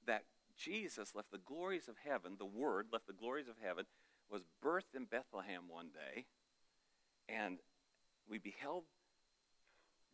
That 0.07 0.25
Jesus 0.57 1.15
left 1.15 1.31
the 1.31 1.39
glories 1.39 1.89
of 1.89 1.97
heaven, 2.05 2.37
the 2.39 2.45
Word 2.45 2.87
left 2.93 3.07
the 3.07 3.13
glories 3.13 3.49
of 3.49 3.55
heaven, 3.63 3.87
was 4.31 4.43
birthed 4.65 4.95
in 4.95 5.05
Bethlehem 5.05 5.63
one 5.69 5.89
day, 5.89 6.27
and 7.29 7.59
we 8.29 8.39
beheld 8.39 8.85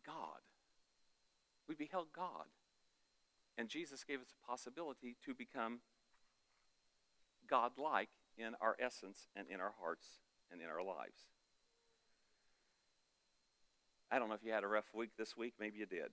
God. 0.05 0.41
We 1.67 1.75
beheld 1.75 2.07
God. 2.15 2.45
And 3.57 3.69
Jesus 3.69 4.03
gave 4.03 4.21
us 4.21 4.33
a 4.33 4.47
possibility 4.47 5.17
to 5.25 5.33
become 5.33 5.79
God-like 7.49 8.09
in 8.37 8.53
our 8.61 8.75
essence 8.79 9.27
and 9.35 9.47
in 9.49 9.59
our 9.59 9.73
hearts 9.79 10.19
and 10.51 10.61
in 10.61 10.67
our 10.67 10.83
lives. 10.83 11.27
I 14.11 14.19
don't 14.19 14.29
know 14.29 14.35
if 14.35 14.43
you 14.43 14.51
had 14.53 14.63
a 14.63 14.67
rough 14.67 14.93
week 14.93 15.11
this 15.17 15.35
week. 15.35 15.53
Maybe 15.59 15.79
you 15.79 15.85
did. 15.85 16.11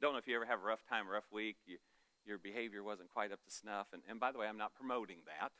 Don't 0.00 0.12
know 0.12 0.18
if 0.18 0.26
you 0.26 0.36
ever 0.36 0.44
have 0.44 0.60
a 0.62 0.66
rough 0.66 0.84
time, 0.88 1.08
rough 1.08 1.32
week. 1.32 1.56
You, 1.66 1.78
your 2.26 2.38
behavior 2.38 2.82
wasn't 2.82 3.08
quite 3.08 3.32
up 3.32 3.42
to 3.44 3.50
snuff. 3.50 3.86
And, 3.92 4.02
and 4.08 4.20
by 4.20 4.32
the 4.32 4.38
way, 4.38 4.46
I'm 4.46 4.58
not 4.58 4.74
promoting 4.74 5.18
that. 5.26 5.52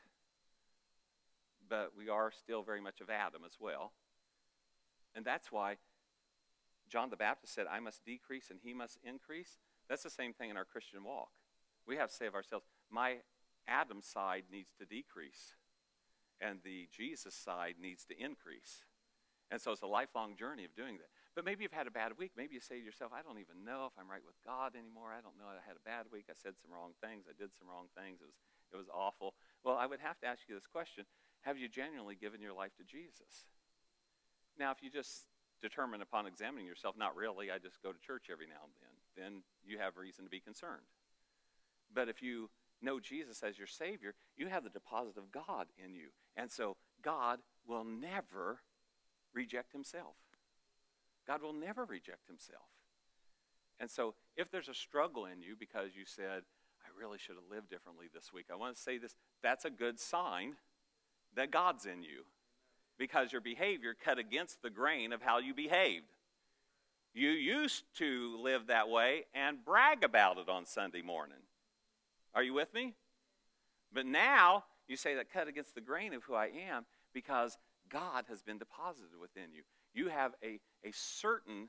But 1.69 1.93
we 1.97 2.09
are 2.09 2.31
still 2.31 2.63
very 2.63 2.81
much 2.81 3.01
of 3.01 3.09
Adam 3.09 3.43
as 3.47 3.57
well. 3.59 3.93
And 5.15 5.25
that's 5.25 5.51
why 5.51 5.77
John 6.89 7.11
the 7.11 7.17
Baptist 7.17 7.55
said, 7.55 7.67
I 7.71 7.81
must 7.81 8.05
decrease 8.05 8.51
and 8.51 8.61
he 8.63 8.73
must 8.75 8.99
increase. 9.03 9.59
That's 9.89 10.03
the 10.03 10.11
same 10.11 10.33
thing 10.33 10.51
in 10.51 10.57
our 10.57 10.65
Christian 10.65 11.05
walk. 11.05 11.31
We 11.87 11.97
have 11.97 12.11
to 12.11 12.15
say 12.15 12.27
of 12.27 12.35
ourselves, 12.35 12.67
my 12.91 13.17
Adam 13.67 14.03
side 14.03 14.45
needs 14.53 14.71
to 14.79 14.85
decrease, 14.85 15.55
and 16.41 16.61
the 16.65 16.89
Jesus 16.95 17.35
side 17.35 17.77
needs 17.81 18.05
to 18.07 18.15
increase. 18.15 18.85
And 19.51 19.61
so 19.61 19.73
it's 19.73 19.83
a 19.83 19.89
lifelong 19.89 20.37
journey 20.37 20.65
of 20.65 20.77
doing 20.77 21.01
that. 21.01 21.09
But 21.35 21.45
maybe 21.45 21.65
you've 21.65 21.73
had 21.73 21.87
a 21.87 21.95
bad 21.95 22.19
week. 22.19 22.33
Maybe 22.37 22.53
you 22.53 22.61
say 22.61 22.77
to 22.77 22.85
yourself, 22.85 23.13
I 23.17 23.23
don't 23.25 23.41
even 23.41 23.65
know 23.65 23.89
if 23.89 23.97
I'm 23.97 24.11
right 24.11 24.25
with 24.25 24.37
God 24.45 24.77
anymore. 24.77 25.17
I 25.17 25.25
don't 25.25 25.39
know. 25.41 25.49
I 25.49 25.65
had 25.65 25.79
a 25.81 25.85
bad 25.89 26.13
week. 26.13 26.29
I 26.29 26.37
said 26.37 26.61
some 26.61 26.69
wrong 26.69 26.93
things. 27.01 27.25
I 27.25 27.33
did 27.33 27.57
some 27.57 27.71
wrong 27.71 27.89
things. 27.97 28.21
It 28.21 28.29
was, 28.29 28.37
it 28.75 28.77
was 28.77 28.93
awful. 28.93 29.33
Well, 29.65 29.81
I 29.81 29.89
would 29.89 30.05
have 30.05 30.21
to 30.21 30.27
ask 30.29 30.45
you 30.49 30.55
this 30.55 30.69
question 30.69 31.09
Have 31.49 31.57
you 31.57 31.69
genuinely 31.69 32.19
given 32.19 32.45
your 32.45 32.53
life 32.53 32.77
to 32.77 32.85
Jesus? 32.85 33.49
Now, 34.59 34.75
if 34.75 34.83
you 34.83 34.91
just 34.91 35.25
determine 35.63 36.03
upon 36.03 36.27
examining 36.27 36.67
yourself, 36.67 36.99
not 36.99 37.17
really, 37.17 37.51
I 37.51 37.57
just 37.57 37.81
go 37.81 37.93
to 37.93 38.01
church 38.03 38.29
every 38.31 38.47
now 38.47 38.69
and 38.69 38.75
then, 38.83 38.97
then 39.17 39.33
you 39.65 39.79
have 39.79 39.97
reason 39.97 40.25
to 40.25 40.31
be 40.31 40.41
concerned. 40.41 40.85
But 41.95 42.09
if 42.09 42.21
you 42.21 42.51
know 42.83 43.01
Jesus 43.01 43.43
as 43.43 43.59
your 43.59 43.67
Savior, 43.67 44.15
you 44.37 44.49
have 44.49 44.65
the 44.65 44.71
deposit 44.71 45.17
of 45.17 45.33
God 45.33 45.67
in 45.83 45.95
you. 45.95 46.09
And 46.37 46.51
so 46.51 46.77
God 47.03 47.41
will 47.67 47.85
never 47.85 48.61
reject 49.35 49.73
Himself. 49.73 50.15
God 51.29 51.43
will 51.43 51.53
never 51.53 51.85
reject 51.85 52.27
himself. 52.27 52.63
And 53.79 53.89
so, 53.89 54.15
if 54.37 54.51
there's 54.51 54.69
a 54.69 54.75
struggle 54.75 55.27
in 55.27 55.43
you 55.43 55.55
because 55.57 55.91
you 55.95 56.05
said, 56.07 56.43
I 56.83 56.99
really 56.99 57.19
should 57.19 57.37
have 57.37 57.51
lived 57.51 57.69
differently 57.69 58.07
this 58.13 58.33
week, 58.33 58.47
I 58.51 58.57
want 58.57 58.75
to 58.75 58.83
say 58.83 58.99
this 58.99 59.15
that's 59.43 59.67
a 59.67 59.71
good 59.71 60.01
sign 60.01 60.55
that 61.37 61.53
God's 61.53 61.85
in 61.85 62.03
you 62.03 62.25
because 62.99 63.31
your 63.31 63.43
behavior 63.43 63.95
cut 63.95 64.19
against 64.19 64.63
the 64.63 64.71
grain 64.71 65.13
of 65.13 65.23
how 65.23 65.39
you 65.39 65.55
behaved. 65.55 66.07
You 67.15 67.29
used 67.29 67.85
to 67.99 68.37
live 68.43 68.67
that 68.67 68.89
way 68.89 69.25
and 69.35 69.65
brag 69.65 70.03
about 70.03 70.39
it 70.39 70.49
on 70.49 70.67
Sunday 70.67 71.03
morning. 71.03 71.39
Are 72.35 72.43
you 72.43 72.55
with 72.55 72.73
me? 72.75 72.95
But 73.93 74.07
now 74.07 74.65
you 74.87 74.97
say 74.97 75.15
that 75.15 75.33
cut 75.33 75.49
against 75.49 75.75
the 75.75 75.81
grain 75.81 76.13
of 76.15 76.25
who 76.25 76.35
I 76.35 76.51
am 76.71 76.87
because 77.13 77.59
God 77.89 78.25
has 78.29 78.43
been 78.43 78.59
deposited 78.59 79.19
within 79.21 79.53
you. 79.53 79.63
You 79.95 80.09
have 80.09 80.35
a, 80.43 80.61
a 80.87 80.93
certain, 80.93 81.69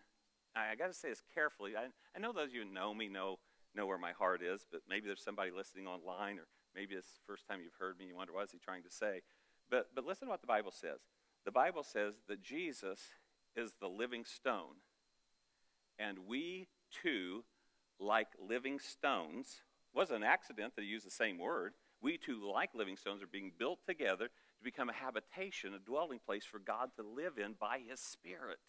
I, 0.56 0.72
I 0.72 0.76
got 0.76 0.88
to 0.88 0.94
say 0.94 1.10
this 1.10 1.24
carefully. 1.34 1.76
I, 1.78 1.88
I 2.16 2.20
know 2.20 2.34
those 2.34 2.50
of 2.50 2.54
you 2.54 2.64
who 2.64 2.74
know 2.74 2.94
me 2.94 3.08
know, 3.08 3.40
know 3.76 3.86
where 3.86 3.98
my 3.98 4.12
heart 4.12 4.42
is, 4.42 4.66
but 4.70 4.82
maybe 4.90 5.08
there's 5.08 5.24
somebody 5.24 5.52
listening 5.52 5.88
online, 5.88 6.38
or 6.38 6.48
maybe 6.76 6.96
it's 6.96 7.12
the 7.14 7.26
first 7.26 7.48
time 7.48 7.60
you've 7.64 7.74
heard 7.80 7.98
me. 7.98 8.06
and 8.06 8.12
You 8.12 8.18
wonder, 8.18 8.34
what 8.34 8.46
is 8.46 8.52
he 8.52 8.60
trying 8.60 8.84
to 8.84 8.92
say? 8.92 9.22
But, 9.70 9.90
but 9.96 10.06
listen 10.06 10.28
to 10.28 10.32
what 10.32 10.42
the 10.42 10.48
Bible 10.48 10.72
says. 10.72 11.00
The 11.46 11.52
Bible 11.52 11.84
says 11.84 12.16
that 12.28 12.42
Jesus 12.42 13.00
is 13.56 13.74
the 13.80 13.88
living 13.88 14.26
stone, 14.26 14.82
and 15.98 16.20
we 16.28 16.68
too, 16.92 17.44
like 18.00 18.28
living 18.40 18.80
stones, 18.80 19.62
wasn't 20.00 20.24
an 20.24 20.30
accident 20.30 20.74
that 20.78 20.86
he 20.86 20.88
used 20.88 21.06
the 21.06 21.12
same 21.12 21.38
word. 21.38 21.74
We 22.02 22.18
too, 22.18 22.50
like 22.50 22.70
living 22.74 22.96
stones, 22.96 23.22
are 23.22 23.28
being 23.28 23.52
built 23.60 23.80
together 23.86 24.28
to 24.28 24.64
become 24.64 24.90
a 24.90 24.94
habitation, 24.94 25.74
a 25.74 25.80
dwelling 25.80 26.20
place 26.26 26.46
for 26.46 26.58
God 26.58 26.92
to 26.96 27.04
live 27.04 27.34
in 27.38 27.56
by 27.60 27.82
His 27.86 28.00
Spirit. 28.00 28.60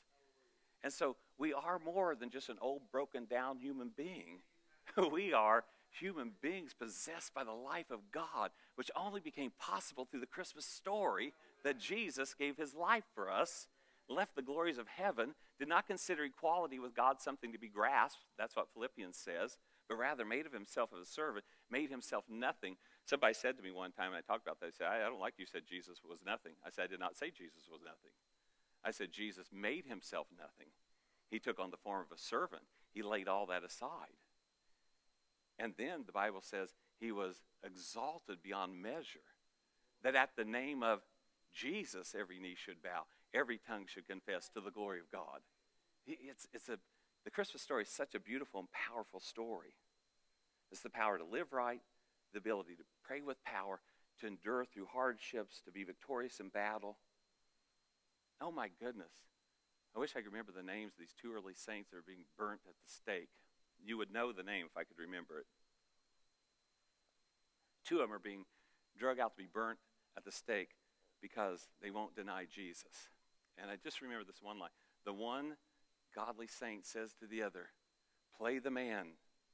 And 0.83 0.93
so 0.93 1.15
we 1.39 1.53
are 1.53 1.79
more 1.79 2.17
than 2.17 2.31
just 2.31 2.49
an 2.49 2.57
old, 2.61 2.83
broken 2.91 3.27
down 3.27 3.59
human 3.59 3.93
being. 3.97 4.41
we 5.13 5.33
are 5.33 5.63
human 6.01 6.33
beings 6.43 6.75
possessed 6.75 7.33
by 7.33 7.45
the 7.45 7.53
life 7.53 7.93
of 7.93 8.11
God, 8.11 8.51
which 8.75 8.91
only 8.97 9.21
became 9.21 9.53
possible 9.57 10.09
through 10.11 10.21
the 10.21 10.27
Christmas 10.27 10.67
story 10.67 11.33
that 11.63 11.79
Jesus 11.79 12.35
gave 12.35 12.57
His 12.57 12.75
life 12.75 13.05
for 13.15 13.31
us, 13.31 13.69
left 14.09 14.35
the 14.35 14.43
glories 14.43 14.79
of 14.79 14.89
heaven, 14.89 15.37
did 15.61 15.69
not 15.69 15.87
consider 15.87 16.25
equality 16.25 16.81
with 16.81 16.97
God 16.97 17.21
something 17.21 17.53
to 17.53 17.59
be 17.59 17.69
grasped. 17.69 18.25
That's 18.37 18.57
what 18.57 18.73
Philippians 18.75 19.17
says 19.17 19.59
but 19.91 19.99
rather 19.99 20.25
made 20.25 20.47
of 20.47 20.53
himself 20.53 20.91
a 20.93 21.05
servant, 21.05 21.45
made 21.69 21.91
himself 21.91 22.25
nothing. 22.31 22.77
Somebody 23.05 23.35
said 23.35 23.57
to 23.57 23.63
me 23.63 23.73
one 23.73 23.91
time, 23.91 24.15
and 24.15 24.17
I 24.17 24.21
talked 24.21 24.47
about 24.47 24.61
that, 24.61 24.67
they 24.67 24.73
said, 24.79 24.87
I, 24.87 25.05
I 25.05 25.11
don't 25.11 25.19
like 25.19 25.35
you 25.37 25.47
said 25.47 25.63
Jesus 25.69 26.01
was 26.09 26.21
nothing. 26.25 26.53
I 26.65 26.71
said, 26.71 26.85
I 26.85 26.87
did 26.87 27.01
not 27.01 27.17
say 27.17 27.31
Jesus 27.31 27.67
was 27.69 27.81
nothing. 27.85 28.15
I 28.85 28.93
said, 28.93 29.11
Jesus 29.11 29.49
made 29.53 29.87
himself 29.87 30.29
nothing. 30.39 30.71
He 31.29 31.41
took 31.41 31.59
on 31.59 31.73
the 31.73 31.77
form 31.77 32.07
of 32.09 32.17
a 32.17 32.21
servant. 32.21 32.63
He 32.95 33.03
laid 33.03 33.27
all 33.27 33.47
that 33.47 33.65
aside. 33.65 34.15
And 35.59 35.75
then 35.77 36.05
the 36.07 36.13
Bible 36.13 36.41
says 36.41 36.71
he 37.01 37.11
was 37.11 37.43
exalted 37.67 38.45
beyond 38.45 38.81
measure. 38.81 39.27
That 40.05 40.15
at 40.15 40.31
the 40.37 40.45
name 40.45 40.85
of 40.85 41.01
Jesus, 41.53 42.15
every 42.19 42.39
knee 42.39 42.55
should 42.57 42.81
bow, 42.81 43.07
every 43.35 43.59
tongue 43.59 43.87
should 43.89 44.07
confess 44.07 44.49
to 44.51 44.61
the 44.61 44.71
glory 44.71 45.01
of 45.01 45.11
God. 45.11 45.41
It's, 46.07 46.47
it's 46.55 46.69
a 46.69 46.79
the 47.31 47.35
Christmas 47.35 47.63
story 47.63 47.85
is 47.85 47.89
such 47.89 48.17
a 48.17 48.21
beautiful 48.21 48.59
and 48.59 48.69
powerful 48.73 49.21
story. 49.21 49.77
It's 50.73 50.81
the 50.81 50.91
power 50.91 51.17
to 51.17 51.25
live 51.25 51.53
right, 51.53 51.81
the 52.33 52.41
ability 52.41 52.75
to 52.75 52.83
pray 53.05 53.21
with 53.21 53.45
power, 53.45 53.79
to 54.21 54.27
endure 54.27 54.65
through 54.65 54.87
hardships, 54.93 55.61
to 55.65 55.71
be 55.71 55.85
victorious 55.85 56.41
in 56.41 56.49
battle. 56.49 56.99
Oh 58.41 58.51
my 58.51 58.69
goodness. 58.83 59.13
I 59.95 60.01
wish 60.01 60.17
I 60.17 60.23
could 60.23 60.33
remember 60.33 60.51
the 60.51 60.65
names 60.65 60.95
of 60.95 60.99
these 60.99 61.15
two 61.23 61.33
early 61.33 61.55
saints 61.55 61.91
that 61.91 61.99
are 61.99 62.05
being 62.05 62.25
burnt 62.37 62.63
at 62.67 62.75
the 62.75 62.93
stake. 62.93 63.31
You 63.81 63.97
would 63.99 64.13
know 64.13 64.33
the 64.33 64.43
name 64.43 64.67
if 64.67 64.77
I 64.77 64.83
could 64.83 64.99
remember 64.99 65.39
it. 65.39 65.47
Two 67.87 68.01
of 68.01 68.09
them 68.09 68.13
are 68.13 68.19
being 68.19 68.45
drug 68.99 69.21
out 69.21 69.37
to 69.37 69.43
be 69.43 69.49
burnt 69.53 69.79
at 70.17 70.25
the 70.25 70.33
stake 70.33 70.71
because 71.23 71.69
they 71.81 71.91
won't 71.91 72.17
deny 72.17 72.45
Jesus. 72.53 73.07
And 73.57 73.71
I 73.71 73.77
just 73.77 74.03
remember 74.03 74.25
this 74.25 74.43
one 74.43 74.59
line. 74.59 74.75
The 75.05 75.13
one 75.13 75.55
godly 76.15 76.47
saint 76.47 76.87
says 76.87 77.13
to 77.21 77.27
the 77.27 77.43
other, 77.43 77.69
Play 78.37 78.59
the 78.59 78.71
man, 78.71 79.07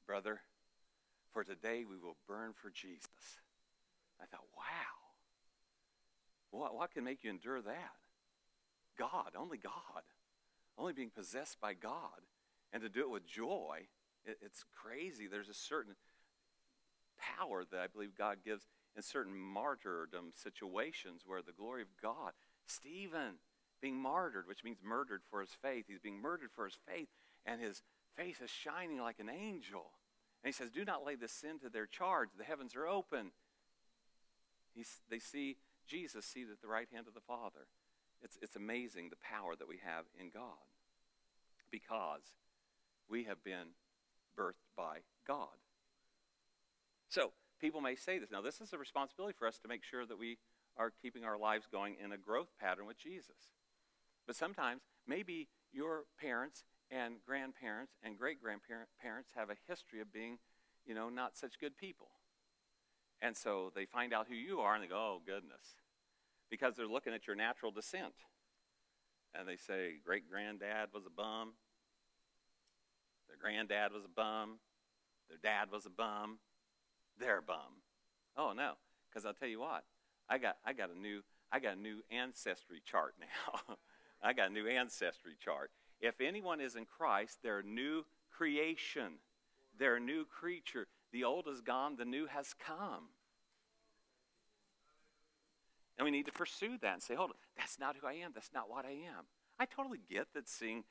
brother, 0.06 0.40
for 1.32 1.44
today 1.44 1.84
we 1.88 1.96
will 1.98 2.16
burn 2.28 2.52
for 2.54 2.70
Jesus. 2.70 3.40
I 4.20 4.26
thought, 4.26 4.46
wow. 4.56 4.62
What, 6.50 6.74
what 6.74 6.92
can 6.92 7.04
make 7.04 7.24
you 7.24 7.30
endure 7.30 7.60
that? 7.60 7.92
God, 8.98 9.32
only 9.36 9.58
God. 9.58 9.72
Only 10.78 10.92
being 10.92 11.10
possessed 11.10 11.60
by 11.60 11.74
God. 11.74 12.22
And 12.72 12.82
to 12.82 12.88
do 12.88 13.00
it 13.00 13.10
with 13.10 13.26
joy, 13.26 13.88
it, 14.24 14.38
it's 14.42 14.64
crazy. 14.82 15.26
There's 15.26 15.48
a 15.48 15.54
certain 15.54 15.94
power 17.18 17.64
that 17.70 17.80
I 17.80 17.86
believe 17.86 18.16
God 18.16 18.38
gives 18.44 18.66
in 18.96 19.02
certain 19.02 19.36
martyrdom 19.36 20.32
situations 20.34 21.22
where 21.26 21.42
the 21.42 21.52
glory 21.52 21.82
of 21.82 21.88
God. 22.00 22.32
Stephen, 22.66 23.34
being 23.80 24.00
martyred, 24.00 24.46
which 24.46 24.64
means 24.64 24.78
murdered 24.82 25.22
for 25.30 25.40
his 25.40 25.50
faith. 25.62 25.86
He's 25.88 25.98
being 25.98 26.20
murdered 26.20 26.50
for 26.54 26.64
his 26.64 26.78
faith, 26.88 27.08
and 27.44 27.60
his 27.60 27.82
face 28.16 28.40
is 28.40 28.50
shining 28.50 29.00
like 29.00 29.18
an 29.18 29.28
angel. 29.28 29.90
And 30.42 30.52
he 30.52 30.52
says, 30.52 30.70
Do 30.70 30.84
not 30.84 31.04
lay 31.04 31.14
this 31.14 31.32
sin 31.32 31.58
to 31.60 31.68
their 31.68 31.86
charge. 31.86 32.30
The 32.36 32.44
heavens 32.44 32.74
are 32.74 32.86
open. 32.86 33.32
He's, 34.74 35.00
they 35.10 35.18
see 35.18 35.56
Jesus 35.86 36.24
seated 36.24 36.52
at 36.52 36.60
the 36.60 36.68
right 36.68 36.88
hand 36.92 37.06
of 37.08 37.14
the 37.14 37.20
Father. 37.20 37.66
It's, 38.22 38.38
it's 38.42 38.56
amazing 38.56 39.10
the 39.10 39.16
power 39.16 39.54
that 39.56 39.68
we 39.68 39.78
have 39.84 40.04
in 40.18 40.30
God 40.30 40.64
because 41.70 42.22
we 43.08 43.24
have 43.24 43.42
been 43.44 43.74
birthed 44.38 44.66
by 44.76 44.98
God. 45.26 45.56
So, 47.08 47.32
people 47.60 47.80
may 47.80 47.94
say 47.94 48.18
this. 48.18 48.30
Now, 48.30 48.42
this 48.42 48.60
is 48.60 48.72
a 48.72 48.78
responsibility 48.78 49.34
for 49.38 49.46
us 49.46 49.58
to 49.58 49.68
make 49.68 49.84
sure 49.84 50.04
that 50.06 50.18
we 50.18 50.38
are 50.76 50.92
keeping 51.02 51.24
our 51.24 51.38
lives 51.38 51.66
going 51.70 51.96
in 52.02 52.12
a 52.12 52.18
growth 52.18 52.48
pattern 52.60 52.86
with 52.86 52.98
Jesus. 52.98 53.52
But 54.26 54.36
sometimes 54.36 54.82
maybe 55.06 55.48
your 55.72 56.04
parents 56.20 56.64
and 56.90 57.16
grandparents 57.26 57.92
and 58.02 58.18
great 58.18 58.40
grandparents 58.40 59.32
have 59.36 59.50
a 59.50 59.56
history 59.68 60.00
of 60.00 60.12
being, 60.12 60.38
you 60.84 60.94
know, 60.94 61.08
not 61.08 61.36
such 61.36 61.58
good 61.60 61.76
people. 61.76 62.08
And 63.22 63.36
so 63.36 63.72
they 63.74 63.86
find 63.86 64.12
out 64.12 64.26
who 64.28 64.34
you 64.34 64.60
are 64.60 64.74
and 64.74 64.82
they 64.82 64.88
go, 64.88 64.96
oh, 64.96 65.20
goodness. 65.24 65.76
Because 66.50 66.76
they're 66.76 66.86
looking 66.86 67.14
at 67.14 67.26
your 67.26 67.36
natural 67.36 67.72
descent. 67.72 68.14
And 69.34 69.48
they 69.48 69.56
say, 69.56 69.94
great 70.04 70.28
granddad 70.30 70.90
was 70.92 71.06
a 71.06 71.10
bum. 71.10 71.52
Their 73.28 73.36
granddad 73.40 73.92
was 73.92 74.04
a 74.04 74.08
bum. 74.08 74.58
Their 75.28 75.38
dad 75.42 75.70
was 75.72 75.86
a 75.86 75.90
bum. 75.90 76.38
They're 77.18 77.38
a 77.38 77.42
bum. 77.42 77.82
Oh, 78.36 78.52
no. 78.56 78.74
Because 79.08 79.26
I'll 79.26 79.34
tell 79.34 79.48
you 79.48 79.60
what, 79.60 79.84
I 80.28 80.38
got, 80.38 80.56
I 80.64 80.72
got 80.72 80.90
a 80.90 80.98
new 80.98 81.22
I 81.52 81.60
got 81.60 81.76
a 81.76 81.80
new 81.80 82.02
ancestry 82.10 82.82
chart 82.84 83.14
now. 83.20 83.76
I 84.22 84.32
got 84.32 84.50
a 84.50 84.52
new 84.52 84.66
ancestry 84.66 85.36
chart. 85.42 85.70
If 86.00 86.20
anyone 86.20 86.60
is 86.60 86.76
in 86.76 86.84
Christ, 86.84 87.38
they're 87.42 87.60
a 87.60 87.62
new 87.62 88.04
creation. 88.30 89.18
They're 89.78 89.96
a 89.96 90.00
new 90.00 90.24
creature. 90.24 90.86
The 91.12 91.24
old 91.24 91.46
is 91.48 91.60
gone, 91.60 91.96
the 91.96 92.04
new 92.04 92.26
has 92.26 92.54
come. 92.54 93.08
And 95.98 96.04
we 96.04 96.10
need 96.10 96.26
to 96.26 96.32
pursue 96.32 96.76
that 96.82 96.92
and 96.92 97.02
say, 97.02 97.14
hold 97.14 97.30
on, 97.30 97.36
that's 97.56 97.78
not 97.78 97.96
who 97.98 98.06
I 98.06 98.14
am. 98.14 98.32
That's 98.34 98.50
not 98.52 98.68
what 98.68 98.84
I 98.84 98.90
am. 98.90 99.24
I 99.58 99.64
totally 99.64 100.00
get 100.10 100.26
that 100.34 100.48
seeing 100.48 100.84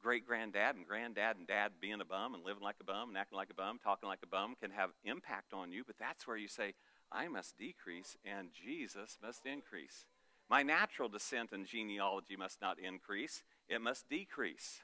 great 0.00 0.26
granddad 0.26 0.76
and 0.76 0.86
granddad 0.86 1.36
and 1.36 1.46
dad 1.46 1.72
being 1.80 2.00
a 2.00 2.04
bum 2.04 2.34
and 2.34 2.44
living 2.44 2.62
like 2.62 2.76
a 2.80 2.84
bum 2.84 3.10
and 3.10 3.18
acting 3.18 3.36
like 3.36 3.50
a 3.50 3.54
bum, 3.54 3.78
talking 3.82 4.08
like 4.08 4.20
a 4.22 4.28
bum 4.28 4.54
can 4.60 4.70
have 4.70 4.90
impact 5.04 5.52
on 5.52 5.72
you, 5.72 5.82
but 5.86 5.96
that's 5.98 6.26
where 6.26 6.36
you 6.36 6.48
say, 6.48 6.74
I 7.10 7.28
must 7.28 7.58
decrease 7.58 8.16
and 8.24 8.48
Jesus 8.52 9.18
must 9.22 9.44
increase. 9.44 10.06
My 10.48 10.62
natural 10.62 11.08
descent 11.08 11.52
and 11.52 11.66
genealogy 11.66 12.36
must 12.36 12.60
not 12.62 12.78
increase, 12.78 13.42
it 13.68 13.80
must 13.80 14.08
decrease. 14.08 14.80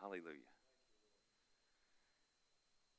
Hallelujah. 0.00 0.50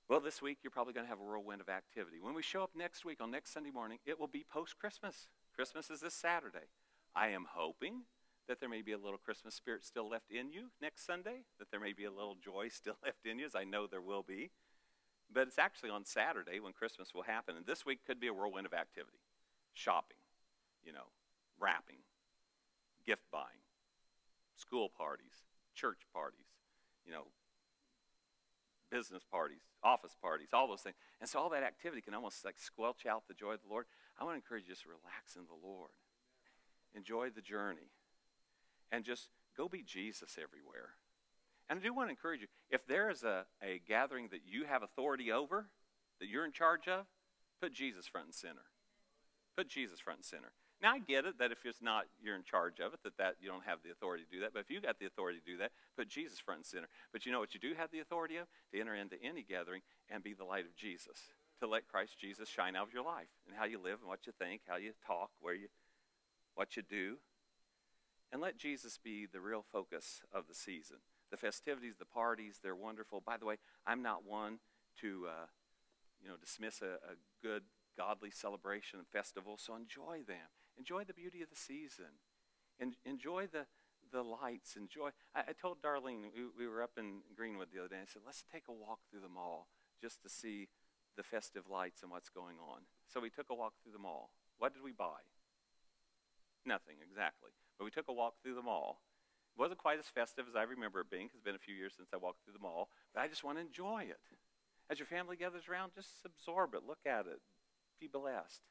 Well, 0.08 0.20
this 0.20 0.42
week 0.42 0.60
you're 0.62 0.72
probably 0.72 0.94
going 0.94 1.06
to 1.06 1.10
have 1.10 1.20
a 1.20 1.24
whirlwind 1.24 1.62
of 1.62 1.70
activity. 1.70 2.18
When 2.20 2.34
we 2.34 2.42
show 2.42 2.64
up 2.64 2.72
next 2.76 3.06
week 3.06 3.20
on 3.22 3.32
next 3.32 3.54
Sunday 3.54 3.72
morning, 3.72 3.98
it 4.06 4.20
will 4.20 4.28
be 4.28 4.46
post 4.50 4.78
Christmas. 4.78 5.28
Christmas 5.56 5.90
is 5.90 6.02
this 6.02 6.14
Saturday. 6.14 6.68
I 7.16 7.30
am 7.30 7.46
hoping 7.50 8.04
that 8.48 8.60
there 8.60 8.70
may 8.70 8.82
be 8.82 8.92
a 8.92 8.98
little 8.98 9.18
Christmas 9.18 9.56
spirit 9.56 9.86
still 9.86 10.10
left 10.10 10.30
in 10.30 10.52
you 10.52 10.68
next 10.82 11.06
Sunday, 11.06 11.44
that 11.60 11.72
there 11.72 11.80
may 11.80 11.94
be 11.94 12.06
a 12.06 12.12
little 12.12 12.36
joy 12.36 12.68
still 12.72 12.98
left 13.04 13.26
in 13.26 13.40
you, 13.40 13.46
as 13.46 13.56
I 13.56 13.64
know 13.64 13.88
there 13.88 14.02
will 14.02 14.24
be. 14.24 14.52
But 15.34 15.48
it's 15.48 15.60
actually 15.60 15.92
on 15.92 16.04
Saturday 16.04 16.60
when 16.60 16.74
Christmas 16.74 17.14
will 17.14 17.24
happen. 17.24 17.56
And 17.56 17.66
this 17.66 17.86
week 17.86 18.00
could 18.06 18.20
be 18.20 18.28
a 18.28 18.34
whirlwind 18.34 18.66
of 18.66 18.74
activity 18.74 19.20
shopping, 19.74 20.18
you 20.84 20.92
know, 20.92 21.08
wrapping, 21.62 22.04
gift 23.06 23.24
buying, 23.32 23.62
school 24.56 24.90
parties, 24.90 25.46
church 25.76 26.02
parties, 26.14 26.50
you 27.06 27.12
know, 27.12 27.28
business 28.90 29.24
parties, 29.24 29.62
office 29.84 30.16
parties, 30.22 30.50
all 30.54 30.68
those 30.68 30.82
things. 30.82 30.98
And 31.22 31.30
so 31.30 31.40
all 31.40 31.50
that 31.50 31.64
activity 31.64 32.02
can 32.02 32.14
almost 32.14 32.44
like 32.44 32.60
squelch 32.60 33.06
out 33.06 33.24
the 33.28 33.34
joy 33.34 33.54
of 33.54 33.62
the 33.62 33.70
Lord. 33.70 33.86
I 34.20 34.24
want 34.24 34.34
to 34.34 34.44
encourage 34.44 34.66
you 34.68 34.74
just 34.74 34.84
to 34.84 34.90
relax 34.90 35.36
in 35.36 35.44
the 35.48 35.68
Lord. 35.68 35.92
Enjoy 36.94 37.30
the 37.30 37.42
journey. 37.42 37.92
And 38.92 39.06
just 39.06 39.30
go 39.56 39.70
be 39.70 39.82
Jesus 39.82 40.38
everywhere. 40.38 40.96
And 41.70 41.80
I 41.80 41.82
do 41.82 41.94
want 41.94 42.08
to 42.08 42.12
encourage 42.12 42.42
you 42.42 42.48
if 42.70 42.86
there 42.86 43.10
is 43.10 43.24
a, 43.24 43.46
a 43.64 43.82
gathering 43.88 44.28
that 44.32 44.42
you 44.46 44.66
have 44.66 44.84
authority 44.84 45.32
over, 45.32 45.70
that 46.20 46.28
you're 46.28 46.46
in 46.46 46.52
charge 46.52 46.90
of, 46.90 47.06
put 47.62 47.74
Jesus 47.74 48.08
front 48.08 48.28
and 48.28 48.36
center. 48.36 48.66
Put 49.56 49.70
Jesus 49.70 50.00
front 50.02 50.20
and 50.20 50.26
center. 50.26 50.52
Now 50.82 50.94
I 50.94 51.00
get 51.00 51.26
it 51.26 51.38
that 51.38 51.52
if 51.52 51.60
it's 51.64 51.82
not 51.82 52.06
you're 52.24 52.36
in 52.36 52.44
charge 52.44 52.80
of 52.80 52.94
it, 52.94 53.00
that, 53.04 53.18
that 53.18 53.36
you 53.40 53.48
don't 53.48 53.64
have 53.66 53.80
the 53.84 53.92
authority 53.92 54.24
to 54.24 54.32
do 54.32 54.42
that. 54.42 54.52
But 54.54 54.62
if 54.62 54.72
you 54.72 54.82
got 54.82 54.98
the 54.98 55.06
authority 55.06 55.40
to 55.40 55.46
do 55.46 55.58
that, 55.58 55.72
put 55.96 56.10
Jesus 56.10 56.40
front 56.40 56.60
and 56.60 56.66
center. 56.66 56.88
But 57.12 57.26
you 57.26 57.32
know 57.32 57.40
what 57.40 57.54
you 57.54 57.60
do 57.60 57.74
have 57.78 57.92
the 57.92 58.00
authority 58.00 58.38
of? 58.38 58.48
To 58.74 58.80
enter 58.80 58.96
into 58.96 59.16
any 59.24 59.44
gathering 59.44 59.82
and 60.10 60.24
be 60.24 60.34
the 60.34 60.44
light 60.44 60.66
of 60.66 60.76
Jesus. 60.76 61.18
To 61.60 61.68
let 61.68 61.88
Christ 61.88 62.18
Jesus 62.20 62.50
shine 62.50 62.76
out 62.76 62.88
of 62.88 62.94
your 62.94 63.06
life 63.06 63.30
and 63.46 63.56
how 63.56 63.66
you 63.66 63.78
live 63.78 64.00
and 64.02 64.10
what 64.10 64.26
you 64.26 64.34
think, 64.40 64.62
how 64.68 64.78
you 64.78 64.94
talk, 65.06 65.30
where 65.40 65.54
you 65.54 65.68
what 66.56 66.76
you 66.76 66.82
do. 66.82 67.18
and 68.32 68.42
let 68.42 68.58
Jesus 68.58 68.98
be 68.98 69.28
the 69.32 69.42
real 69.42 69.64
focus 69.72 70.22
of 70.34 70.48
the 70.48 70.56
season. 70.56 70.98
The 71.32 71.38
festivities, 71.38 71.96
the 72.00 72.06
parties, 72.06 72.60
they're 72.64 72.76
wonderful. 72.76 73.22
By 73.26 73.38
the 73.38 73.46
way, 73.46 73.58
I'm 73.86 74.02
not 74.02 74.26
one 74.26 74.60
to, 75.02 75.26
uh, 75.28 75.46
you 76.22 76.30
know, 76.30 76.36
dismiss 76.40 76.82
a, 76.82 76.96
a 77.10 77.16
good, 77.42 77.64
godly 77.98 78.32
celebration 78.32 79.00
and 79.00 79.08
festival, 79.08 79.58
so 79.58 79.76
enjoy 79.76 80.24
them. 80.28 80.48
Enjoy 80.78 81.04
the 81.04 81.14
beauty 81.14 81.42
of 81.42 81.50
the 81.50 81.56
season. 81.56 82.20
En- 82.80 82.96
enjoy 83.06 83.48
the, 83.48 83.66
the 84.12 84.24
lights. 84.24 84.76
Enjoy. 84.76 85.10
I, 85.36 85.42
I 85.50 85.54
told 85.54 85.82
Darlene, 85.82 86.32
we, 86.34 86.66
we 86.66 86.68
were 86.68 86.82
up 86.82 86.98
in 86.98 87.22
Greenwood 87.36 87.68
the 87.74 87.80
other 87.80 87.90
day, 87.90 88.02
I 88.02 88.10
said, 88.12 88.24
let's 88.26 88.44
take 88.52 88.64
a 88.70 88.74
walk 88.74 89.00
through 89.10 89.22
the 89.22 89.30
mall 89.30 89.68
just 90.02 90.22
to 90.24 90.30
see 90.30 90.70
the 91.18 91.24
festive 91.24 91.70
lights 91.70 92.02
and 92.02 92.12
what's 92.12 92.30
going 92.30 92.58
on. 92.58 92.82
So 93.08 93.20
we 93.20 93.30
took 93.30 93.50
a 93.50 93.56
walk 93.56 93.74
through 93.84 93.92
the 93.94 94.00
mall. 94.00 94.32
What 94.58 94.74
did 94.74 94.84
we 94.84 94.92
buy? 94.92 95.28
Nothing, 96.66 96.98
exactly. 97.02 97.52
But 97.78 97.86
we 97.86 97.92
took 97.92 98.08
a 98.08 98.14
walk 98.14 98.36
through 98.42 98.56
the 98.56 98.62
mall. 98.62 99.02
It 99.58 99.60
wasn't 99.60 99.80
quite 99.80 100.00
as 100.00 100.06
festive 100.06 100.46
as 100.48 100.56
I 100.56 100.64
remember 100.64 101.02
it 101.02 101.10
being 101.10 101.28
because 101.28 101.38
it's 101.38 101.46
been 101.46 101.56
a 101.56 101.60
few 101.60 101.76
years 101.76 101.94
since 101.96 102.10
I 102.14 102.18
walked 102.18 102.44
through 102.44 102.54
the 102.54 102.64
mall, 102.64 102.90
but 103.14 103.22
I 103.22 103.28
just 103.28 103.44
want 103.44 103.58
to 103.58 103.66
enjoy 103.66 104.06
it. 104.08 104.22
As 104.90 105.00
your 105.00 105.08
family 105.08 105.36
gathers 105.36 105.68
around, 105.70 105.92
just 105.94 106.26
absorb 106.26 106.74
it, 106.74 106.82
look 106.88 107.04
at 107.06 107.26
it, 107.28 107.42
be 108.00 108.08
blessed. 108.08 108.62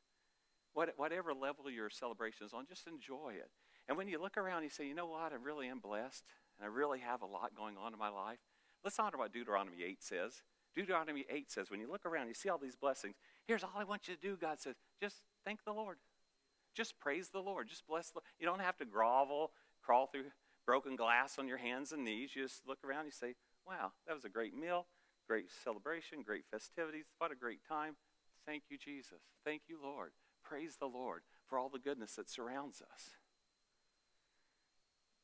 What, 0.73 0.93
whatever 0.97 1.35
level 1.35 1.71
your 1.71 1.91
celebration 1.91 2.47
is 2.47 2.53
on, 2.53 2.67
just 2.67 2.87
enjoy 2.87 3.35
it. 3.37 3.51
And 3.89 3.97
when 3.97 4.09
you 4.09 4.21
look 4.21 4.37
around, 4.37 4.63
you 4.63 4.71
say, 4.71 4.87
you 4.87 4.95
know 4.95 5.07
what, 5.07 5.33
I 5.33 5.37
really 5.43 5.67
am 5.67 5.81
blessed, 5.81 6.25
and 6.59 6.65
I 6.65 6.69
really 6.73 7.01
have 7.01 7.23
a 7.23 7.27
lot 7.27 7.57
going 7.57 7.77
on 7.77 7.93
in 7.93 7.99
my 7.99 8.09
life. 8.09 8.39
Let's 8.85 8.99
honor 8.99 9.19
what 9.19 9.33
Deuteronomy 9.33 9.79
8 9.85 10.03
says. 10.03 10.43
Deuteronomy 10.75 11.27
8 11.29 11.51
says, 11.51 11.71
when 11.71 11.81
you 11.81 11.91
look 11.91 12.07
around, 12.07 12.29
you 12.29 12.35
see 12.35 12.49
all 12.49 12.59
these 12.59 12.77
blessings. 12.77 13.17
Here's 13.47 13.65
all 13.65 13.75
I 13.77 13.85
want 13.85 14.07
you 14.07 14.15
to 14.15 14.21
do, 14.21 14.37
God 14.37 14.61
says, 14.61 14.77
just 15.01 15.17
thank 15.45 15.65
the 15.65 15.73
Lord. 15.73 15.99
Just 16.75 16.99
praise 17.01 17.31
the 17.31 17.41
Lord. 17.41 17.69
Just 17.69 17.87
bless 17.89 18.11
the 18.11 18.19
Lord. 18.19 18.25
You 18.39 18.47
don't 18.47 18.61
have 18.61 18.77
to 18.79 18.85
grovel, 18.85 19.51
crawl 19.83 20.07
through 20.07 20.27
broken 20.67 20.95
glass 20.95 21.37
on 21.39 21.49
your 21.49 21.57
hands 21.57 21.91
and 21.91 22.05
knees. 22.05 22.31
You 22.37 22.45
just 22.45 22.67
look 22.67 22.79
around, 22.85 23.07
you 23.07 23.11
say, 23.11 23.35
wow, 23.67 23.91
that 24.07 24.15
was 24.15 24.25
a 24.25 24.29
great 24.29 24.57
meal, 24.57 24.87
great 25.27 25.47
celebration, 25.65 26.23
great 26.23 26.45
festivities. 26.49 27.07
What 27.19 27.33
a 27.33 27.35
great 27.35 27.61
time. 27.69 27.97
Thank 28.47 28.65
you, 28.69 28.79
Jesus. 28.79 29.21
Thank 29.45 29.63
you, 29.69 29.79
Lord. 29.83 30.13
Praise 30.51 30.79
the 30.81 30.87
Lord 30.87 31.23
for 31.47 31.61
all 31.61 31.69
the 31.69 31.79
goodness 31.79 32.17
that 32.17 32.29
surrounds 32.29 32.83
us. 32.83 33.11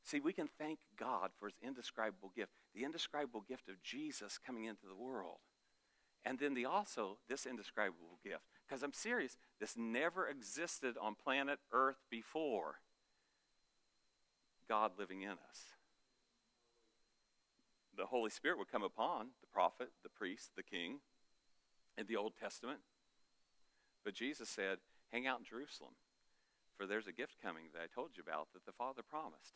See, 0.04 0.20
we 0.20 0.32
can 0.32 0.48
thank 0.56 0.78
God 0.96 1.30
for 1.36 1.46
his 1.46 1.56
indescribable 1.60 2.30
gift, 2.36 2.52
the 2.72 2.84
indescribable 2.84 3.40
gift 3.40 3.68
of 3.68 3.82
Jesus 3.82 4.38
coming 4.38 4.66
into 4.66 4.86
the 4.86 4.94
world. 4.94 5.38
And 6.24 6.38
then 6.38 6.54
the 6.54 6.64
also 6.64 7.18
this 7.28 7.44
indescribable 7.44 8.20
gift. 8.22 8.44
Because 8.68 8.84
I'm 8.84 8.92
serious, 8.92 9.36
this 9.58 9.74
never 9.76 10.28
existed 10.28 10.94
on 11.00 11.16
planet 11.16 11.58
Earth 11.72 12.04
before. 12.08 12.76
God 14.68 14.92
living 14.96 15.22
in 15.22 15.30
us. 15.32 15.74
The 17.96 18.06
Holy 18.06 18.30
Spirit 18.30 18.58
would 18.58 18.70
come 18.70 18.84
upon 18.84 19.30
the 19.40 19.48
prophet, 19.52 19.90
the 20.04 20.08
priest, 20.08 20.50
the 20.54 20.62
king 20.62 21.00
in 21.98 22.06
the 22.06 22.16
Old 22.16 22.34
Testament. 22.40 22.78
But 24.04 24.14
Jesus 24.14 24.48
said, 24.48 24.78
Hang 25.12 25.26
out 25.26 25.38
in 25.38 25.44
Jerusalem, 25.44 25.94
for 26.76 26.86
there's 26.86 27.06
a 27.06 27.12
gift 27.12 27.36
coming 27.42 27.64
that 27.72 27.82
I 27.82 27.86
told 27.92 28.10
you 28.16 28.22
about 28.26 28.48
that 28.52 28.66
the 28.66 28.72
Father 28.72 29.02
promised. 29.02 29.54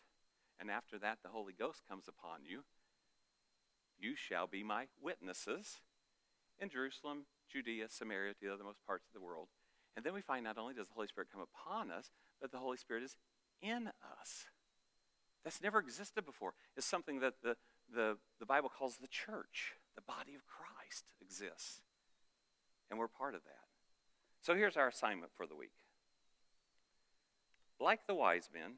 And 0.59 0.71
after 0.71 0.99
that, 0.99 1.19
the 1.23 1.31
Holy 1.31 1.53
Ghost 1.53 1.83
comes 1.89 2.07
upon 2.07 2.45
you. 2.45 2.65
You 3.99 4.15
shall 4.17 4.47
be 4.47 4.63
my 4.63 4.87
witnesses 5.01 5.81
in 6.59 6.69
Jerusalem, 6.69 7.27
Judea, 7.51 7.89
Samaria, 7.89 8.35
to 8.35 8.41
the 8.41 8.47
othermost 8.47 8.85
parts 8.87 9.07
of 9.07 9.15
the 9.15 9.25
world. 9.25 9.49
And 9.97 10.05
then 10.05 10.15
we 10.15 10.21
find 10.21 10.45
not 10.45 10.59
only 10.59 10.75
does 10.75 10.89
the 10.89 10.95
Holy 10.95 11.09
Spirit 11.09 11.29
come 11.33 11.43
upon 11.43 11.91
us, 11.91 12.11
but 12.41 12.53
the 12.53 12.59
Holy 12.59 12.77
Spirit 12.77 13.03
is 13.03 13.17
in 13.61 13.89
us. 13.89 14.47
That's 15.45 15.63
never 15.63 15.79
existed 15.79 16.25
before. 16.25 16.53
It's 16.77 16.87
something 16.87 17.21
that 17.21 17.35
the, 17.43 17.57
the, 17.93 18.17
the 18.39 18.47
Bible 18.47 18.69
calls 18.69 18.97
the 18.97 19.09
church. 19.09 19.73
The 19.97 20.03
body 20.03 20.35
of 20.35 20.43
Christ 20.47 21.05
exists. 21.21 21.81
And 22.91 22.99
we're 22.99 23.09
part 23.09 23.35
of 23.35 23.43
that. 23.45 23.70
So 24.43 24.55
here's 24.55 24.77
our 24.77 24.89
assignment 24.89 25.33
for 25.37 25.47
the 25.47 25.57
week. 25.57 25.73
Like 27.79 28.07
the 28.07 28.15
wise 28.15 28.49
men, 28.53 28.75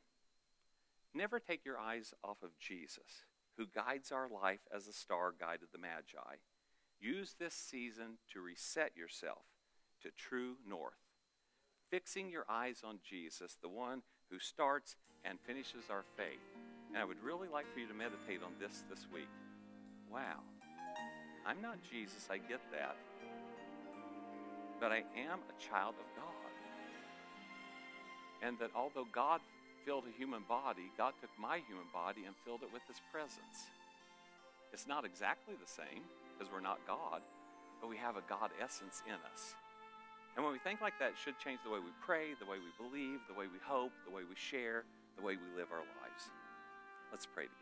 never 1.15 1.39
take 1.39 1.65
your 1.65 1.79
eyes 1.79 2.15
off 2.23 2.43
of 2.43 2.59
Jesus, 2.59 3.25
who 3.57 3.67
guides 3.67 4.13
our 4.13 4.29
life 4.29 4.61
as 4.75 4.87
the 4.87 4.93
star 4.93 5.33
guided 5.39 5.69
the 5.73 5.79
Magi. 5.79 6.37
Use 7.01 7.35
this 7.39 7.55
season 7.55 8.19
to 8.33 8.41
reset 8.41 8.97
yourself 8.97 9.43
to 10.03 10.11
true 10.17 10.57
north, 10.69 10.99
fixing 11.91 12.31
your 12.31 12.45
eyes 12.49 12.83
on 12.85 12.99
Jesus, 13.09 13.57
the 13.61 13.69
one 13.69 14.03
who 14.31 14.39
starts 14.39 14.97
and 15.25 15.39
finishes 15.41 15.85
our 15.91 16.05
faith. 16.17 16.41
And 16.89 16.99
I 16.99 17.05
would 17.05 17.23
really 17.23 17.49
like 17.49 17.73
for 17.73 17.81
you 17.81 17.89
to 17.89 17.95
meditate 17.95 18.43
on 18.45 18.53
this 18.61 18.85
this 18.91 19.07
week. 19.13 19.29
Wow, 20.13 20.41
I'm 21.47 21.61
not 21.61 21.79
Jesus, 21.91 22.29
I 22.31 22.39
get 22.39 22.61
that. 22.73 22.97
But 24.83 24.91
I 24.91 25.07
am 25.15 25.39
a 25.47 25.55
child 25.63 25.95
of 25.95 26.09
God. 26.19 26.51
And 28.43 28.59
that 28.59 28.75
although 28.75 29.07
God 29.15 29.39
filled 29.87 30.11
a 30.11 30.19
human 30.19 30.43
body, 30.49 30.91
God 30.99 31.15
took 31.21 31.31
my 31.39 31.63
human 31.71 31.87
body 31.95 32.27
and 32.27 32.35
filled 32.45 32.67
it 32.67 32.73
with 32.75 32.83
His 32.91 32.99
presence. 33.15 33.71
It's 34.73 34.91
not 34.91 35.05
exactly 35.05 35.55
the 35.55 35.71
same 35.71 36.03
because 36.35 36.53
we're 36.53 36.67
not 36.67 36.83
God, 36.85 37.23
but 37.81 37.87
we 37.87 37.97
have 37.97 38.17
a 38.17 38.27
God 38.29 38.51
essence 38.59 39.07
in 39.07 39.15
us. 39.31 39.55
And 40.35 40.43
when 40.43 40.53
we 40.53 40.59
think 40.59 40.81
like 40.81 40.99
that, 40.99 41.15
it 41.15 41.21
should 41.23 41.39
change 41.39 41.61
the 41.63 41.71
way 41.71 41.79
we 41.79 41.95
pray, 42.03 42.35
the 42.43 42.51
way 42.51 42.59
we 42.59 42.75
believe, 42.75 43.21
the 43.31 43.39
way 43.39 43.47
we 43.47 43.63
hope, 43.63 43.93
the 44.03 44.11
way 44.11 44.23
we 44.27 44.35
share, 44.35 44.83
the 45.15 45.23
way 45.23 45.39
we 45.39 45.47
live 45.55 45.71
our 45.71 45.87
lives. 46.03 46.27
Let's 47.13 47.27
pray 47.27 47.45
together. 47.45 47.62